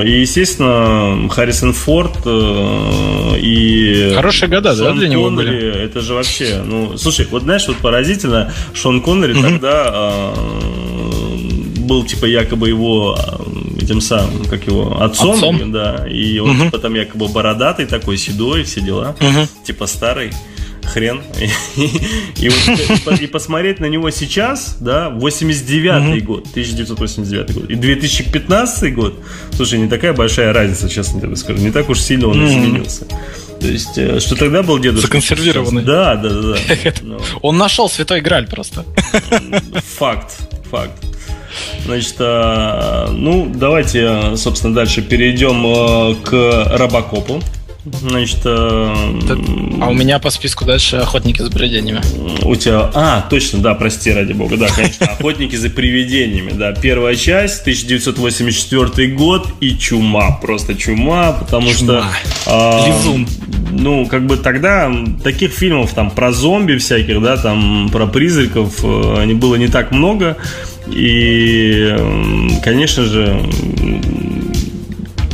И, 0.04 0.20
естественно, 0.20 1.28
Харрисон 1.28 1.72
Форд 1.72 2.18
э, 2.24 3.36
и... 3.40 4.12
Хорошие 4.14 4.48
года, 4.48 4.74
Шон 4.74 4.86
да, 4.86 4.92
для 4.94 5.08
него 5.08 5.24
Коннери, 5.24 5.46
были? 5.46 5.84
Это 5.84 6.00
же 6.00 6.14
вообще... 6.14 6.62
Ну, 6.64 6.96
слушай, 6.96 7.26
вот 7.30 7.42
знаешь, 7.42 7.66
вот 7.68 7.76
поразительно, 7.76 8.52
Шон 8.74 9.00
Коннери 9.00 9.34
mm-hmm. 9.34 9.42
тогда 9.42 10.34
был 11.84 12.04
типа 12.04 12.26
якобы 12.26 12.68
его 12.68 13.16
этим 13.80 14.00
самым, 14.00 14.44
как 14.46 14.66
его, 14.66 15.02
отцом, 15.02 15.34
отцом? 15.34 15.72
да, 15.72 16.06
и 16.08 16.38
он 16.38 16.50
угу. 16.50 16.64
типа 16.64 16.78
там 16.78 16.94
якобы 16.94 17.28
бородатый 17.28 17.86
такой, 17.86 18.16
седой, 18.16 18.62
все 18.64 18.80
дела, 18.80 19.14
угу. 19.20 19.46
типа 19.64 19.86
старый 19.86 20.32
хрен. 20.85 21.22
И, 22.37 22.49
вот, 22.49 23.20
и 23.20 23.26
посмотреть 23.26 23.80
на 23.80 23.87
него 23.87 24.11
сейчас, 24.11 24.76
да, 24.80 25.09
89-й 25.11 26.18
угу. 26.18 26.26
год, 26.26 26.47
1989 26.51 27.53
год, 27.53 27.70
и 27.70 27.74
2015 27.74 28.95
год, 28.95 29.18
слушай, 29.53 29.78
не 29.78 29.89
такая 29.89 30.12
большая 30.12 30.53
разница, 30.53 30.89
честно 30.89 31.20
тебе 31.20 31.37
скажу, 31.37 31.61
не 31.61 31.70
так 31.70 31.89
уж 31.89 32.01
сильно 32.01 32.28
он 32.28 32.47
изменился. 32.47 33.07
То 33.61 33.68
есть, 33.68 33.97
э, 33.97 34.20
что 34.20 34.37
тогда 34.37 34.62
был 34.62 34.78
дедушка. 34.78 35.07
Законсервированный. 35.07 35.82
Да, 35.82 36.16
да, 36.16 36.28
да. 36.28 36.57
да. 37.03 37.16
Он 37.43 37.57
нашел 37.57 37.89
святой 37.89 38.20
Граль 38.20 38.47
просто. 38.47 38.85
Факт, 39.97 40.37
факт. 40.70 41.03
Значит, 41.87 42.16
э, 42.18 43.07
ну, 43.11 43.51
давайте, 43.55 44.01
э, 44.01 44.37
собственно, 44.37 44.74
дальше 44.74 45.01
перейдем 45.01 46.22
к 46.22 46.76
Робокопу. 46.76 47.43
Значит, 47.85 48.41
э, 48.45 48.95
а 49.80 49.89
у 49.89 49.93
меня 49.93 50.18
по 50.18 50.30
списку 50.30 50.64
дальше 50.64 50.97
охотники 50.97 51.43
за 51.43 51.51
привидениями. 51.51 52.01
У 52.43 52.57
тебя. 52.57 52.91
А, 52.95 53.26
точно, 53.28 53.59
да, 53.59 53.74
прости, 53.74 54.11
ради 54.11 54.32
бога, 54.32 54.57
да, 54.57 54.68
конечно. 54.68 55.07
Охотники 55.07 55.55
за 55.57 55.68
привидениями, 55.68 56.53
да. 56.53 56.72
Первая 56.72 57.14
часть, 57.14 57.61
1984 57.61 59.09
год 59.12 59.49
и 59.61 59.76
чума. 59.76 60.32
Просто 60.41 60.74
чума, 60.74 61.32
потому 61.32 61.72
чума. 61.72 61.74
что. 61.74 62.05
А, 62.47 62.87
Лизун. 62.87 63.28
Ну, 63.72 64.07
как 64.07 64.26
бы 64.26 64.39
тогда 64.39 64.91
таких 65.22 65.53
фильмов 65.53 65.93
там 65.93 66.11
про 66.11 66.32
зомби 66.32 66.76
всяких, 66.76 67.20
да, 67.20 67.37
там 67.37 67.91
про 67.93 68.07
призраков 68.07 68.82
э, 68.82 69.26
было 69.35 69.57
не 69.57 69.68
так 69.68 69.91
много. 69.91 70.39
И, 70.87 71.97
конечно 72.62 73.05
же, 73.05 73.41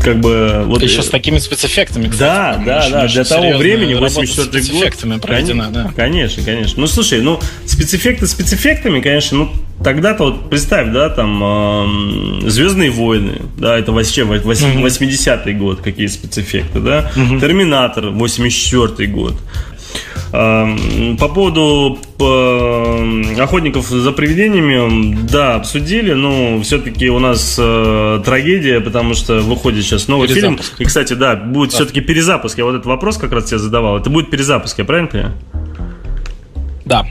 как 0.02 0.20
бы... 0.20 0.62
Вот, 0.66 0.82
Еще 0.82 1.02
с 1.02 1.08
такими 1.08 1.38
спецэффектами, 1.38 2.08
кстати. 2.08 2.18
Да, 2.18 2.62
да, 2.64 2.90
да, 2.90 3.08
для 3.08 3.24
того 3.24 3.56
времени, 3.58 3.94
84 3.94 4.46
год. 4.50 4.64
спецэффектами 4.64 5.18
проведена, 5.18 5.64
Кон- 5.64 5.72
да. 5.72 5.92
Конечно, 5.94 6.42
конечно. 6.42 6.80
Ну, 6.80 6.86
слушай, 6.86 7.20
ну, 7.20 7.40
спецэффекты 7.66 8.26
спецэффектами, 8.26 9.00
конечно, 9.00 9.38
ну, 9.38 9.52
тогда-то 9.82 10.24
вот 10.24 10.50
представь, 10.50 10.92
да, 10.92 11.08
там 11.10 11.40
э, 12.44 12.48
Звездные 12.50 12.90
войны, 12.90 13.42
да, 13.58 13.78
это 13.78 13.92
вообще 13.92 14.22
80-й 14.22 15.52
год, 15.54 15.80
какие 15.80 16.06
спецэффекты, 16.06 16.80
да, 16.80 17.10
Терминатор, 17.14 18.06
84-й 18.06 19.06
год. 19.06 19.34
Эм, 20.32 21.16
по 21.16 21.28
поводу 21.28 21.98
охотников 23.40 23.88
за 23.88 24.12
привидениями, 24.12 25.16
да, 25.28 25.56
обсудили, 25.56 26.12
но 26.12 26.60
все-таки 26.62 27.08
у 27.08 27.18
нас 27.18 27.56
э, 27.58 28.22
трагедия, 28.24 28.80
потому 28.80 29.14
что 29.14 29.40
выходит 29.40 29.84
сейчас 29.84 30.06
новый 30.06 30.28
фильм. 30.28 30.60
И, 30.78 30.84
кстати, 30.84 31.14
да, 31.14 31.34
будет 31.34 31.70
да. 31.70 31.76
все-таки 31.76 32.00
перезапуск. 32.00 32.58
Я 32.58 32.64
вот 32.64 32.74
этот 32.74 32.86
вопрос 32.86 33.16
как 33.16 33.32
раз 33.32 33.46
тебе 33.46 33.58
задавал. 33.58 33.96
Это 33.98 34.08
будет 34.08 34.30
перезапуск, 34.30 34.78
я 34.78 34.84
правильно 34.84 35.08
понимаю? 35.08 35.34
Да. 36.84 37.06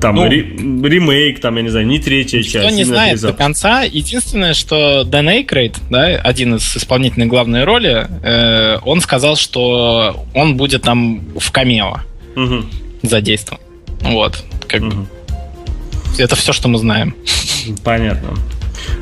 Там 0.00 0.16
ну, 0.16 0.28
ри- 0.28 0.56
ремейк, 0.84 1.40
там, 1.40 1.56
я 1.56 1.62
не 1.62 1.68
знаю, 1.68 1.86
не 1.86 2.00
третья 2.00 2.42
часть. 2.42 2.66
Кто 2.66 2.70
не 2.70 2.84
знает 2.84 3.20
до 3.20 3.32
конца. 3.32 3.82
Единственное, 3.82 4.54
что 4.54 5.04
Дэн 5.04 5.28
Эйкрейд, 5.28 5.76
да, 5.90 6.06
один 6.06 6.56
из 6.56 6.76
исполнительных 6.76 7.28
главной 7.28 7.64
роли, 7.64 8.06
э, 8.22 8.78
он 8.84 9.00
сказал, 9.00 9.36
что 9.36 10.26
он 10.34 10.56
будет 10.56 10.82
там 10.82 11.22
в 11.38 11.50
камео 11.52 12.00
угу. 12.36 12.64
задействован. 13.02 13.60
Вот, 14.00 14.44
как 14.68 14.82
угу. 14.82 14.90
бы. 14.90 15.06
Это 16.18 16.36
все, 16.36 16.52
что 16.52 16.68
мы 16.68 16.78
знаем. 16.78 17.14
Понятно. 17.84 18.34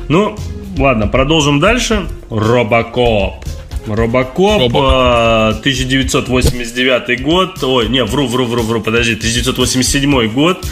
Ну, 0.07 0.37
ладно, 0.77 1.07
продолжим 1.07 1.59
дальше. 1.59 2.07
Робокоп. 2.29 3.45
Робокоп, 3.87 4.61
Робок. 4.61 5.59
1989 5.59 7.21
год. 7.21 7.63
Ой, 7.63 7.89
не, 7.89 8.03
вру, 8.03 8.27
вру, 8.27 8.45
вру, 8.45 8.63
вру, 8.63 8.81
подожди, 8.81 9.13
1987 9.13 10.27
год. 10.31 10.65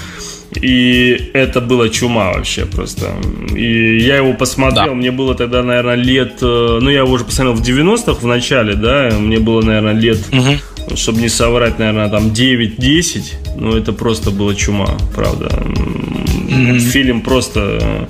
И 0.62 1.30
это 1.34 1.62
было 1.62 1.90
чума 1.90 2.34
вообще 2.34 2.66
просто. 2.66 3.14
И 3.56 4.00
я 4.00 4.18
его 4.18 4.34
посмотрел, 4.34 4.88
да. 4.88 4.94
мне 4.94 5.12
было 5.12 5.36
тогда, 5.36 5.62
наверное, 5.62 5.96
лет... 5.96 6.40
Э, 6.42 6.80
ну, 6.82 6.90
я 6.90 7.00
его 7.00 7.12
уже 7.12 7.24
посмотрел 7.24 7.54
в 7.54 7.62
90-х 7.62 8.14
в 8.14 8.26
начале, 8.26 8.74
да, 8.74 9.12
мне 9.12 9.38
было, 9.38 9.62
наверное, 9.62 9.94
лет 9.94 10.18
угу 10.32 10.58
чтобы 10.96 11.22
не 11.22 11.30
соврать, 11.30 11.80
наверное, 11.80 12.10
там 12.10 12.28
9-10, 12.28 13.58
ну 13.58 13.76
это 13.76 13.94
просто 13.94 14.32
было 14.32 14.56
чума, 14.56 14.98
правда. 15.16 15.48
Mm-hmm. 15.48 16.80
Фильм 16.80 17.22
просто 17.22 18.08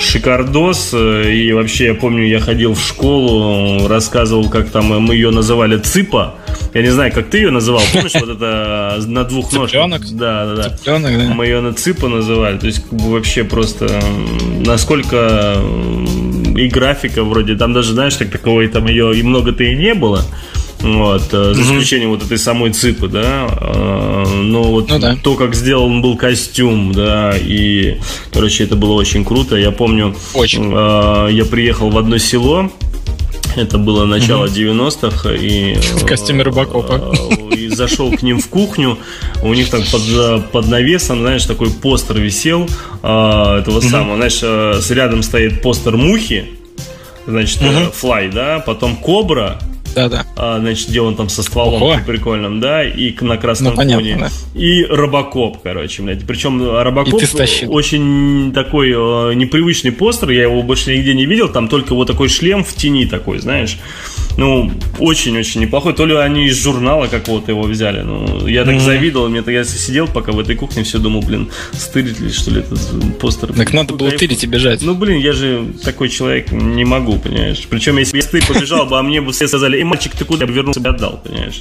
шикардос, 0.00 0.94
и 0.94 1.52
вообще 1.52 1.86
я 1.86 1.94
помню, 1.94 2.26
я 2.26 2.38
ходил 2.38 2.74
в 2.74 2.80
школу, 2.80 3.88
рассказывал, 3.88 4.48
как 4.50 4.70
там 4.70 4.86
мы 4.86 5.14
ее 5.14 5.30
называли 5.30 5.78
Цыпа, 5.78 6.34
я 6.74 6.82
не 6.82 6.90
знаю, 6.90 7.12
как 7.12 7.30
ты 7.30 7.38
ее 7.38 7.50
называл, 7.50 7.82
помнишь, 7.92 8.14
вот 8.14 8.28
это 8.28 9.00
на 9.06 9.24
двух 9.24 9.52
ножках? 9.52 9.88
Да, 10.12 10.46
да, 10.46 10.54
да. 10.54 10.76
Цыпленок, 10.76 11.18
да. 11.18 11.34
Мы 11.34 11.46
ее 11.46 11.60
на 11.60 11.72
Цыпа 11.72 12.08
называли, 12.08 12.58
то 12.58 12.66
есть 12.66 12.82
как 12.82 12.92
бы 12.98 13.10
вообще 13.10 13.44
просто 13.44 13.88
насколько 14.64 15.56
и 16.56 16.68
графика 16.68 17.24
вроде, 17.24 17.54
там 17.56 17.72
даже, 17.72 17.92
знаешь, 17.92 18.16
как 18.16 18.30
таковой 18.30 18.68
там 18.68 18.86
ее 18.86 19.16
и 19.18 19.22
много-то 19.22 19.64
и 19.64 19.74
не 19.76 19.94
было, 19.94 20.24
вот, 20.80 21.22
mm-hmm. 21.22 21.54
за 21.54 21.62
исключением 21.62 22.10
вот 22.10 22.22
этой 22.22 22.38
самой 22.38 22.72
цыпы, 22.72 23.08
да. 23.08 23.48
Э, 23.60 24.24
но 24.26 24.62
вот 24.64 24.90
ну, 24.90 24.98
да. 24.98 25.16
то, 25.22 25.34
как 25.34 25.54
сделан 25.54 26.02
был 26.02 26.16
костюм, 26.16 26.92
да, 26.92 27.34
и, 27.36 27.98
короче, 28.32 28.64
это 28.64 28.76
было 28.76 28.92
очень 28.92 29.24
круто. 29.24 29.56
Я 29.56 29.72
помню, 29.72 30.14
очень. 30.34 30.72
Э, 30.72 31.28
я 31.32 31.44
приехал 31.44 31.90
в 31.90 31.98
одно 31.98 32.18
село, 32.18 32.70
это 33.56 33.76
было 33.76 34.04
начало 34.04 34.46
mm 34.46 34.76
90-х. 34.76 35.34
И, 35.34 35.74
в 35.74 36.06
костюме 36.06 36.44
рыбакопа. 36.44 37.12
И 37.56 37.68
зашел 37.68 38.12
к 38.12 38.22
ним 38.22 38.40
в 38.40 38.48
кухню. 38.48 38.98
У 39.42 39.52
них 39.54 39.70
там 39.70 39.82
под, 39.90 40.50
под 40.52 40.68
навесом, 40.68 41.20
знаешь, 41.20 41.44
такой 41.44 41.70
постер 41.70 42.18
висел 42.18 42.68
этого 43.02 43.80
mm 43.80 43.90
самого. 43.90 44.16
Знаешь, 44.16 44.90
рядом 44.90 45.24
стоит 45.24 45.60
постер 45.60 45.96
мухи, 45.96 46.50
значит, 47.26 47.60
mm 47.60 47.90
флай, 47.92 48.28
да, 48.28 48.60
потом 48.60 48.94
кобра, 48.94 49.58
да, 49.98 50.08
да. 50.08 50.26
А, 50.36 50.60
значит, 50.60 50.88
где 50.88 51.00
он 51.00 51.16
там 51.16 51.28
со 51.28 51.42
стволом 51.42 51.82
Ого. 51.82 51.96
прикольным, 52.06 52.60
да, 52.60 52.84
и 52.84 53.14
на 53.20 53.36
красном 53.36 53.74
ну, 53.74 53.76
фоне. 53.76 54.16
Да. 54.20 54.30
И 54.54 54.84
Робокоп, 54.84 55.58
короче, 55.62 56.02
блядь. 56.02 56.24
Причем 56.24 56.62
Робокоп 56.62 57.20
очень 57.68 58.52
такой 58.54 58.90
э, 58.90 59.34
непривычный 59.34 59.92
постер, 59.92 60.30
я 60.30 60.42
его 60.42 60.62
больше 60.62 60.96
нигде 60.96 61.14
не 61.14 61.26
видел, 61.26 61.48
там 61.48 61.68
только 61.68 61.94
вот 61.94 62.06
такой 62.06 62.28
шлем 62.28 62.64
в 62.64 62.74
тени 62.74 63.06
такой, 63.06 63.38
знаешь. 63.38 63.78
Ну, 64.38 64.70
очень-очень 65.00 65.62
неплохой. 65.62 65.94
То 65.94 66.06
ли 66.06 66.14
они 66.14 66.46
из 66.46 66.62
журнала 66.62 67.08
какого-то 67.08 67.50
его 67.50 67.62
взяли. 67.62 68.02
Ну, 68.02 68.46
я 68.46 68.64
так 68.64 68.76
mm-hmm. 68.76 68.80
завидовал. 68.80 69.28
Мне 69.28 69.42
я 69.48 69.64
сидел 69.64 70.06
пока 70.06 70.30
в 70.30 70.38
этой 70.38 70.54
кухне, 70.54 70.84
все 70.84 70.98
думал, 70.98 71.22
блин, 71.22 71.50
стырить 71.72 72.20
ли, 72.20 72.30
что 72.30 72.52
ли, 72.52 72.60
этот 72.60 73.18
постер. 73.18 73.52
Так 73.52 73.72
надо 73.72 73.94
было 73.94 74.12
тырить 74.12 74.44
и 74.44 74.46
бежать. 74.46 74.80
Ну, 74.82 74.94
блин, 74.94 75.18
я 75.18 75.32
же 75.32 75.66
такой 75.82 76.08
человек 76.08 76.52
не 76.52 76.84
могу, 76.84 77.18
понимаешь. 77.18 77.66
Причем, 77.68 77.98
если 77.98 78.16
бы 78.30 78.38
я 78.38 78.46
побежал 78.46 78.86
бы, 78.86 78.96
а 78.96 79.02
мне 79.02 79.20
бы 79.20 79.32
все 79.32 79.48
сказали, 79.48 79.76
эй, 79.76 79.82
мальчик, 79.82 80.12
ты 80.16 80.24
куда? 80.24 80.44
Я 80.44 80.46
бы 80.46 80.52
вернулся 80.52 80.78
бы 80.78 80.88
отдал, 80.88 81.20
понимаешь. 81.24 81.60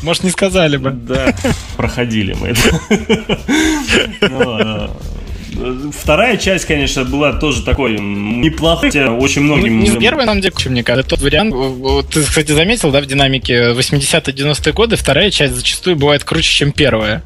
Может, 0.00 0.24
не 0.24 0.30
сказали 0.30 0.78
бы. 0.78 0.90
Да, 0.90 1.36
проходили 1.76 2.34
мы 2.40 2.54
это. 4.20 4.90
Вторая 5.92 6.36
часть, 6.36 6.64
конечно, 6.64 7.04
была 7.04 7.32
тоже 7.32 7.62
такой 7.62 7.98
неплохой, 7.98 8.90
очень 8.90 9.42
многим... 9.42 9.80
Не 9.80 9.96
первая, 9.98 10.26
нам 10.26 10.40
деле, 10.40 10.54
мне 10.66 10.82
кажется, 10.82 11.10
тот 11.10 11.20
вариант. 11.20 11.54
Ты, 12.10 12.22
кстати, 12.22 12.52
заметил, 12.52 12.90
да, 12.90 13.00
в 13.00 13.06
динамике 13.06 13.72
80-90-е 13.72 14.72
годы 14.72 14.96
вторая 14.96 15.30
часть 15.30 15.54
зачастую 15.54 15.96
бывает 15.96 16.24
круче, 16.24 16.50
чем 16.50 16.72
первая. 16.72 17.22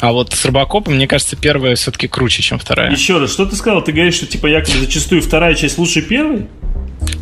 А 0.00 0.12
вот 0.12 0.32
с 0.32 0.44
Робокопом, 0.44 0.94
мне 0.94 1.06
кажется, 1.06 1.36
первая 1.36 1.76
все-таки 1.76 2.08
круче, 2.08 2.42
чем 2.42 2.58
вторая. 2.58 2.90
Еще 2.90 3.18
раз, 3.18 3.32
что 3.32 3.46
ты 3.46 3.56
сказал? 3.56 3.82
Ты 3.82 3.92
говоришь, 3.92 4.14
что 4.14 4.26
типа 4.26 4.46
якобы 4.46 4.78
зачастую 4.78 5.22
вторая 5.22 5.54
часть 5.54 5.78
лучше 5.78 6.02
первой? 6.02 6.46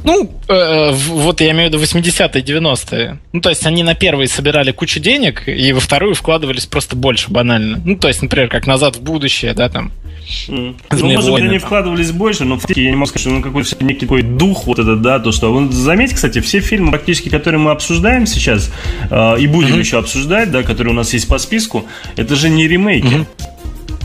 Ну, 0.04 0.30
э, 0.48 0.92
вот 0.92 1.40
я 1.40 1.52
имею 1.52 1.70
в 1.70 1.72
виду 1.72 1.82
80-е, 1.82 2.42
90-е. 2.42 3.18
Ну, 3.32 3.40
то 3.40 3.50
есть 3.50 3.66
они 3.66 3.82
на 3.82 3.94
первые 3.94 4.28
собирали 4.28 4.72
кучу 4.72 5.00
денег, 5.00 5.48
и 5.48 5.72
во 5.72 5.80
вторую 5.80 6.14
вкладывались 6.14 6.66
просто 6.66 6.96
больше 6.96 7.30
банально. 7.30 7.80
Ну, 7.84 7.96
то 7.96 8.08
есть, 8.08 8.20
например, 8.22 8.48
как 8.48 8.66
«Назад 8.66 8.96
в 8.96 9.02
будущее», 9.02 9.54
да, 9.54 9.68
там. 9.68 9.92
Mm. 10.48 10.76
Ну, 10.90 11.12
может 11.12 11.32
быть, 11.32 11.42
они 11.42 11.58
вкладывались 11.58 12.10
больше, 12.10 12.44
но 12.44 12.58
я 12.68 12.90
не 12.90 12.96
могу 12.96 13.06
сказать, 13.06 13.22
что 13.22 13.30
ну, 13.30 13.42
какой-то 13.42 13.84
некий 13.84 14.00
такой 14.00 14.22
дух 14.22 14.66
вот 14.66 14.78
этот, 14.78 15.02
да, 15.02 15.18
то, 15.18 15.32
что... 15.32 15.52
Вы 15.52 15.70
заметьте, 15.72 16.16
кстати, 16.16 16.40
все 16.40 16.60
фильмы, 16.60 16.90
практически, 16.90 17.28
которые 17.28 17.60
мы 17.60 17.70
обсуждаем 17.70 18.26
сейчас, 18.26 18.72
э, 19.10 19.36
и 19.38 19.46
будем 19.46 19.74
mm-hmm. 19.74 19.78
еще 19.78 19.98
обсуждать, 19.98 20.50
да, 20.50 20.62
которые 20.62 20.92
у 20.92 20.96
нас 20.96 21.12
есть 21.12 21.28
по 21.28 21.38
списку, 21.38 21.86
это 22.16 22.34
же 22.36 22.48
не 22.48 22.66
ремейки. 22.66 23.06
Mm-hmm. 23.06 23.26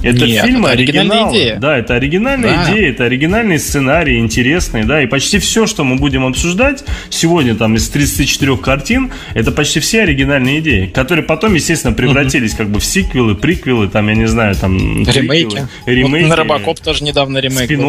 Это 0.03 0.25
Нет, 0.25 0.45
фильм 0.45 0.65
это 0.65 0.73
оригинал. 0.73 1.31
Идея. 1.31 1.57
Да, 1.59 1.77
это 1.77 1.95
оригинальная 1.95 2.55
да. 2.55 2.71
идея, 2.71 2.91
это 2.91 3.05
оригинальный 3.05 3.59
сценарий, 3.59 4.19
интересный, 4.19 4.83
да, 4.83 5.01
и 5.01 5.07
почти 5.07 5.39
все, 5.39 5.65
что 5.65 5.83
мы 5.83 5.95
будем 5.95 6.25
обсуждать 6.25 6.83
сегодня 7.09 7.55
там 7.55 7.75
из 7.75 7.89
34 7.89 8.57
картин, 8.57 9.11
это 9.33 9.51
почти 9.51 9.79
все 9.79 10.03
оригинальные 10.03 10.59
идеи, 10.59 10.85
которые 10.87 11.23
потом, 11.25 11.53
естественно, 11.55 11.93
превратились 11.93 12.51
угу. 12.51 12.57
как 12.57 12.69
бы 12.69 12.79
в 12.79 12.85
сиквелы, 12.85 13.35
приквелы, 13.35 13.87
там, 13.87 14.07
я 14.07 14.15
не 14.15 14.27
знаю, 14.27 14.55
там... 14.55 15.03
Ремейки. 15.03 15.67
ремейки 15.85 16.23
вот 16.23 16.29
на 16.29 16.35
Робокоп 16.35 16.79
тоже 16.79 17.03
недавно 17.03 17.39
ремейк 17.39 17.65
спин 17.65 17.81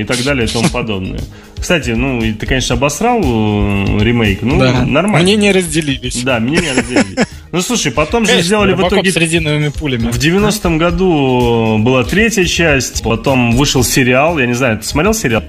и 0.00 0.04
так 0.04 0.22
далее 0.22 0.46
и 0.46 0.48
тому 0.48 0.68
подобное. 0.72 1.20
Кстати, 1.58 1.90
ну, 1.90 2.20
ты, 2.20 2.46
конечно, 2.46 2.76
обосрал 2.76 3.20
э, 3.22 3.98
ремейк, 4.02 4.40
ну, 4.42 4.58
да. 4.58 4.84
нормально. 4.86 5.22
Мне 5.22 5.36
не 5.36 5.52
разделились. 5.52 6.22
Да, 6.22 6.40
мне 6.40 6.56
не 6.56 6.70
разделились. 6.70 7.26
Ну, 7.52 7.60
слушай, 7.62 7.90
потом 7.90 8.26
же 8.26 8.42
сделали 8.42 8.74
в 8.74 8.86
итоге... 8.86 9.10
с 9.10 9.16
резиновыми 9.16 9.68
пулями. 9.68 10.10
В 10.10 10.18
90-м 10.18 10.78
году 10.78 11.78
была 11.78 12.04
третья 12.04 12.44
часть, 12.44 13.02
потом 13.02 13.52
вышел 13.52 13.82
сериал, 13.82 14.38
я 14.38 14.46
не 14.46 14.54
знаю, 14.54 14.78
ты 14.78 14.86
смотрел 14.86 15.14
сериал? 15.14 15.42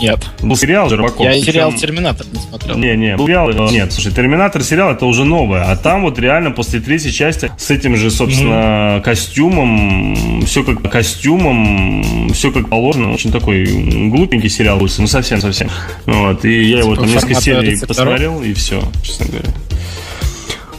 Нет. 0.00 0.18
Был 0.40 0.56
сериал 0.56 0.88
Жербаков. 0.88 1.26
Я 1.26 1.38
сериал 1.40 1.72
Терминатор 1.74 2.26
не 2.32 2.40
смотрел. 2.40 2.76
Не, 2.78 2.96
не, 2.96 3.16
был 3.16 3.26
сериал. 3.26 3.70
Нет, 3.70 3.92
слушай, 3.92 4.12
Терминатор 4.12 4.62
сериал 4.62 4.92
это 4.92 5.04
уже 5.04 5.24
новое. 5.24 5.70
А 5.70 5.76
там 5.76 6.02
вот 6.02 6.18
реально 6.18 6.50
после 6.50 6.80
третьей 6.80 7.12
части 7.12 7.52
с 7.58 7.70
этим 7.70 7.96
же, 7.96 8.10
собственно, 8.10 8.98
mm-hmm. 8.98 9.02
костюмом, 9.02 10.42
все 10.46 10.64
как 10.64 10.90
костюмом, 10.90 12.30
все 12.32 12.50
как 12.50 12.70
положено. 12.70 13.12
Очень 13.12 13.30
такой 13.30 13.64
глупенький 14.08 14.48
сериал 14.48 14.78
вышел, 14.78 15.02
ну 15.02 15.06
совсем-совсем. 15.06 15.68
Вот, 16.06 16.44
и 16.44 16.62
я 16.62 16.78
его 16.78 16.96
там 16.96 17.06
несколько 17.06 17.34
серий 17.34 17.78
посмотрел, 17.86 18.42
и 18.42 18.54
все, 18.54 18.82
честно 19.02 19.26
говоря. 19.26 19.50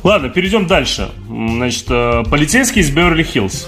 Ладно, 0.03 0.29
перейдем 0.29 0.67
дальше. 0.67 1.09
Значит, 1.27 1.85
э, 1.89 2.23
полицейский 2.29 2.81
из 2.81 2.89
Беверли-Хиллз 2.91 3.67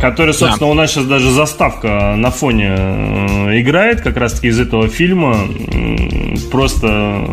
который, 0.00 0.34
собственно, 0.34 0.66
да. 0.68 0.72
у 0.72 0.74
нас 0.74 0.90
сейчас 0.90 1.06
даже 1.06 1.30
заставка 1.30 2.14
на 2.16 2.30
фоне 2.30 2.74
э, 2.76 3.60
играет, 3.60 4.00
как 4.02 4.16
раз-таки 4.16 4.48
из 4.48 4.58
этого 4.60 4.88
фильма. 4.88 5.36
Просто 6.50 7.28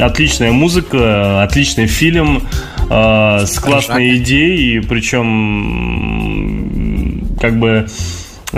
отличная 0.00 0.52
музыка, 0.52 1.42
отличный 1.42 1.86
фильм 1.86 2.42
э, 2.90 3.46
с 3.46 3.58
классной 3.58 4.16
идеей, 4.16 4.80
причем 4.80 5.28
как 7.40 7.58
бы 7.58 7.86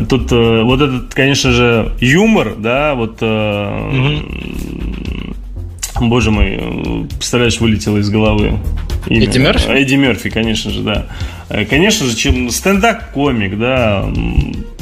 тут 0.09 0.33
э, 0.33 0.63
вот 0.63 0.81
этот, 0.81 1.15
конечно 1.15 1.51
же, 1.53 1.93
юмор, 2.01 2.55
да, 2.57 2.95
вот 2.95 3.23
угу. 3.23 4.23
Боже 6.01 6.31
мой, 6.31 7.07
представляешь, 7.09 7.61
вылетело 7.61 7.99
из 7.99 8.11
головы. 8.11 8.59
Имя. 9.07 9.25
Эдди 9.25 9.39
Мерфи? 9.39 9.69
Эдди 9.69 9.95
Мерфи, 9.95 10.31
конечно 10.31 10.71
же, 10.71 10.83
да. 10.83 11.07
Э, 11.49 11.65
конечно 11.65 12.07
же, 12.07 12.17
чем 12.17 12.51
стендап-комик, 12.51 13.59
да. 13.59 14.11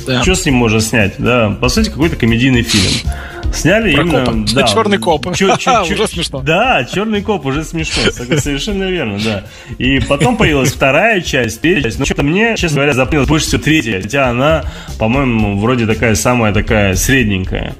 да. 0.06 0.22
Что 0.22 0.34
с 0.34 0.46
ним 0.46 0.54
можно 0.54 0.80
снять, 0.80 1.14
да? 1.18 1.50
По 1.50 1.68
сути, 1.68 1.90
какой-то 1.90 2.16
комедийный 2.16 2.62
фильм. 2.62 3.10
Сняли 3.53 3.92
Про 3.94 4.03
именно... 4.03 4.24
Копа. 4.24 4.38
Да, 4.55 4.62
черный 4.64 4.98
коп. 4.98 5.34
Чё, 5.34 5.57
чё, 5.57 5.84
чё, 5.86 5.94
уже 5.94 6.09
смешно. 6.09 6.40
Да, 6.40 6.84
черный 6.84 7.22
коп 7.22 7.46
уже 7.46 7.64
смешно. 7.64 8.11
Совершенно 8.38 8.84
верно, 8.84 9.18
да. 9.24 9.44
И 9.78 10.00
потом 10.00 10.36
появилась 10.36 10.72
вторая 10.72 11.20
часть, 11.20 11.61
третья 11.61 11.82
часть. 11.82 11.98
Но 11.98 12.05
что-то 12.05 12.22
мне, 12.22 12.57
честно 12.57 12.76
говоря, 12.76 12.92
запомнилась 12.92 13.28
больше 13.28 13.46
всего 13.46 13.62
третья. 13.62 14.00
Хотя 14.00 14.28
она, 14.28 14.64
по-моему, 14.98 15.59
вроде 15.59 15.86
такая 15.86 16.14
самая 16.14 16.53
такая 16.53 16.94
средненькая. 16.94 17.74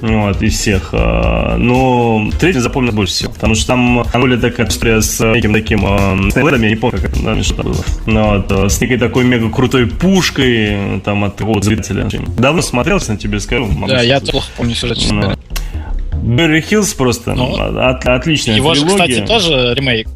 Вот, 0.00 0.42
из 0.42 0.54
всех. 0.54 0.90
А, 0.92 1.56
но 1.56 2.30
третья 2.38 2.60
запомнил 2.60 2.92
больше 2.92 3.14
всего. 3.14 3.32
Потому 3.32 3.54
что 3.54 3.66
там 3.68 4.04
более 4.14 4.38
такая 4.38 4.68
история 4.68 5.00
с 5.00 5.24
неким 5.34 5.52
таким 5.52 5.80
снайпером, 6.30 6.62
я 6.62 6.70
не 6.70 6.76
помню, 6.76 7.00
как 7.00 7.10
это, 7.10 7.22
да, 7.22 7.42
что 7.42 7.62
было. 7.62 7.76
Но 8.06 8.30
вот, 8.36 8.52
а, 8.52 8.68
с 8.68 8.80
некой 8.80 8.98
такой 8.98 9.24
мега 9.24 9.50
крутой 9.50 9.86
пушкой 9.86 11.00
там 11.04 11.24
от 11.24 11.36
такого 11.36 11.62
зрителя. 11.62 12.08
Давно 12.38 12.62
смотрелся 12.62 13.12
на 13.12 13.18
тебе 13.18 13.40
скажу. 13.40 13.68
Да, 13.88 14.02
я 14.02 14.20
плохо 14.20 14.48
помню 14.56 14.74
сюжет, 14.74 14.98
честно 15.22 15.38
Берри 16.26 16.60
Хиллз 16.60 16.92
просто 16.94 17.34
ну, 17.34 17.54
от, 17.54 18.04
отличная 18.04 18.56
Его 18.56 18.72
трилогия. 18.72 19.06
же, 19.06 19.22
кстати, 19.22 19.26
тоже 19.26 19.74
ремейк. 19.74 20.08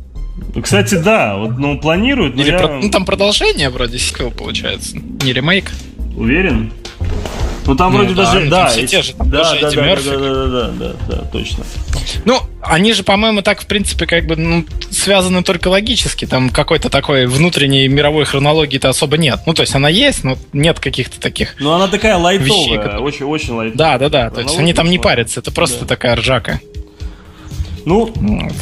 Кстати, 0.61 0.97
да, 0.97 1.37
вот, 1.37 1.59
ну, 1.59 1.79
планируют, 1.79 2.35
Или 2.37 2.51
я... 2.51 2.59
про... 2.59 2.81
Ну, 2.81 2.91
там 2.91 3.05
продолжение 3.05 3.71
вроде 3.71 3.99
сиквел 3.99 4.31
получается. 4.33 4.97
Не 5.23 5.33
ремейк. 5.33 5.71
Уверен? 6.17 6.73
Ну 7.67 7.77
там 7.77 7.93
ну, 7.93 7.99
вроде 7.99 8.15
да, 8.15 8.25
даже, 8.25 8.49
да, 8.49 8.67
все 8.67 8.87
те 8.87 9.03
же, 9.03 9.13
там 9.15 9.31
да, 9.31 9.55
да, 9.55 9.71
да, 9.71 9.71
да, 9.71 9.97
да, 9.97 9.97
да, 9.97 10.47
да, 10.47 10.71
да, 10.73 10.95
да, 11.09 11.17
точно. 11.31 11.65
Ну, 12.25 12.41
они 12.63 12.93
же, 12.93 13.03
по-моему, 13.03 13.43
так, 13.43 13.61
в 13.61 13.67
принципе, 13.67 14.07
как 14.07 14.27
бы 14.27 14.37
ну, 14.37 14.65
связаны 14.91 15.43
только 15.43 15.69
логически. 15.69 16.27
Там 16.27 16.51
какой-то 16.51 16.91
такой 16.91 17.27
внутренней 17.27 17.89
мировой 17.89 18.25
хронологии-то 18.25 18.89
особо 18.89 19.17
нет. 19.17 19.41
Ну, 19.47 19.55
то 19.55 19.63
есть 19.63 19.75
она 19.75 19.89
есть, 19.89 20.25
но 20.25 20.37
нет 20.53 20.81
каких-то 20.81 21.21
таких. 21.21 21.57
Ну, 21.59 21.73
она 21.73 21.89
такая 21.89 22.17
лайтовая, 22.17 22.51
вещей, 22.51 22.77
которые... 22.77 23.01
очень, 23.03 23.27
очень 23.27 23.55
лайтовая. 23.55 23.99
Да, 23.99 23.99
да, 23.99 24.09
да. 24.09 24.31
То 24.31 24.41
есть 24.41 24.59
они 24.59 24.73
там 24.73 24.91
не 24.91 24.99
парятся, 24.99 25.41
это 25.41 25.51
просто 25.53 25.81
да. 25.81 25.87
такая 25.87 26.17
ржака. 26.17 26.61
Ну, 27.85 28.13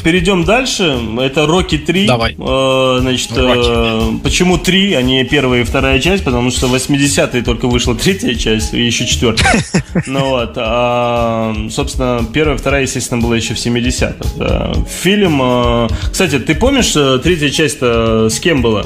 перейдем 0.04 0.44
дальше. 0.44 0.98
Это 1.20 1.46
Рокки 1.46 1.78
3. 1.78 2.06
Давай. 2.06 2.36
Э, 2.38 2.98
значит, 3.00 3.30
э, 3.36 4.12
почему 4.22 4.58
3, 4.58 4.94
а 4.94 5.02
не 5.02 5.24
первая 5.24 5.62
и 5.62 5.64
вторая 5.64 5.98
часть? 6.00 6.24
Потому 6.24 6.50
что 6.50 6.68
80-е 6.68 7.42
только 7.42 7.66
вышла 7.68 7.94
третья 7.94 8.34
часть, 8.34 8.74
и 8.74 8.84
еще 8.84 9.06
четвертая. 9.06 9.62
Ну 10.06 10.30
вот. 10.30 10.52
А, 10.56 11.54
собственно, 11.70 12.24
первая 12.32 12.56
вторая, 12.56 12.82
естественно, 12.82 13.20
была 13.20 13.36
еще 13.36 13.54
в 13.54 13.58
70-х. 13.58 14.30
Да. 14.36 14.72
Фильм... 15.02 15.40
Э, 15.42 15.88
кстати, 16.10 16.38
ты 16.38 16.54
помнишь, 16.54 16.92
э, 16.94 17.18
третья 17.22 17.50
часть 17.50 17.80
с 17.80 18.40
кем 18.40 18.62
была? 18.62 18.84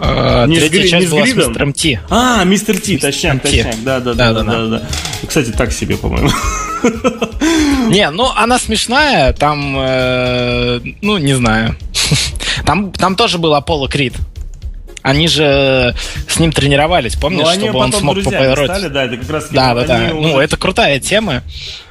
Uh, 0.00 0.46
не 0.48 0.58
третья 0.58 0.86
с, 0.86 0.90
часть 0.90 1.06
не 1.06 1.10
была 1.10 1.26
с, 1.26 1.30
с 1.30 1.34
мистером 1.34 1.72
Ти. 1.74 2.00
А, 2.08 2.42
мистер 2.44 2.80
Ти, 2.80 2.96
точняк, 2.96 3.42
точняк. 3.42 3.74
Да, 3.84 4.00
да, 4.00 4.14
да, 4.14 4.32
да, 4.32 4.42
да, 4.42 4.66
да. 4.66 4.82
Кстати, 5.26 5.50
так 5.50 5.72
себе, 5.72 5.96
по-моему. 5.96 6.30
Не, 7.88 8.10
ну 8.10 8.30
она 8.34 8.58
смешная, 8.58 9.32
там, 9.32 9.76
э, 9.78 10.80
ну, 11.02 11.18
не 11.18 11.34
знаю. 11.34 11.76
Там, 12.64 12.92
там 12.92 13.16
тоже 13.16 13.38
был 13.38 13.54
Аполло 13.54 13.88
Крид. 13.88 14.14
Они 15.02 15.28
же 15.28 15.94
с 16.28 16.38
ним 16.38 16.52
тренировались, 16.52 17.16
помнишь, 17.16 17.46
ну, 17.54 17.60
чтобы 17.60 17.78
он 17.78 17.92
смог 17.92 18.22
побороть. 18.22 18.92
да, 18.92 19.04
это 19.04 19.16
как 19.16 19.30
раз 19.30 19.48
Да, 19.50 19.74
да, 19.74 19.84
да. 19.84 20.10
Ну, 20.12 20.38
это 20.38 20.56
крутая 20.56 21.00
тема. 21.00 21.42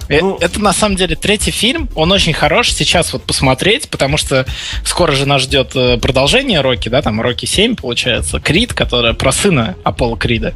Э, 0.09 0.21
ну, 0.21 0.37
это 0.39 0.59
на 0.59 0.73
самом 0.73 0.95
деле 0.95 1.15
третий 1.15 1.51
фильм, 1.51 1.89
он 1.95 2.11
очень 2.11 2.33
хорош 2.33 2.71
сейчас 2.71 3.13
вот 3.13 3.23
посмотреть, 3.23 3.89
потому 3.89 4.17
что 4.17 4.45
скоро 4.83 5.11
же 5.11 5.25
нас 5.25 5.43
ждет 5.43 5.71
э, 5.75 5.97
продолжение 5.97 6.61
Рокки, 6.61 6.89
да, 6.89 7.01
там 7.01 7.21
Рокки 7.21 7.45
7 7.45 7.75
получается, 7.75 8.39
Крид, 8.39 8.73
которая 8.73 9.13
про 9.13 9.31
сына 9.31 9.75
Аполло 9.83 10.17
Крида. 10.17 10.53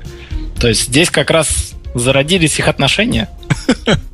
То 0.60 0.68
есть 0.68 0.84
здесь 0.86 1.10
как 1.10 1.30
раз 1.30 1.74
зародились 1.94 2.58
их 2.60 2.68
отношения. 2.68 3.30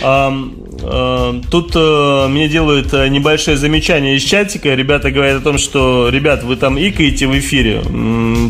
Тут 0.00 1.72
э, 1.74 2.26
мне 2.28 2.48
делают 2.48 2.94
э, 2.94 3.08
небольшое 3.08 3.56
замечание 3.58 4.16
из 4.16 4.22
чатика. 4.22 4.74
Ребята 4.74 5.10
говорят 5.10 5.42
о 5.42 5.44
том, 5.44 5.58
что, 5.58 6.08
ребят, 6.08 6.42
вы 6.42 6.56
там 6.56 6.78
икаете 6.78 7.26
в 7.26 7.38
эфире, 7.38 7.82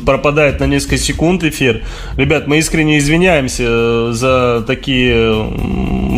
пропадает 0.07 0.61
на 0.61 0.65
несколько 0.65 0.97
секунд 0.97 1.43
эфир. 1.43 1.83
Ребят, 2.17 2.47
мы 2.47 2.59
искренне 2.59 2.99
извиняемся 2.99 3.65
э, 3.67 4.11
за 4.13 4.63
такие 4.65 5.45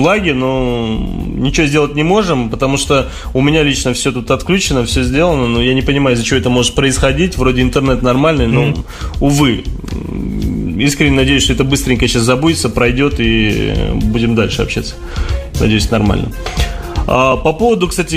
лаги, 0.03 0.33
но 0.33 0.99
ничего 1.35 1.67
сделать 1.67 1.95
не 1.95 2.03
можем, 2.03 2.51
потому 2.51 2.77
что 2.77 3.09
у 3.33 3.41
меня 3.41 3.63
лично 3.63 3.95
все 3.95 4.13
тут 4.13 4.31
отключено, 4.31 4.85
все 4.85 5.03
сделано, 5.03 5.47
но 5.47 5.63
я 5.63 5.73
не 5.73 5.83
понимаю, 5.83 6.15
из-за 6.17 6.27
чего 6.27 6.39
это 6.39 6.51
может 6.51 6.75
происходить. 6.75 7.39
Вроде 7.39 7.63
интернет 7.63 8.03
нормальный, 8.03 8.49
но, 8.49 8.65
mm-hmm. 8.65 8.85
увы. 9.21 9.65
Искренне 10.79 11.17
надеюсь, 11.17 11.45
что 11.45 11.53
это 11.53 11.65
быстренько 11.65 12.07
сейчас 12.09 12.23
забудется, 12.23 12.69
пройдет 12.69 13.15
и 13.19 13.75
будем 13.95 14.35
дальше 14.35 14.63
общаться. 14.63 14.95
Надеюсь, 15.61 15.91
нормально. 15.91 16.33
А, 17.07 17.37
по 17.37 17.53
поводу, 17.53 17.89
кстати, 17.89 18.17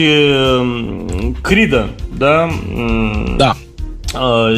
Крида, 1.41 1.89
да? 2.11 2.51
Да. 3.37 3.57
А, 4.13 4.55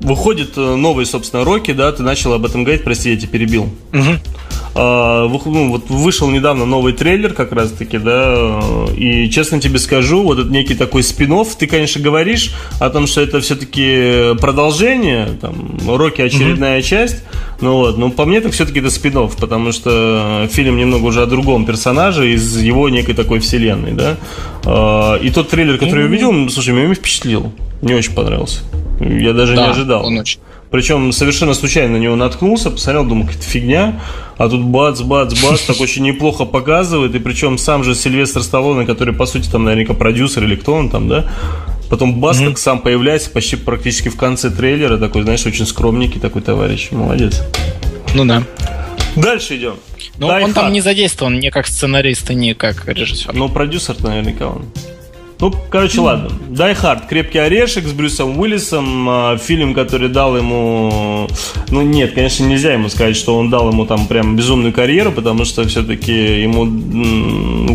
выходит 0.00 0.56
новый, 0.56 1.06
собственно, 1.06 1.44
Рокки, 1.44 1.72
да? 1.72 1.92
Ты 1.92 2.02
начал 2.02 2.32
об 2.32 2.44
этом 2.44 2.64
говорить, 2.64 2.84
прости, 2.84 3.10
я 3.10 3.16
тебя 3.16 3.28
перебил. 3.28 3.68
Угу. 3.92 4.18
А, 4.80 5.26
ну, 5.26 5.70
вот 5.70 5.90
вышел 5.90 6.30
недавно 6.30 6.64
новый 6.64 6.92
трейлер 6.92 7.34
как 7.34 7.50
раз 7.50 7.72
таки, 7.72 7.98
да, 7.98 8.60
и 8.96 9.28
честно 9.28 9.60
тебе 9.60 9.80
скажу, 9.80 10.22
вот 10.22 10.38
этот 10.38 10.52
некий 10.52 10.76
такой 10.76 11.02
спин 11.02 11.34
ты, 11.58 11.66
конечно, 11.66 12.00
говоришь 12.00 12.52
о 12.78 12.88
том, 12.88 13.08
что 13.08 13.20
это 13.20 13.40
все-таки 13.40 14.36
продолжение, 14.40 15.30
там, 15.40 15.76
Рокки 15.84 16.20
очередная 16.20 16.78
mm-hmm. 16.78 16.82
часть, 16.82 17.24
ну 17.60 17.72
вот, 17.72 17.98
но 17.98 18.10
по 18.10 18.24
мне 18.24 18.40
так 18.40 18.52
все-таки 18.52 18.78
это 18.78 18.90
спин 18.90 19.28
потому 19.36 19.72
что 19.72 20.46
фильм 20.52 20.76
немного 20.76 21.06
уже 21.06 21.22
о 21.22 21.26
другом 21.26 21.66
персонаже 21.66 22.32
из 22.32 22.56
его 22.56 22.88
некой 22.88 23.16
такой 23.16 23.40
вселенной, 23.40 23.92
да, 23.92 24.16
а, 24.64 25.16
и 25.16 25.30
тот 25.30 25.48
трейлер, 25.48 25.78
который 25.78 26.04
mm-hmm. 26.04 26.20
я 26.20 26.28
увидел, 26.28 26.50
слушай, 26.50 26.72
меня 26.72 26.94
впечатлил, 26.94 27.52
мне 27.82 27.96
очень 27.96 28.14
понравился, 28.14 28.60
я 29.00 29.32
даже 29.32 29.56
да, 29.56 29.66
не 29.66 29.70
ожидал. 29.72 30.06
Он 30.06 30.18
очень 30.18 30.38
причем 30.70 31.12
совершенно 31.12 31.54
случайно 31.54 31.94
на 31.94 32.00
него 32.00 32.16
наткнулся, 32.16 32.70
посмотрел, 32.70 33.04
думал, 33.04 33.26
какая-то 33.26 33.44
фигня. 33.44 34.00
А 34.36 34.48
тут 34.48 34.62
бац, 34.62 35.00
бац, 35.00 35.34
бац, 35.42 35.62
так 35.62 35.80
очень 35.80 36.04
неплохо 36.04 36.44
показывает. 36.44 37.14
И 37.14 37.18
причем 37.18 37.56
сам 37.58 37.84
же 37.84 37.94
Сильвестр 37.94 38.42
Сталлоне, 38.42 38.86
который, 38.86 39.14
по 39.14 39.26
сути, 39.26 39.48
там 39.48 39.64
наверняка 39.64 39.94
продюсер 39.94 40.44
или 40.44 40.56
кто 40.56 40.74
он 40.74 40.90
там, 40.90 41.08
да? 41.08 41.26
Потом 41.88 42.20
Басток 42.20 42.48
mm-hmm. 42.48 42.56
сам 42.56 42.80
появляется 42.80 43.30
почти 43.30 43.56
практически 43.56 44.10
в 44.10 44.16
конце 44.16 44.50
трейлера, 44.50 44.98
такой, 44.98 45.22
знаешь, 45.22 45.46
очень 45.46 45.66
скромненький 45.66 46.20
такой 46.20 46.42
товарищ. 46.42 46.90
Молодец. 46.90 47.42
Ну 48.14 48.26
да. 48.26 48.42
Дальше 49.16 49.56
идем. 49.56 49.76
Ну, 50.18 50.26
он 50.26 50.52
там 50.52 50.72
не 50.72 50.80
задействован 50.80 51.38
ни 51.38 51.48
как 51.48 51.66
сценарист, 51.66 52.28
ни 52.30 52.52
как 52.52 52.86
режиссер. 52.86 53.32
Ну, 53.32 53.48
продюсер 53.48 53.96
наверняка 54.02 54.48
он. 54.48 54.66
Ну, 55.40 55.54
короче, 55.70 56.00
ладно. 56.00 56.30
Die 56.48 56.76
Hard, 56.82 57.06
Крепкий 57.08 57.38
орешек 57.38 57.86
с 57.86 57.92
Брюсом 57.92 58.38
Уиллисом, 58.40 59.08
а, 59.08 59.36
фильм, 59.36 59.72
который 59.72 60.08
дал 60.08 60.36
ему... 60.36 61.28
Ну, 61.70 61.82
нет, 61.82 62.14
конечно, 62.14 62.44
нельзя 62.44 62.72
ему 62.72 62.88
сказать, 62.88 63.16
что 63.16 63.38
он 63.38 63.48
дал 63.48 63.70
ему 63.70 63.86
там 63.86 64.06
прям 64.08 64.34
безумную 64.34 64.72
карьеру, 64.72 65.12
потому 65.12 65.44
что 65.44 65.66
все-таки 65.68 66.42
ему 66.42 66.66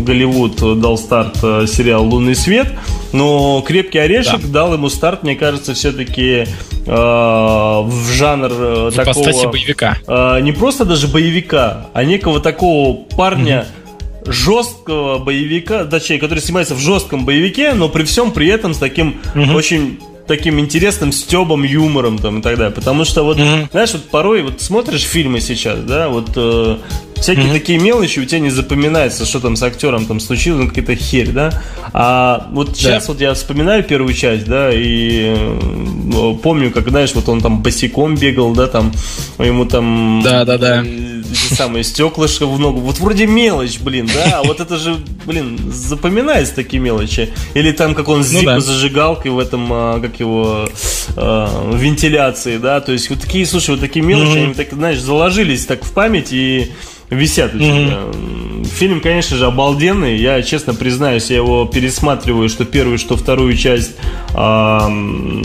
Голливуд 0.02 0.80
дал 0.80 0.98
старт 0.98 1.38
а, 1.42 1.66
сериал 1.66 2.04
«Лунный 2.04 2.34
свет», 2.34 2.68
но 3.12 3.62
«Крепкий 3.66 3.98
орешек» 3.98 4.42
да. 4.42 4.48
дал 4.48 4.74
ему 4.74 4.90
старт, 4.90 5.22
мне 5.22 5.34
кажется, 5.34 5.72
все-таки 5.72 6.46
э, 6.86 6.86
в 6.86 8.12
жанр 8.12 8.48
в 8.48 8.92
такого... 8.92 9.50
боевика. 9.50 9.96
Э, 10.06 10.40
не 10.40 10.52
просто 10.52 10.84
даже 10.84 11.08
боевика, 11.08 11.86
а 11.94 12.04
некого 12.04 12.40
такого 12.40 13.04
парня... 13.16 13.66
Mm-hmm 13.66 13.83
жесткого 14.26 15.18
боевика, 15.18 15.84
точнее, 15.84 16.18
который 16.18 16.40
снимается 16.40 16.74
в 16.74 16.78
жестком 16.78 17.24
боевике, 17.24 17.74
но 17.74 17.88
при 17.88 18.04
всем 18.04 18.32
при 18.32 18.48
этом 18.48 18.74
с 18.74 18.78
таким 18.78 19.20
угу. 19.34 19.52
очень 19.52 19.98
таким 20.26 20.58
интересным 20.58 21.12
стебом, 21.12 21.62
юмором 21.64 22.18
там 22.18 22.38
и 22.38 22.42
так 22.42 22.56
далее. 22.56 22.74
Потому 22.74 23.04
что 23.04 23.24
вот, 23.24 23.38
mm-hmm. 23.38 23.70
знаешь, 23.70 23.92
вот 23.92 24.04
порой 24.04 24.42
вот 24.42 24.60
смотришь 24.60 25.02
фильмы 25.02 25.40
сейчас, 25.40 25.80
да, 25.80 26.08
вот 26.08 26.30
э, 26.36 26.78
всякие 27.16 27.46
mm-hmm. 27.46 27.52
такие 27.52 27.78
мелочи 27.78 28.20
у 28.20 28.24
тебя 28.24 28.40
не 28.40 28.50
запоминается, 28.50 29.26
что 29.26 29.40
там 29.40 29.56
с 29.56 29.62
актером 29.62 30.06
там 30.06 30.20
случилось, 30.20 30.62
ну 30.62 30.68
какая-то 30.68 30.96
херь, 30.96 31.30
да. 31.30 31.62
А 31.92 32.48
вот 32.52 32.68
да. 32.68 32.74
сейчас 32.74 33.08
вот 33.08 33.20
я 33.20 33.34
вспоминаю 33.34 33.84
первую 33.84 34.14
часть, 34.14 34.46
да, 34.46 34.70
и 34.72 35.34
э, 35.36 36.34
помню, 36.42 36.70
как, 36.70 36.88
знаешь, 36.88 37.14
вот 37.14 37.28
он 37.28 37.40
там 37.40 37.62
босиком 37.62 38.16
бегал, 38.16 38.54
да, 38.54 38.66
там 38.66 38.92
ему 39.38 39.66
там... 39.66 40.22
Да-да-да. 40.24 40.84
Эти 41.30 41.54
самые 41.54 41.84
стеклышко 41.84 42.46
в 42.46 42.58
ногу. 42.58 42.80
Вот 42.80 42.98
вроде 42.98 43.26
мелочь, 43.26 43.78
блин, 43.78 44.08
да, 44.12 44.40
а 44.40 44.42
вот 44.42 44.60
это 44.60 44.76
же, 44.76 44.96
блин, 45.24 45.58
запоминается 45.72 46.54
такие 46.54 46.80
мелочи. 46.80 47.30
Или 47.54 47.72
там, 47.72 47.94
как 47.94 48.08
он 48.08 48.24
ну, 48.30 48.42
да. 48.42 48.60
зажигалкой 48.60 49.30
в 49.30 49.38
этом, 49.38 49.68
а, 49.72 50.00
как 50.00 50.20
его, 50.20 50.68
э, 51.16 51.72
вентиляции, 51.74 52.58
да, 52.58 52.80
то 52.80 52.92
есть 52.92 53.10
вот 53.10 53.20
такие, 53.20 53.46
слушай, 53.46 53.70
вот 53.70 53.80
такие 53.80 54.04
мелочи, 54.04 54.36
mm-hmm. 54.36 54.44
они 54.44 54.54
так, 54.54 54.68
знаешь, 54.72 55.00
заложились 55.00 55.66
так 55.66 55.84
в 55.84 55.92
память 55.92 56.32
и 56.32 56.70
висят 57.10 57.54
у 57.54 57.58
тебя. 57.58 57.68
Mm-hmm. 57.68 58.66
Фильм, 58.66 59.00
конечно 59.00 59.36
же, 59.36 59.46
обалденный. 59.46 60.16
Я, 60.16 60.42
честно 60.42 60.74
признаюсь, 60.74 61.30
я 61.30 61.36
его 61.36 61.66
пересматриваю, 61.66 62.48
что 62.48 62.64
первую, 62.64 62.98
что 62.98 63.16
вторую 63.16 63.56
часть. 63.56 63.92
Э, 64.34 65.42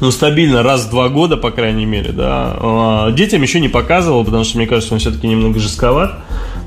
ну, 0.00 0.10
стабильно 0.10 0.62
раз 0.62 0.86
в 0.86 0.90
два 0.90 1.08
года, 1.08 1.36
по 1.36 1.50
крайней 1.50 1.86
мере, 1.86 2.12
да. 2.12 2.56
А, 2.60 3.12
детям 3.12 3.42
еще 3.42 3.60
не 3.60 3.68
показывал, 3.68 4.24
потому 4.24 4.44
что, 4.44 4.58
мне 4.58 4.66
кажется, 4.66 4.94
он 4.94 5.00
все-таки 5.00 5.26
немного 5.26 5.58
жестковат. 5.58 6.14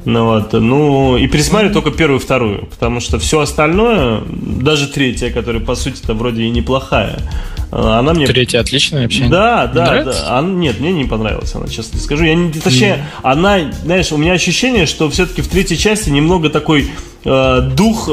Ну, 0.06 0.26
вот, 0.26 0.54
ну, 0.54 1.18
и 1.18 1.28
пересматриваю 1.28 1.74
только 1.74 1.92
первую 1.92 2.20
и 2.20 2.24
вторую, 2.24 2.68
потому 2.68 3.00
что 3.02 3.20
все 3.20 3.42
остальное, 3.42 4.22
даже 4.28 4.88
третья, 4.88 5.30
которая, 5.30 5.62
по 5.62 5.76
сути-то, 5.76 6.14
вроде 6.14 6.44
и 6.44 6.50
неплохая, 6.50 7.20
а, 7.72 8.00
она 8.00 8.14
мне... 8.14 8.26
Третья 8.26 8.60
отличная 8.62 9.04
вообще? 9.04 9.28
Да, 9.28 9.68
да, 9.68 9.86
нравится? 9.86 10.24
да. 10.26 10.38
Она, 10.40 10.50
нет, 10.50 10.80
мне 10.80 10.92
не 10.92 11.06
понравилась 11.06 11.54
она, 11.54 11.68
честно 11.68 12.00
скажу. 12.00 12.24
Я 12.24 12.34
не, 12.34 12.52
точнее, 12.52 12.96
mm. 12.96 13.20
она, 13.24 13.72
знаешь, 13.84 14.12
у 14.12 14.18
меня 14.18 14.34
ощущение, 14.34 14.86
что 14.86 15.10
все-таки 15.10 15.42
в 15.42 15.48
третьей 15.48 15.78
части 15.78 16.10
немного 16.10 16.50
такой 16.50 16.90
э, 17.26 17.70
дух 17.76 18.08
э, 18.10 18.12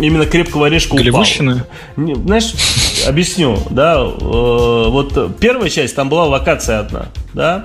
именно 0.00 0.26
крепкого 0.26 0.66
орешка 0.66 0.94
упал. 0.94 1.02
Знаешь, 1.96 2.52
объясню, 3.06 3.58
да, 3.70 3.96
э, 4.00 4.84
вот 4.88 5.38
первая 5.38 5.70
часть, 5.70 5.94
там 5.94 6.08
была 6.08 6.24
локация 6.26 6.80
одна, 6.80 7.06
да, 7.34 7.64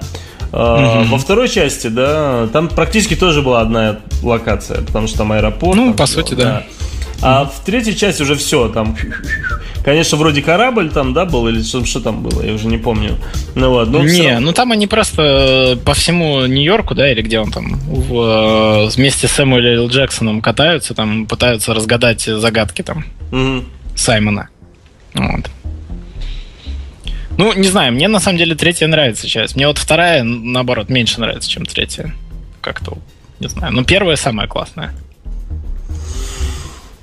Uh-huh. 0.52 1.04
Во 1.08 1.18
второй 1.18 1.50
части, 1.50 1.88
да, 1.88 2.48
там 2.54 2.70
практически 2.70 3.16
тоже 3.16 3.42
была 3.42 3.60
одна 3.60 4.00
локация, 4.24 4.84
потому 4.84 5.08
что 5.08 5.18
там 5.18 5.34
аэропорт. 5.34 5.76
Ну, 5.76 5.88
там 5.88 5.96
по 5.98 6.06
сути, 6.06 6.34
да. 6.34 6.44
да. 6.44 6.64
А 7.22 7.46
в 7.46 7.64
третьей 7.66 7.96
части 7.96 8.22
уже 8.22 8.36
все, 8.36 8.70
там, 8.70 8.96
конечно, 9.84 10.18
вроде 10.18 10.42
корабль 10.42 10.90
там, 10.92 11.14
да, 11.14 11.26
был, 11.26 11.48
или 11.48 11.62
что, 11.62 11.84
что 11.86 12.00
там 12.00 12.24
было, 12.24 12.44
я 12.44 12.54
уже 12.54 12.68
не 12.68 12.78
помню. 12.78 13.18
Ну 13.56 13.70
вот, 13.70 13.90
но 13.90 14.04
Не, 14.04 14.32
равно... 14.34 14.48
ну 14.48 14.54
там 14.54 14.72
они 14.72 14.88
просто 14.88 15.78
по 15.86 15.94
всему 15.94 16.46
Нью-Йорку, 16.46 16.94
да, 16.94 17.12
или 17.12 17.22
где 17.22 17.40
он 17.40 17.52
там, 17.52 17.80
в, 17.88 18.88
вместе 18.96 19.28
с 19.28 19.32
Сэмюэлем. 19.32 19.88
Джексоном 19.88 20.42
катаются, 20.42 20.94
там 20.94 21.26
пытаются 21.26 21.74
разгадать 21.74 22.22
загадки 22.22 22.82
там 22.82 23.06
uh-huh. 23.32 23.64
Саймона. 23.96 24.50
Вот. 25.16 25.50
Ну, 27.38 27.54
не 27.54 27.68
знаю, 27.68 27.92
мне 27.94 28.08
на 28.08 28.20
самом 28.20 28.38
деле 28.38 28.56
третья 28.56 28.88
нравится 28.88 29.28
часть. 29.28 29.56
Мне 29.56 29.68
вот 29.68 29.78
вторая, 29.78 30.24
наоборот, 30.24 30.90
меньше 30.90 31.20
нравится, 31.20 31.50
чем 31.50 31.66
третья. 31.66 32.14
Как-то, 32.62 32.98
не 33.40 33.50
знаю. 33.50 33.74
Но 33.74 33.84
первая 33.84 34.16
самая 34.16 34.48
классная. 34.48 34.94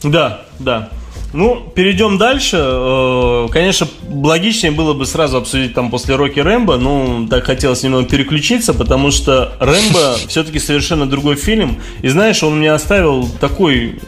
Да, 0.02 0.42
да. 0.58 0.88
Ну, 1.32 1.72
перейдем 1.74 2.18
дальше. 2.18 2.58
Э, 2.60 3.48
конечно, 3.50 3.88
логичнее 4.10 4.70
было 4.70 4.92
бы 4.92 5.06
сразу 5.06 5.38
обсудить 5.38 5.72
там 5.72 5.90
после 5.90 6.14
Рокки 6.16 6.40
Рэмбо, 6.40 6.76
но 6.76 7.26
так 7.28 7.44
хотелось 7.44 7.82
немного 7.82 8.06
переключиться, 8.06 8.74
потому 8.74 9.10
что 9.10 9.54
Рэмбо 9.58 10.16
все-таки 10.28 10.58
совершенно 10.58 11.06
другой 11.06 11.36
фильм. 11.36 11.80
И 12.02 12.08
знаешь, 12.08 12.42
он 12.42 12.58
мне 12.58 12.70
оставил 12.70 13.26
такой 13.40 13.98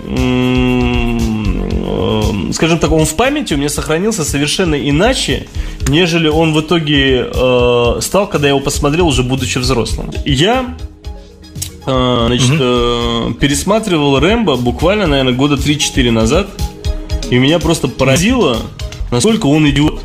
скажем 2.52 2.78
так, 2.78 2.92
он 2.92 3.04
в 3.04 3.14
памяти 3.14 3.54
у 3.54 3.56
меня 3.56 3.68
сохранился 3.68 4.24
совершенно 4.24 4.74
иначе, 4.74 5.46
нежели 5.88 6.28
он 6.28 6.52
в 6.52 6.60
итоге 6.60 7.28
э, 7.32 7.98
стал, 8.00 8.26
когда 8.28 8.48
я 8.48 8.54
его 8.54 8.60
посмотрел 8.60 9.08
уже 9.08 9.22
будучи 9.22 9.58
взрослым. 9.58 10.10
Я 10.24 10.74
э, 11.86 12.24
значит, 12.26 12.56
э, 12.58 13.32
пересматривал 13.40 14.18
Рэмбо 14.18 14.56
буквально, 14.56 15.06
наверное, 15.06 15.34
года 15.34 15.56
3-4 15.56 16.10
назад, 16.10 16.48
и 17.30 17.38
меня 17.38 17.58
просто 17.58 17.88
поразило, 17.88 18.58
насколько 19.10 19.46
он 19.46 19.68
идиот. 19.68 20.00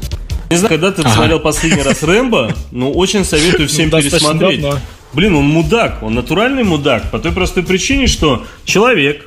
Не 0.50 0.58
знаю, 0.58 0.70
когда 0.70 0.92
ты 0.92 1.02
ага. 1.02 1.10
посмотрел 1.10 1.40
последний 1.40 1.84
раз 1.84 2.02
Рэмбо, 2.02 2.56
но 2.72 2.92
очень 2.92 3.24
советую 3.24 3.68
всем 3.70 3.92
пересмотреть. 3.92 4.66
Блин, 5.14 5.36
он 5.36 5.46
мудак, 5.46 6.04
он 6.04 6.14
натуральный 6.14 6.64
мудак, 6.64 7.10
по 7.10 7.20
той 7.20 7.32
простой 7.32 7.64
причине, 7.64 8.06
что 8.06 8.44
человек, 8.64 9.26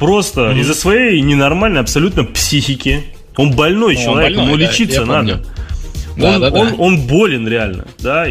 Просто 0.00 0.40
mm-hmm. 0.40 0.60
из-за 0.60 0.74
своей 0.74 1.20
ненормальной 1.20 1.80
абсолютно 1.80 2.24
психики. 2.24 3.04
Он 3.36 3.52
больной 3.52 3.94
ну, 3.94 4.02
человек, 4.02 4.34
больной, 4.34 4.46
ему 4.46 4.56
да, 4.56 4.62
лечиться 4.64 5.04
надо. 5.04 5.44
Да, 6.16 6.34
он, 6.34 6.40
да, 6.40 6.48
он, 6.48 6.68
да. 6.68 6.74
он 6.78 7.06
болен 7.06 7.46
реально, 7.46 7.86
да. 7.98 8.26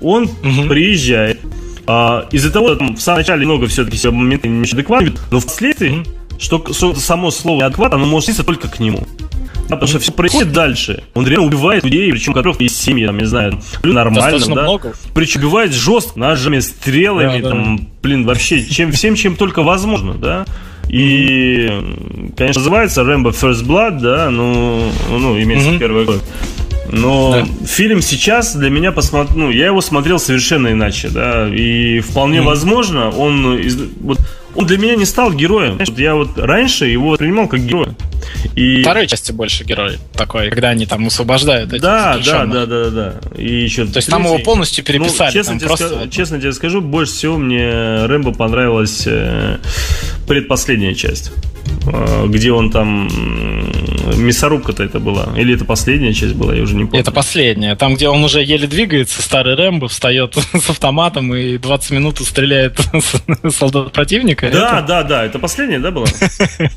Он 0.00 0.24
угу. 0.24 0.68
приезжает. 0.68 1.40
А, 1.86 2.26
из-за 2.32 2.50
того, 2.50 2.68
что 2.68 2.76
там, 2.76 2.96
в 2.96 3.00
самом 3.00 3.18
начале 3.18 3.46
много 3.46 3.68
все-таки 3.68 3.96
себя 3.96 4.10
моменты 4.10 4.48
неадекватны, 4.48 5.12
но 5.30 5.40
впоследствии, 5.40 6.00
угу. 6.00 6.08
что, 6.38 6.72
что 6.72 6.94
само 6.94 7.30
слово 7.30 7.60
неадекват, 7.60 7.94
оно 7.94 8.04
может 8.04 8.28
относиться 8.28 8.44
только 8.44 8.68
к 8.68 8.80
нему. 8.80 9.06
Да, 9.68 9.76
потому 9.76 9.88
что 9.88 10.00
все 10.00 10.12
происходит 10.12 10.52
дальше. 10.52 11.04
Он 11.14 11.26
реально 11.26 11.46
убивает 11.46 11.84
людей, 11.84 12.10
причем 12.10 12.32
у 12.32 12.34
которых 12.34 12.60
есть 12.60 12.82
семьи, 12.82 13.06
там, 13.06 13.16
не 13.16 13.26
знаю, 13.26 13.60
нормально, 13.84 14.38
да. 14.38 14.62
Много. 14.62 14.92
Причем 15.14 15.40
убивает 15.40 15.72
жестко, 15.72 16.18
ножами, 16.18 16.58
стрелами, 16.58 17.40
да, 17.40 17.48
там, 17.48 17.78
да. 17.78 17.84
блин, 18.02 18.26
вообще, 18.26 18.64
чем, 18.64 18.92
всем, 18.92 19.14
чем 19.14 19.36
только 19.36 19.62
возможно, 19.62 20.14
да. 20.14 20.44
И, 20.92 21.70
конечно, 22.36 22.60
называется 22.60 23.02
Рэмбо 23.02 23.30
First 23.30 23.64
Blood, 23.64 24.00
да, 24.00 24.30
ну, 24.30 24.92
ну 25.08 25.40
имеется 25.42 25.70
mm-hmm. 25.70 25.78
первый 25.78 26.04
год. 26.04 26.22
Но 26.90 27.32
да. 27.32 27.66
фильм 27.66 28.02
сейчас 28.02 28.54
для 28.54 28.68
меня 28.68 28.92
посмотр... 28.92 29.34
ну, 29.34 29.50
я 29.50 29.66
его 29.66 29.80
смотрел 29.80 30.18
совершенно 30.18 30.68
иначе, 30.68 31.08
да, 31.08 31.48
и 31.48 32.00
вполне 32.00 32.38
mm-hmm. 32.38 32.44
возможно, 32.44 33.08
он 33.08 33.56
из... 33.58 33.78
вот 34.00 34.18
он 34.54 34.66
для 34.66 34.78
меня 34.78 34.96
не 34.96 35.06
стал 35.06 35.32
героем. 35.32 35.80
Я 35.96 36.14
вот 36.14 36.36
раньше 36.36 36.86
его 36.86 37.10
воспринимал 37.10 37.48
как 37.48 37.60
героя. 37.60 37.94
И... 38.54 38.82
Второй 38.82 39.06
части 39.06 39.32
больше 39.32 39.64
герой 39.64 39.98
такой, 40.12 40.50
когда 40.50 40.70
они 40.70 40.86
там 40.86 41.06
освобождают 41.06 41.72
этих 41.72 41.82
да, 41.82 42.18
да, 42.24 42.44
да, 42.44 42.66
да, 42.66 42.90
да, 42.90 43.14
И 43.36 43.62
еще 43.62 43.86
То 43.86 43.96
есть 43.96 44.10
там 44.10 44.24
его 44.24 44.38
полностью 44.38 44.84
переписали. 44.84 45.28
Ну, 45.28 45.32
честно, 45.32 45.58
тебе 45.58 45.66
просто... 45.66 45.88
скажу, 45.88 46.10
честно 46.10 46.40
тебе 46.40 46.52
скажу, 46.52 46.80
больше 46.80 47.12
всего 47.12 47.38
мне 47.38 48.04
Рэмбо 48.06 48.32
понравилась 48.32 49.04
э, 49.06 49.58
предпоследняя 50.26 50.94
часть. 50.94 51.32
Э, 51.86 52.26
где 52.28 52.52
он 52.52 52.70
там 52.70 53.08
мясорубка-то 54.16 54.82
это 54.82 55.00
была? 55.00 55.28
Или 55.36 55.54
это 55.54 55.64
последняя 55.64 56.12
часть 56.12 56.34
была, 56.34 56.54
я 56.54 56.62
уже 56.62 56.74
не 56.74 56.84
помню. 56.84 57.00
Это 57.00 57.10
последняя. 57.12 57.74
Там, 57.76 57.94
где 57.94 58.08
он 58.08 58.22
уже 58.24 58.42
еле 58.42 58.66
двигается, 58.66 59.22
старый 59.22 59.54
Рэмбо 59.54 59.88
встает 59.88 60.34
с 60.52 60.70
автоматом 60.70 61.34
и 61.34 61.58
20 61.58 61.90
минут 61.92 62.18
стреляет 62.18 62.78
солдат 63.50 63.92
противника. 63.92 64.50
Да, 64.50 64.78
это... 64.78 64.86
да, 64.86 65.02
да. 65.02 65.24
Это 65.24 65.38
последняя, 65.38 65.78
да, 65.78 65.90
была? 65.90 66.06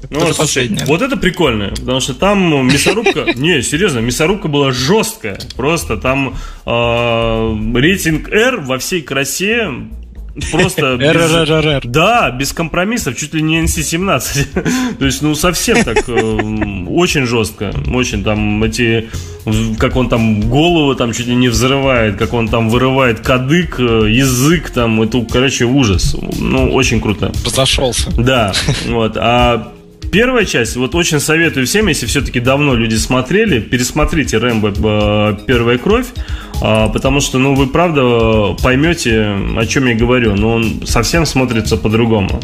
Ну, 0.10 0.34
последняя. 0.34 0.86
Вот 0.86 1.02
это 1.02 1.18
прикольно, 1.18 1.70
потому 1.70 2.00
что 2.00 2.14
там 2.14 2.68
мясорубка... 2.68 3.34
Не, 3.36 3.62
серьезно, 3.62 4.00
мясорубка 4.00 4.48
была 4.48 4.72
жесткая. 4.72 5.39
Просто 5.56 5.98
там 5.98 6.36
э, 6.66 7.80
рейтинг 7.80 8.30
R 8.30 8.62
во 8.62 8.78
всей 8.78 9.02
красе 9.02 9.70
просто... 10.52 10.98
Да, 11.84 12.32
без 12.32 12.54
компромиссов, 12.54 13.16
чуть 13.16 13.34
ли 13.34 13.42
не 13.42 13.62
NC-17. 13.62 14.98
То 15.00 15.06
есть, 15.06 15.22
ну, 15.22 15.36
совсем 15.36 15.84
так, 15.84 16.08
э, 16.08 16.86
очень 16.90 17.26
жестко. 17.26 17.74
Очень 17.94 18.24
там 18.24 18.64
эти... 18.64 19.10
Как 19.78 19.96
он 19.96 20.10
там 20.10 20.42
голову 20.42 20.96
там 20.96 21.14
чуть 21.14 21.28
ли 21.28 21.36
не 21.36 21.50
взрывает, 21.50 22.18
как 22.18 22.34
он 22.34 22.48
там 22.48 22.70
вырывает 22.70 23.20
кадык, 23.20 23.80
э, 23.80 24.08
язык 24.10 24.72
там, 24.72 25.02
это, 25.02 25.22
короче, 25.32 25.66
ужас. 25.66 26.16
Ну, 26.40 26.74
очень 26.74 27.00
круто. 27.00 27.32
Зашелся. 27.46 28.12
Да, 28.18 28.54
вот. 28.88 29.18
А 29.18 29.74
первая 30.16 30.45
часть, 30.45 30.78
вот 30.78 30.95
очень 30.95 31.20
советую 31.20 31.66
всем, 31.66 31.88
если 31.88 32.05
все-таки 32.05 32.39
давно 32.39 32.74
люди 32.74 32.95
смотрели, 32.95 33.59
пересмотрите 33.59 34.38
Рэмбо 34.38 34.70
э, 34.70 35.45
«Первая 35.45 35.78
кровь», 35.78 36.05
а, 36.61 36.88
потому 36.88 37.20
что, 37.20 37.38
ну, 37.38 37.53
вы 37.53 37.68
правда 37.68 38.55
поймете, 38.63 39.36
о 39.57 39.66
чем 39.66 39.88
я 39.88 39.93
говорю, 39.93 40.38
но 40.38 40.53
он 40.53 40.88
совсем 40.88 41.26
смотрится 41.26 41.76
по-другому. 41.76 42.39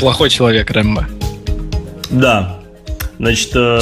Плохой 0.00 0.30
человек 0.30 0.70
Рэмбо. 0.70 1.06
Да. 2.08 2.58
Значит, 3.18 3.50
э, 3.54 3.80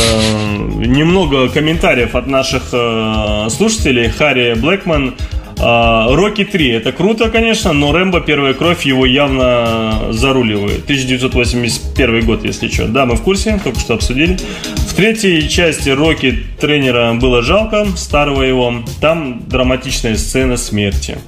немного 0.84 1.50
комментариев 1.50 2.16
от 2.16 2.26
наших 2.26 2.64
э, 2.72 3.46
слушателей. 3.50 4.08
Харри 4.08 4.54
Блэкман. 4.54 5.14
Э, 5.58 6.14
Рокки 6.14 6.44
3. 6.44 6.70
Это 6.70 6.92
круто, 6.92 7.30
конечно, 7.30 7.72
но 7.72 7.92
Рэмбо 7.92 8.20
Первая 8.20 8.54
кровь 8.54 8.84
его 8.84 9.06
явно 9.06 10.08
заруливает. 10.10 10.84
1981 10.84 12.24
год, 12.24 12.44
если 12.44 12.68
что. 12.68 12.86
Да, 12.88 13.06
мы 13.06 13.16
в 13.16 13.22
курсе, 13.22 13.60
только 13.62 13.80
что 13.80 13.94
обсудили. 13.94 14.38
В 14.76 14.94
третьей 14.94 15.48
части 15.48 15.90
Рокки 15.90 16.44
тренера 16.60 17.14
было 17.14 17.42
жалко, 17.42 17.86
старого 17.96 18.42
его. 18.42 18.82
Там 19.00 19.42
драматичная 19.48 20.16
сцена 20.16 20.56
смерти. 20.56 21.18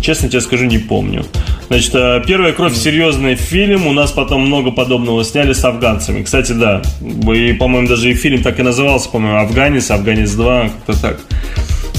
Честно 0.00 0.28
тебе 0.28 0.40
скажу, 0.40 0.64
не 0.64 0.78
помню. 0.78 1.24
Значит, 1.68 1.94
э, 1.94 2.22
первая 2.26 2.52
кровь 2.52 2.74
серьезный 2.74 3.34
фильм. 3.34 3.86
У 3.86 3.92
нас 3.92 4.12
потом 4.12 4.46
много 4.46 4.70
подобного 4.70 5.24
сняли 5.24 5.52
с 5.52 5.64
афганцами. 5.64 6.22
Кстати, 6.22 6.52
да. 6.52 6.82
И, 7.02 7.52
по-моему, 7.52 7.88
даже 7.88 8.10
и 8.10 8.14
фильм 8.14 8.42
так 8.42 8.58
и 8.58 8.62
назывался, 8.62 9.10
по-моему, 9.10 9.38
Афганец, 9.38 9.90
Афганец 9.90 10.32
2, 10.32 10.62
как-то 10.86 11.02
так. 11.02 11.20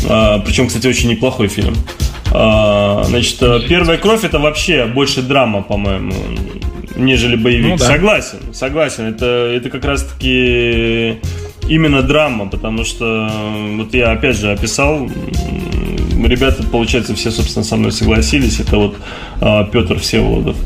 А, 0.10 0.40
Причем, 0.40 0.68
кстати, 0.68 0.88
очень 0.88 1.10
неплохой 1.10 1.48
фильм. 1.48 1.76
А, 2.32 3.04
Значит, 3.06 3.42
э, 3.42 3.62
первая 3.68 3.98
кровь 3.98 4.24
это 4.24 4.40
вообще 4.40 4.86
больше 4.86 5.22
драма, 5.22 5.62
по-моему, 5.62 6.14
нежели 6.96 7.36
боевик. 7.36 7.72
Ну 7.72 7.78
да. 7.78 7.86
Согласен, 7.86 8.40
согласен. 8.54 9.06
Это, 9.06 9.26
это 9.26 9.70
как 9.70 9.86
раз-таки 9.86 11.20
именно 11.68 12.02
драма, 12.02 12.48
потому 12.48 12.84
что 12.84 13.30
э, 13.32 13.76
вот 13.78 13.94
я 13.94 14.12
опять 14.12 14.36
же 14.38 14.52
описал, 14.52 15.10
ребята, 16.26 16.64
получается, 16.64 17.16
все, 17.16 17.32
собственно, 17.32 17.64
со 17.64 17.76
мной 17.76 17.92
согласились. 17.92 18.60
Это 18.60 18.78
вот 18.78 18.98
а, 19.42 19.64
Петр 19.66 20.00
Всеволодов 20.00 20.58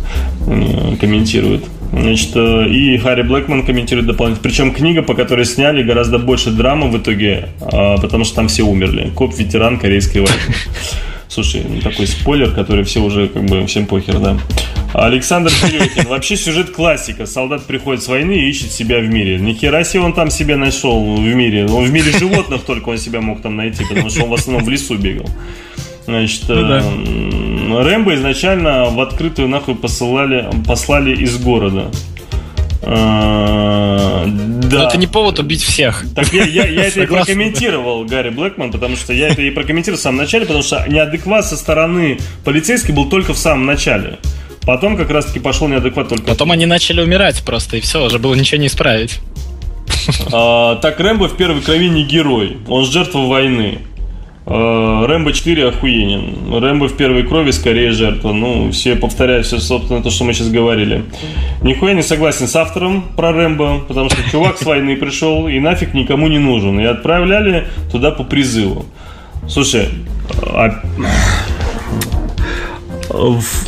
э, 0.48 0.96
комментирует. 1.00 1.64
Значит, 1.92 2.32
э, 2.36 2.70
и 2.70 2.98
Харри 2.98 3.24
Блэкман 3.24 3.64
комментирует 3.64 4.08
дополнительно. 4.08 4.44
Причем 4.44 4.74
книга, 4.74 5.02
по 5.02 5.14
которой 5.14 5.46
сняли, 5.46 5.84
гораздо 5.84 6.20
больше 6.20 6.52
драмы 6.52 6.90
в 6.90 6.98
итоге, 6.98 7.50
а, 7.60 7.98
потому 7.98 8.24
что 8.24 8.36
там 8.36 8.48
все 8.48 8.64
умерли. 8.64 9.12
Коп-ветеран 9.16 9.78
Корейской 9.78 10.20
войны. 10.20 10.36
Слушай, 11.28 11.64
ну, 11.68 11.80
такой 11.82 12.08
спойлер, 12.08 12.52
который 12.52 12.84
все 12.84 13.02
уже 13.02 13.28
как 13.28 13.46
бы 13.46 13.66
всем 13.66 13.86
похер, 13.86 14.20
да. 14.20 14.38
Александр 14.94 15.50
Серегин. 15.50 16.08
Вообще 16.10 16.36
сюжет 16.36 16.72
классика. 16.72 17.26
Солдат 17.26 17.66
приходит 17.66 18.04
с 18.04 18.08
войны 18.08 18.34
и 18.34 18.50
ищет 18.50 18.72
себя 18.72 19.00
в 19.00 19.08
мире. 19.08 19.38
Ни 19.38 19.54
хера 19.54 19.84
себе 19.86 20.02
он 20.02 20.14
там 20.14 20.30
себя 20.30 20.58
нашел 20.58 21.16
в 21.16 21.22
мире. 21.22 21.66
Он 21.68 21.86
в 21.86 21.92
мире 21.92 22.12
животных 22.12 22.64
только 22.64 22.90
он 22.90 22.98
себя 22.98 23.22
мог 23.22 23.42
там 23.42 23.56
найти, 23.56 23.86
потому 23.86 24.10
что 24.10 24.24
он 24.24 24.30
в 24.30 24.34
основном 24.34 24.66
в 24.66 24.70
лесу 24.70 24.98
бегал. 24.98 25.30
Значит, 26.06 26.44
Ну 26.50 26.68
да. 26.68 26.84
Эм, 27.78 27.86
Рэмбо 27.86 28.16
изначально 28.16 28.86
в 28.86 29.00
открытую 29.00 29.48
нахуй 29.48 29.76
посылали, 29.76 30.50
послали 30.68 31.16
из 31.16 31.38
города. 31.38 31.92
Но 32.84 34.26
Да. 34.70 34.88
это 34.88 34.98
не 34.98 35.08
повод 35.08 35.40
убить 35.40 35.62
всех. 35.62 36.04
Так 36.16 36.34
я, 36.34 36.46
я, 36.46 36.66
я 36.66 36.86
это 36.86 37.04
и 37.04 37.06
прокомментировал, 37.06 38.06
Гарри 38.06 38.30
Блэкман, 38.30 38.72
потому 38.72 38.96
что 38.96 39.14
я 39.14 39.28
это 39.28 39.42
и 39.42 39.50
прокомментировал 39.52 40.00
в 40.00 40.02
самом 40.02 40.18
начале, 40.18 40.46
потому 40.46 40.64
что 40.64 40.84
неадекват 40.88 41.46
со 41.46 41.58
стороны 41.58 42.20
полицейской 42.44 42.96
был 42.96 43.10
только 43.10 43.34
в 43.34 43.38
самом 43.38 43.66
начале. 43.66 44.18
Потом 44.66 44.96
как 44.96 45.10
раз-таки 45.10 45.40
пошел 45.40 45.68
неадекват 45.68 46.10
только... 46.10 46.24
Потом 46.24 46.52
они 46.52 46.66
начали 46.66 47.02
умирать 47.02 47.42
просто, 47.44 47.78
и 47.78 47.82
все, 47.82 48.06
уже 48.06 48.20
было 48.20 48.36
ничего 48.36 48.62
не 48.62 48.68
исправить. 48.68 49.20
А, 50.32 50.76
так, 50.78 51.00
Рэмбо 51.00 51.28
в 51.28 51.36
первой 51.38 51.62
крови 51.62 51.90
не 51.90 52.04
герой, 52.04 52.58
он 52.68 52.86
жертва 52.86 53.20
войны. 53.28 53.80
А, 54.46 55.06
Рэмбо 55.06 55.34
4 55.34 55.68
охуенен. 55.70 56.54
Рэмбо 56.60 56.88
в 56.88 56.98
первой 56.98 57.24
крови 57.24 57.52
скорее 57.52 57.92
жертва. 57.92 58.34
Ну, 58.34 58.72
все 58.72 58.96
повторяют 58.96 59.46
все, 59.46 59.60
собственно, 59.60 60.02
то, 60.02 60.10
что 60.10 60.24
мы 60.24 60.34
сейчас 60.34 60.50
говорили. 60.50 61.06
Нихуя 61.62 61.94
не 61.94 62.02
согласен 62.04 62.48
с 62.48 62.56
автором 62.56 63.04
про 63.16 63.32
Рэмбо, 63.32 63.82
потому 63.88 64.10
что 64.10 64.18
чувак 64.32 64.58
с 64.58 64.64
войны 64.66 64.96
пришел 64.98 65.48
и 65.48 65.60
нафиг 65.60 65.94
никому 65.94 66.28
не 66.28 66.40
нужен. 66.40 66.80
И 66.80 66.86
отправляли 66.86 67.68
туда 67.92 68.12
по 68.12 68.24
призыву. 68.24 68.86
Слушай, 69.48 69.90
а- 70.48 70.82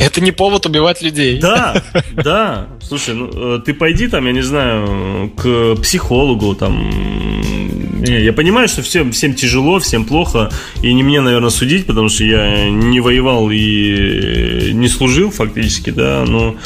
Это 0.00 0.20
не 0.20 0.32
повод 0.32 0.66
убивать 0.66 1.02
людей. 1.02 1.38
да, 1.38 1.74
да. 2.12 2.66
Слушай, 2.80 3.14
ну 3.14 3.30
э, 3.32 3.60
ты 3.64 3.74
пойди 3.74 4.08
там, 4.08 4.26
я 4.26 4.32
не 4.32 4.42
знаю, 4.42 5.30
к 5.36 5.76
психологу 5.82 6.54
там. 6.54 6.90
Я 8.06 8.32
понимаю, 8.32 8.68
что 8.68 8.82
всем, 8.82 9.12
всем 9.12 9.34
тяжело, 9.34 9.78
всем 9.78 10.04
плохо, 10.04 10.50
и 10.82 10.92
не 10.92 11.02
мне, 11.02 11.20
наверное, 11.20 11.50
судить, 11.50 11.86
потому 11.86 12.08
что 12.08 12.24
я 12.24 12.68
не 12.68 13.00
воевал 13.00 13.50
и 13.50 14.72
не 14.72 14.88
служил 14.88 15.30
фактически, 15.30 15.90
да, 15.90 16.24
но 16.26 16.56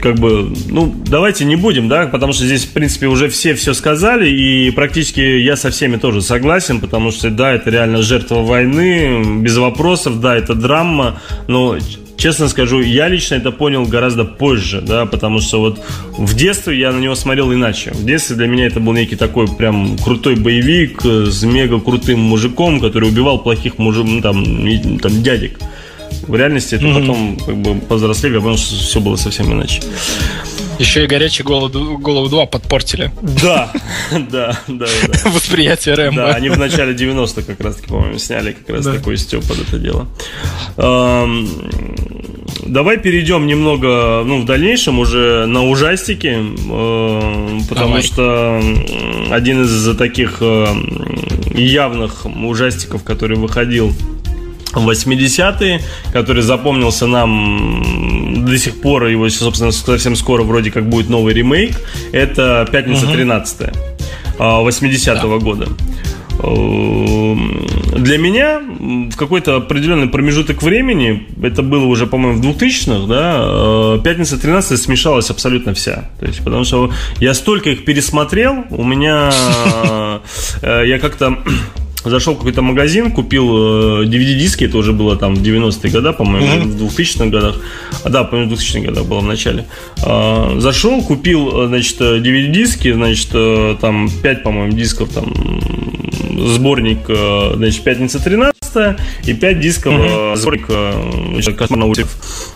как 0.00 0.16
бы, 0.16 0.52
ну, 0.68 0.94
давайте 1.06 1.44
не 1.44 1.56
будем, 1.56 1.88
да, 1.88 2.06
потому 2.06 2.32
что 2.32 2.44
здесь, 2.46 2.64
в 2.64 2.72
принципе, 2.72 3.06
уже 3.06 3.28
все 3.28 3.54
все 3.54 3.74
сказали, 3.74 4.30
и 4.30 4.70
практически 4.70 5.20
я 5.20 5.56
со 5.56 5.70
всеми 5.70 5.96
тоже 5.96 6.22
согласен, 6.22 6.80
потому 6.80 7.10
что, 7.10 7.30
да, 7.30 7.52
это 7.52 7.70
реально 7.70 8.02
жертва 8.02 8.42
войны, 8.42 9.40
без 9.40 9.56
вопросов, 9.56 10.20
да, 10.20 10.36
это 10.36 10.54
драма, 10.54 11.20
но 11.48 11.76
честно 12.20 12.48
скажу, 12.48 12.80
я 12.80 13.08
лично 13.08 13.36
это 13.36 13.50
понял 13.50 13.86
гораздо 13.86 14.24
позже, 14.24 14.80
да, 14.80 15.06
потому 15.06 15.40
что 15.40 15.60
вот 15.60 15.80
в 16.18 16.34
детстве 16.34 16.78
я 16.78 16.92
на 16.92 17.00
него 17.00 17.14
смотрел 17.14 17.52
иначе. 17.52 17.92
В 17.92 18.04
детстве 18.04 18.36
для 18.36 18.46
меня 18.46 18.66
это 18.66 18.78
был 18.78 18.92
некий 18.92 19.16
такой 19.16 19.48
прям 19.48 19.96
крутой 19.98 20.36
боевик 20.36 21.00
э, 21.04 21.26
с 21.26 21.42
мега 21.42 21.80
крутым 21.80 22.20
мужиком, 22.20 22.80
который 22.80 23.08
убивал 23.08 23.38
плохих 23.38 23.78
мужиков, 23.78 24.10
ну, 24.10 24.20
там, 24.20 24.98
там 24.98 25.22
дядек. 25.22 25.58
В 26.30 26.36
реальности 26.36 26.76
это 26.76 26.86
потом, 26.94 27.36
как 27.44 27.56
бы, 27.56 27.74
повзрослев, 27.80 28.32
я 28.34 28.40
понял, 28.40 28.56
что 28.56 28.76
все 28.76 29.00
было 29.00 29.16
совсем 29.16 29.52
иначе. 29.52 29.82
Еще 30.78 31.04
и 31.04 31.06
горячий 31.08 31.42
голову, 31.42 31.98
голову 31.98 32.28
2 32.28 32.46
подпортили 32.46 33.10
Да, 33.42 33.70
да, 34.30 34.58
да, 34.68 34.86
да. 35.08 35.30
восприятие 35.30 35.96
Да, 35.96 36.02
Рэмбо. 36.04 36.28
они 36.30 36.48
в 36.48 36.56
начале 36.58 36.94
90-х 36.94 37.42
как 37.42 37.60
раз 37.60 37.76
таки, 37.76 37.88
по-моему, 37.88 38.18
сняли 38.18 38.52
как 38.52 38.76
раз 38.76 38.84
Да. 38.86 38.94
такой 38.94 39.18
стёб 39.18 39.44
под 39.44 39.58
это 39.60 39.78
дело. 39.78 40.06
Давай 42.66 42.98
перейдем 42.98 43.46
немного, 43.46 44.22
ну, 44.24 44.40
в 44.42 44.44
дальнейшем 44.44 44.98
уже 45.00 45.46
на 45.46 45.64
ужастики, 45.68 46.38
потому 47.68 48.00
что 48.02 48.62
один 49.30 49.64
из 49.64 49.96
таких 49.96 50.40
явных 51.54 52.24
ужастиков, 52.26 53.02
который 53.02 53.36
выходил 53.36 53.92
80-е, 54.78 55.82
который 56.12 56.42
запомнился 56.42 57.06
нам 57.06 58.44
до 58.46 58.58
сих 58.58 58.80
пор, 58.80 59.06
его, 59.06 59.28
собственно, 59.28 59.72
совсем 59.72 60.16
скоро 60.16 60.42
вроде 60.42 60.70
как 60.70 60.88
будет 60.88 61.08
новый 61.08 61.34
ремейк, 61.34 61.80
это 62.12 62.68
«Пятница 62.70 63.06
13 63.06 63.70
80-го 64.38 65.38
года. 65.38 65.68
Э, 66.42 67.34
Для 67.98 68.18
меня 68.18 68.60
в 69.10 69.16
какой-то 69.16 69.56
определенный 69.56 70.08
промежуток 70.08 70.62
времени, 70.62 71.26
это 71.42 71.62
было 71.62 71.84
уже, 71.84 72.06
по-моему, 72.06 72.40
в 72.40 72.46
2000-х, 72.46 73.06
да, 73.06 73.40
э, 73.40 73.98
«Пятница 74.02 74.40
13 74.40 74.80
смешалась 74.80 75.30
абсолютно 75.30 75.74
вся. 75.74 76.08
То 76.18 76.26
есть, 76.26 76.42
потому 76.42 76.64
что 76.64 76.90
я 77.18 77.34
столько 77.34 77.70
их 77.70 77.84
пересмотрел, 77.84 78.64
у 78.70 78.84
меня, 78.84 79.30
э, 80.62 80.82
я 80.86 80.98
как-то 80.98 81.38
зашел 82.04 82.34
в 82.34 82.38
какой-то 82.38 82.62
магазин, 82.62 83.10
купил 83.10 84.02
э, 84.02 84.04
DVD-диски, 84.06 84.64
это 84.64 84.78
уже 84.78 84.92
было 84.92 85.16
там 85.16 85.34
в 85.34 85.42
90-е 85.42 85.90
годы, 85.90 86.12
по-моему, 86.12 86.70
в 86.70 86.82
2000-х 86.82 87.26
годах. 87.26 87.56
А, 88.04 88.08
да, 88.08 88.24
по-моему, 88.24 88.54
в 88.54 88.58
2000-х 88.58 88.86
годах 88.86 89.04
было 89.06 89.20
в 89.20 89.26
начале. 89.26 89.66
А, 90.02 90.58
зашел, 90.58 91.02
купил, 91.02 91.64
э, 91.64 91.66
значит, 91.68 92.00
э, 92.00 92.20
DVD-диски, 92.20 92.92
значит, 92.92 93.28
э, 93.34 93.76
там 93.80 94.08
5, 94.22 94.42
по-моему, 94.42 94.72
дисков, 94.72 95.10
там, 95.12 95.32
сборник, 96.46 97.00
э, 97.08 97.52
значит, 97.56 97.82
«Пятница 97.82 98.22
13 98.22 98.96
и 99.26 99.34
5 99.34 99.60
дисков 99.60 99.94
э, 99.94 100.36
сборник 100.36 100.66
э, 100.68 101.12
значит, 101.32 101.56
«Кошмар 101.56 101.78
на 101.78 101.86
улице». 101.86 102.06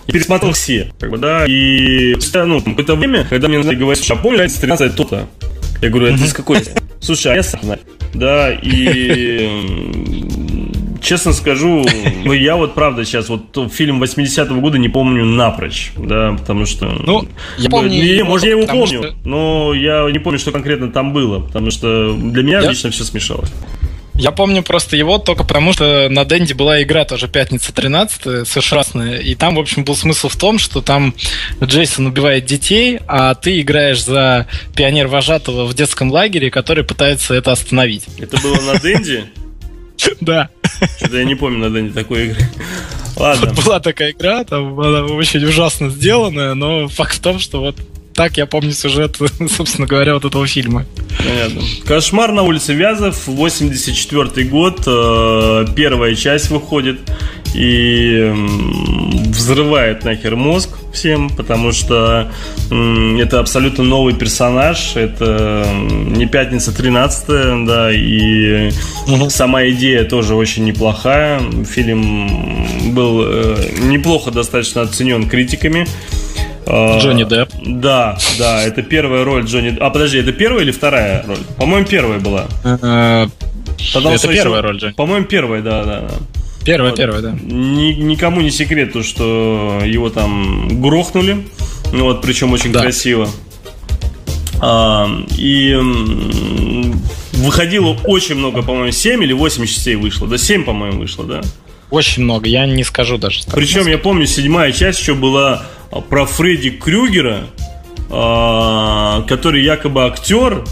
И 0.07 0.13
пересмотрел 0.13 0.53
все, 0.53 0.93
как 0.99 1.11
бы, 1.11 1.19
да, 1.19 1.45
и, 1.47 2.15
ну, 2.35 2.61
какое-то 2.61 2.97
время, 2.97 3.27
когда 3.29 3.49
мне 3.49 3.61
говорят, 3.63 4.03
что 4.03 4.15
а 4.15 4.17
помню, 4.17 4.39
«Пятница 4.39 4.61
13 4.61 4.87
это 4.87 4.97
то-то. 4.97 5.29
Я 5.85 5.91
говорю, 5.91 6.15
это 6.15 6.25
из 6.25 6.33
какой? 6.33 6.63
Слушай, 6.99 7.33
а 7.33 7.37
я 7.37 7.43
сам 7.43 7.61
знаю. 7.63 7.81
Да, 8.15 8.51
и 8.51 9.51
честно 11.03 11.35
скажу, 11.35 11.85
ну 12.25 12.33
я 12.33 12.57
вот 12.57 12.75
правда 12.75 13.05
сейчас 13.05 13.29
вот 13.29 13.71
фильм 13.71 14.03
80-го 14.03 14.61
года 14.63 14.79
не 14.79 14.89
помню 14.89 15.27
напрочь, 15.27 15.93
да, 15.99 16.35
потому 16.39 16.65
что... 16.65 16.87
Ну, 16.87 17.29
я 17.59 17.69
помню... 17.69 17.91
Не, 17.91 18.25
может, 18.25 18.47
я 18.47 18.53
его 18.53 18.67
помню, 18.67 19.03
что... 19.03 19.15
но 19.25 19.75
я 19.75 20.11
не 20.11 20.19
помню, 20.19 20.39
что 20.39 20.53
конкретно 20.53 20.91
там 20.91 21.13
было, 21.13 21.41
потому 21.41 21.71
что 21.71 22.15
для 22.15 22.43
меня 22.43 22.61
я... 22.61 22.71
лично 22.71 22.91
все 22.91 23.05
смешалось. 23.05 23.53
Я 24.17 24.31
помню 24.31 24.63
просто 24.63 24.97
его 24.97 25.19
только 25.19 25.43
потому, 25.43 25.73
что 25.73 26.09
на 26.09 26.25
Дэнди 26.25 26.53
была 26.53 26.83
игра 26.83 27.05
тоже 27.05 27.27
«Пятница 27.27 27.75
13 27.75 28.47
совершенная, 28.47 29.19
и 29.19 29.35
там, 29.35 29.57
в 29.57 29.59
общем, 29.59 29.85
был 29.85 29.97
смысл 29.97 30.29
в 30.29 30.37
том, 30.37 30.59
что 30.59 30.81
там 30.83 31.15
Джейсон 31.63 32.07
убивает 32.07 32.47
детей, 32.47 33.01
а 33.09 33.35
ты 33.35 33.61
играешь 33.61 34.05
за 34.05 34.47
пионер-вожатого 34.77 35.65
в 35.65 35.75
детском 35.75 36.13
лагере, 36.13 36.51
который 36.51 36.85
пытается 36.85 37.35
это 37.35 37.51
остановить. 37.51 38.05
Это 38.19 38.41
было 38.41 38.61
на 38.61 38.79
Дэнди? 38.79 39.25
Да. 40.21 40.51
Что-то 40.99 41.17
я 41.17 41.25
не 41.25 41.35
помню 41.35 41.59
на 41.59 41.71
Дэнди 41.71 41.93
такой 41.93 42.27
игры. 42.27 42.41
Ладно. 43.17 43.53
Вот 43.55 43.65
была 43.65 43.81
такая 43.81 44.11
игра, 44.11 44.45
там 44.45 44.79
она 44.79 45.05
очень 45.05 45.45
ужасно 45.45 45.89
сделанная, 45.89 46.55
но 46.55 46.89
факт 46.89 47.15
в 47.15 47.21
том, 47.21 47.39
что 47.39 47.61
вот 47.61 47.77
так 48.15 48.37
я 48.37 48.47
помню 48.47 48.73
сюжет, 48.73 49.17
собственно 49.49 49.87
говоря, 49.87 50.15
вот 50.15 50.25
этого 50.25 50.47
фильма. 50.47 50.87
Понятно. 51.19 51.63
Кошмар 51.87 52.33
на 52.33 52.43
улице 52.43 52.75
Вязов, 52.75 53.27
84 53.27 54.47
год, 54.49 54.83
э, 54.87 55.67
первая 55.75 56.15
часть 56.15 56.51
выходит 56.51 57.01
и 57.55 58.33
взрывает 59.29 60.05
нахер 60.05 60.35
мозг 60.35 60.71
всем, 60.93 61.31
потому 61.31 61.73
что 61.73 62.31
это 62.69 63.41
абсолютно 63.41 63.85
новый 63.85 64.15
персонаж, 64.15 64.97
это 64.97 65.67
не 65.81 66.27
пятница 66.27 66.73
13 66.73 67.67
да, 67.67 67.93
и 67.93 68.71
угу. 69.07 69.31
сама 69.31 69.69
идея 69.69 70.05
тоже 70.05 70.35
очень 70.35 70.65
неплохая. 70.65 71.41
Фильм 71.65 72.95
был 72.95 73.23
э, 73.25 73.71
неплохо 73.83 74.31
достаточно 74.31 74.83
оценен 74.83 75.29
критиками. 75.29 75.87
А, 76.67 76.99
Джонни 76.99 77.25
Депп. 77.25 77.51
Да, 77.63 78.19
да, 78.39 78.63
это 78.63 78.83
первая 78.83 79.25
роль 79.25 79.45
Джонни 79.45 79.77
А, 79.81 79.91
подожди, 79.91 80.19
это 80.19 80.33
первая 80.33 80.63
или 80.63 80.71
вторая 80.71 81.25
роль? 81.27 81.39
По-моему, 81.59 81.87
первая 81.87 82.19
была. 82.19 82.47
Э, 82.65 83.27
это 83.95 84.29
первая 84.29 84.63
роль 84.63 84.79
Джонни. 84.79 84.93
По-моему, 84.95 85.27
первая, 85.27 85.63
да, 85.63 85.85
да. 85.85 86.05
Первая, 86.65 86.91
вот. 86.91 86.99
первая, 86.99 87.21
да. 87.21 87.37
Ни, 87.43 87.93
никому 87.93 88.41
не 88.41 88.51
секрет, 88.51 88.93
то, 88.93 89.03
что 89.03 89.81
его 89.85 90.09
там 90.09 90.81
грохнули. 90.81 91.45
Ну 91.93 92.05
вот, 92.05 92.23
причем 92.23 92.53
очень 92.53 92.73
да. 92.73 92.81
красиво. 92.81 93.29
А, 94.61 95.09
и 95.37 95.79
выходило 97.35 97.97
очень 98.05 98.37
много, 98.37 98.63
по-моему, 98.63 98.91
7 98.91 99.23
или 99.23 99.33
8 99.33 99.67
частей 99.67 99.97
вышло. 99.97 100.27
Да, 100.27 100.39
7, 100.39 100.65
по-моему, 100.65 101.01
вышло, 101.01 101.25
да. 101.25 101.43
Очень 101.95 102.25
много, 102.25 102.49
я 102.49 102.67
не 102.67 102.83
скажу 102.83 103.19
даже. 103.19 103.43
Причем 103.55 103.87
я 103.87 103.99
помню, 103.99 104.27
седьмая 104.27 104.73
часть 104.73 104.99
еще 104.99 105.15
была 105.15 105.63
а, 105.93 106.01
про 106.01 106.27
Фредди 106.27 106.71
Крюгера, 106.71 107.47
а, 108.11 109.23
который 109.29 109.63
якобы 109.63 110.05
актер, 110.05 110.65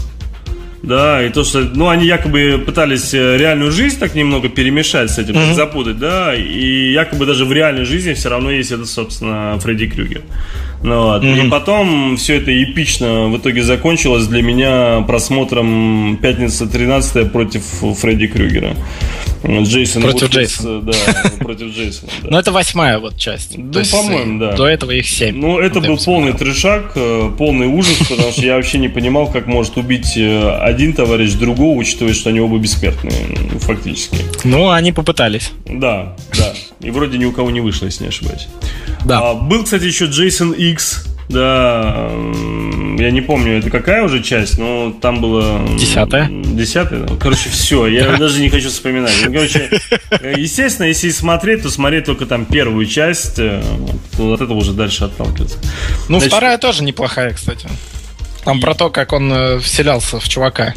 да, 0.81 1.25
и 1.25 1.29
то, 1.29 1.45
что, 1.45 1.61
ну, 1.61 1.87
они 1.87 2.05
якобы 2.05 2.61
пытались 2.65 3.13
э, 3.13 3.37
реальную 3.37 3.71
жизнь 3.71 3.97
так 3.97 4.15
немного 4.15 4.49
перемешать 4.49 5.11
с 5.11 5.17
этим, 5.17 5.35
mm-hmm. 5.35 5.53
запутать, 5.53 5.97
да, 5.97 6.35
и 6.35 6.91
якобы 6.91 7.25
даже 7.25 7.45
в 7.45 7.53
реальной 7.53 7.85
жизни 7.85 8.11
все 8.11 8.27
равно 8.27 8.51
есть 8.51 8.71
это, 8.71 8.85
собственно, 8.85 9.57
Фредди 9.61 9.87
Крюгер. 9.87 10.23
Ну, 10.83 11.03
вот. 11.03 11.23
mm-hmm. 11.23 11.47
И 11.47 11.49
потом 11.49 12.17
все 12.17 12.35
это 12.35 12.51
эпично 12.51 13.29
в 13.29 13.37
итоге 13.37 13.63
закончилось 13.63 14.27
для 14.27 14.41
меня 14.41 14.99
просмотром 15.07 16.19
«Пятница 16.21 16.67
13 16.67 17.31
против 17.31 17.63
Фредди 17.99 18.27
Крюгера. 18.27 18.75
Джейсон 19.45 20.03
против 20.03 20.29
Джейсона. 20.29 20.81
Да, 20.81 20.93
против 21.39 21.75
Джейсона. 21.75 22.11
Да. 22.23 22.27
Ну, 22.31 22.37
это 22.37 22.51
восьмая 22.51 22.99
вот 22.99 23.17
часть. 23.17 23.57
Ну, 23.57 23.71
по-моему, 23.91 24.39
да. 24.39 24.53
До 24.53 24.67
этого 24.67 24.91
их 24.91 25.07
семь. 25.07 25.35
Ну, 25.35 25.59
это 25.59 25.81
был 25.81 25.97
полный 25.97 26.33
трешак, 26.33 26.93
э, 26.95 27.31
полный 27.37 27.67
ужас, 27.67 27.97
потому 28.09 28.31
что 28.31 28.41
я 28.41 28.55
вообще 28.55 28.77
не 28.77 28.89
понимал, 28.89 29.31
как 29.31 29.47
может 29.47 29.77
убить 29.77 30.17
э, 30.17 30.57
один 30.59 30.93
товарищ 30.93 31.33
другого, 31.33 31.77
учитывая, 31.77 32.13
что 32.13 32.29
они 32.29 32.39
оба 32.39 32.57
бессмертные, 32.57 33.13
фактически. 33.59 34.17
Ну, 34.43 34.69
они 34.69 34.91
попытались. 34.91 35.51
Да, 35.65 36.15
да. 36.37 36.53
И 36.81 36.91
вроде 36.91 37.17
ни 37.17 37.25
у 37.25 37.31
кого 37.31 37.51
не 37.51 37.61
вышло, 37.61 37.85
если 37.85 38.03
не 38.03 38.09
ошибаюсь. 38.09 38.47
Да. 39.05 39.31
А, 39.31 39.33
был, 39.33 39.63
кстати, 39.63 39.83
еще 39.85 40.05
Джейсон 40.05 40.51
X 40.51 41.12
да, 41.29 42.09
я 42.97 43.11
не 43.11 43.21
помню, 43.21 43.57
это 43.59 43.69
какая 43.69 44.03
уже 44.03 44.21
часть, 44.21 44.57
но 44.57 44.91
там 45.01 45.21
было... 45.21 45.61
Десятая. 45.77 46.29
Десятая? 46.29 47.07
Короче, 47.19 47.49
все, 47.49 47.87
я 47.87 48.17
даже 48.17 48.41
не 48.41 48.49
хочу 48.49 48.69
вспоминать. 48.69 49.13
Ну, 49.25 49.33
короче, 49.33 49.69
естественно, 50.37 50.87
если 50.87 51.09
смотреть, 51.09 51.63
то 51.63 51.69
смотреть 51.69 52.05
только 52.05 52.25
там 52.25 52.45
первую 52.45 52.85
часть, 52.85 53.39
э, 53.39 53.63
то 54.17 54.33
от 54.33 54.41
этого 54.41 54.57
уже 54.57 54.73
дальше 54.73 55.05
отталкиваться. 55.05 55.57
Ну, 56.09 56.19
Значит, 56.19 56.27
вторая 56.27 56.57
тоже 56.57 56.83
неплохая, 56.83 57.33
кстати. 57.33 57.67
Там 58.43 58.59
про 58.59 58.73
то, 58.73 58.89
как 58.89 59.13
он 59.13 59.31
э, 59.31 59.59
вселялся 59.59 60.19
в 60.19 60.27
чувака. 60.27 60.73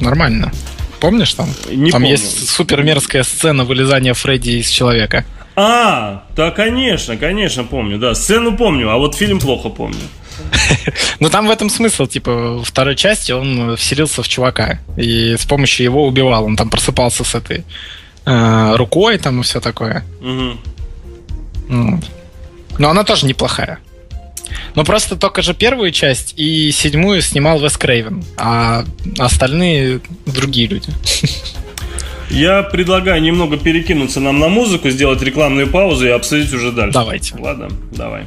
Нормально. 0.00 0.52
Помнишь 1.00 1.34
там? 1.34 1.48
Не 1.70 1.90
там 1.90 2.02
помню. 2.02 2.10
есть 2.10 2.48
супер 2.48 2.82
мерзкая 2.82 3.22
сцена 3.22 3.64
вылезания 3.64 4.14
Фредди 4.14 4.50
из 4.50 4.68
человека. 4.68 5.24
А, 5.60 6.22
да, 6.36 6.52
конечно, 6.52 7.16
конечно, 7.16 7.64
помню, 7.64 7.98
да. 7.98 8.14
Сцену 8.14 8.56
помню, 8.56 8.90
а 8.90 8.96
вот 8.96 9.16
фильм 9.16 9.40
плохо 9.40 9.68
помню. 9.70 9.98
Ну 11.18 11.30
там 11.30 11.48
в 11.48 11.50
этом 11.50 11.68
смысл, 11.68 12.06
типа, 12.06 12.62
второй 12.64 12.94
части 12.94 13.32
он 13.32 13.76
вселился 13.76 14.22
в 14.22 14.28
чувака 14.28 14.78
и 14.96 15.34
с 15.36 15.44
помощью 15.44 15.82
его 15.82 16.06
убивал. 16.06 16.44
Он 16.44 16.54
там 16.54 16.70
просыпался 16.70 17.24
с 17.24 17.34
этой 17.34 17.64
э, 18.24 18.76
рукой 18.76 19.18
там 19.18 19.40
и 19.40 19.42
все 19.42 19.58
такое. 19.58 20.04
Угу. 20.20 22.00
Но 22.78 22.90
она 22.90 23.02
тоже 23.02 23.26
неплохая. 23.26 23.80
Но 24.76 24.84
просто 24.84 25.16
только 25.16 25.42
же 25.42 25.54
первую 25.54 25.90
часть 25.90 26.34
и 26.36 26.70
седьмую 26.70 27.20
снимал 27.20 27.58
Вес 27.58 27.76
Крейвен, 27.76 28.22
а 28.36 28.84
остальные 29.18 30.02
другие 30.24 30.68
люди. 30.68 30.92
Я 32.30 32.62
предлагаю 32.62 33.22
немного 33.22 33.56
перекинуться 33.56 34.20
нам 34.20 34.38
на 34.38 34.48
музыку, 34.48 34.90
сделать 34.90 35.22
рекламную 35.22 35.66
паузу 35.66 36.06
и 36.06 36.10
обсудить 36.10 36.52
уже 36.52 36.72
дальше. 36.72 36.92
Давайте. 36.92 37.34
Ладно, 37.38 37.68
давай. 37.92 38.24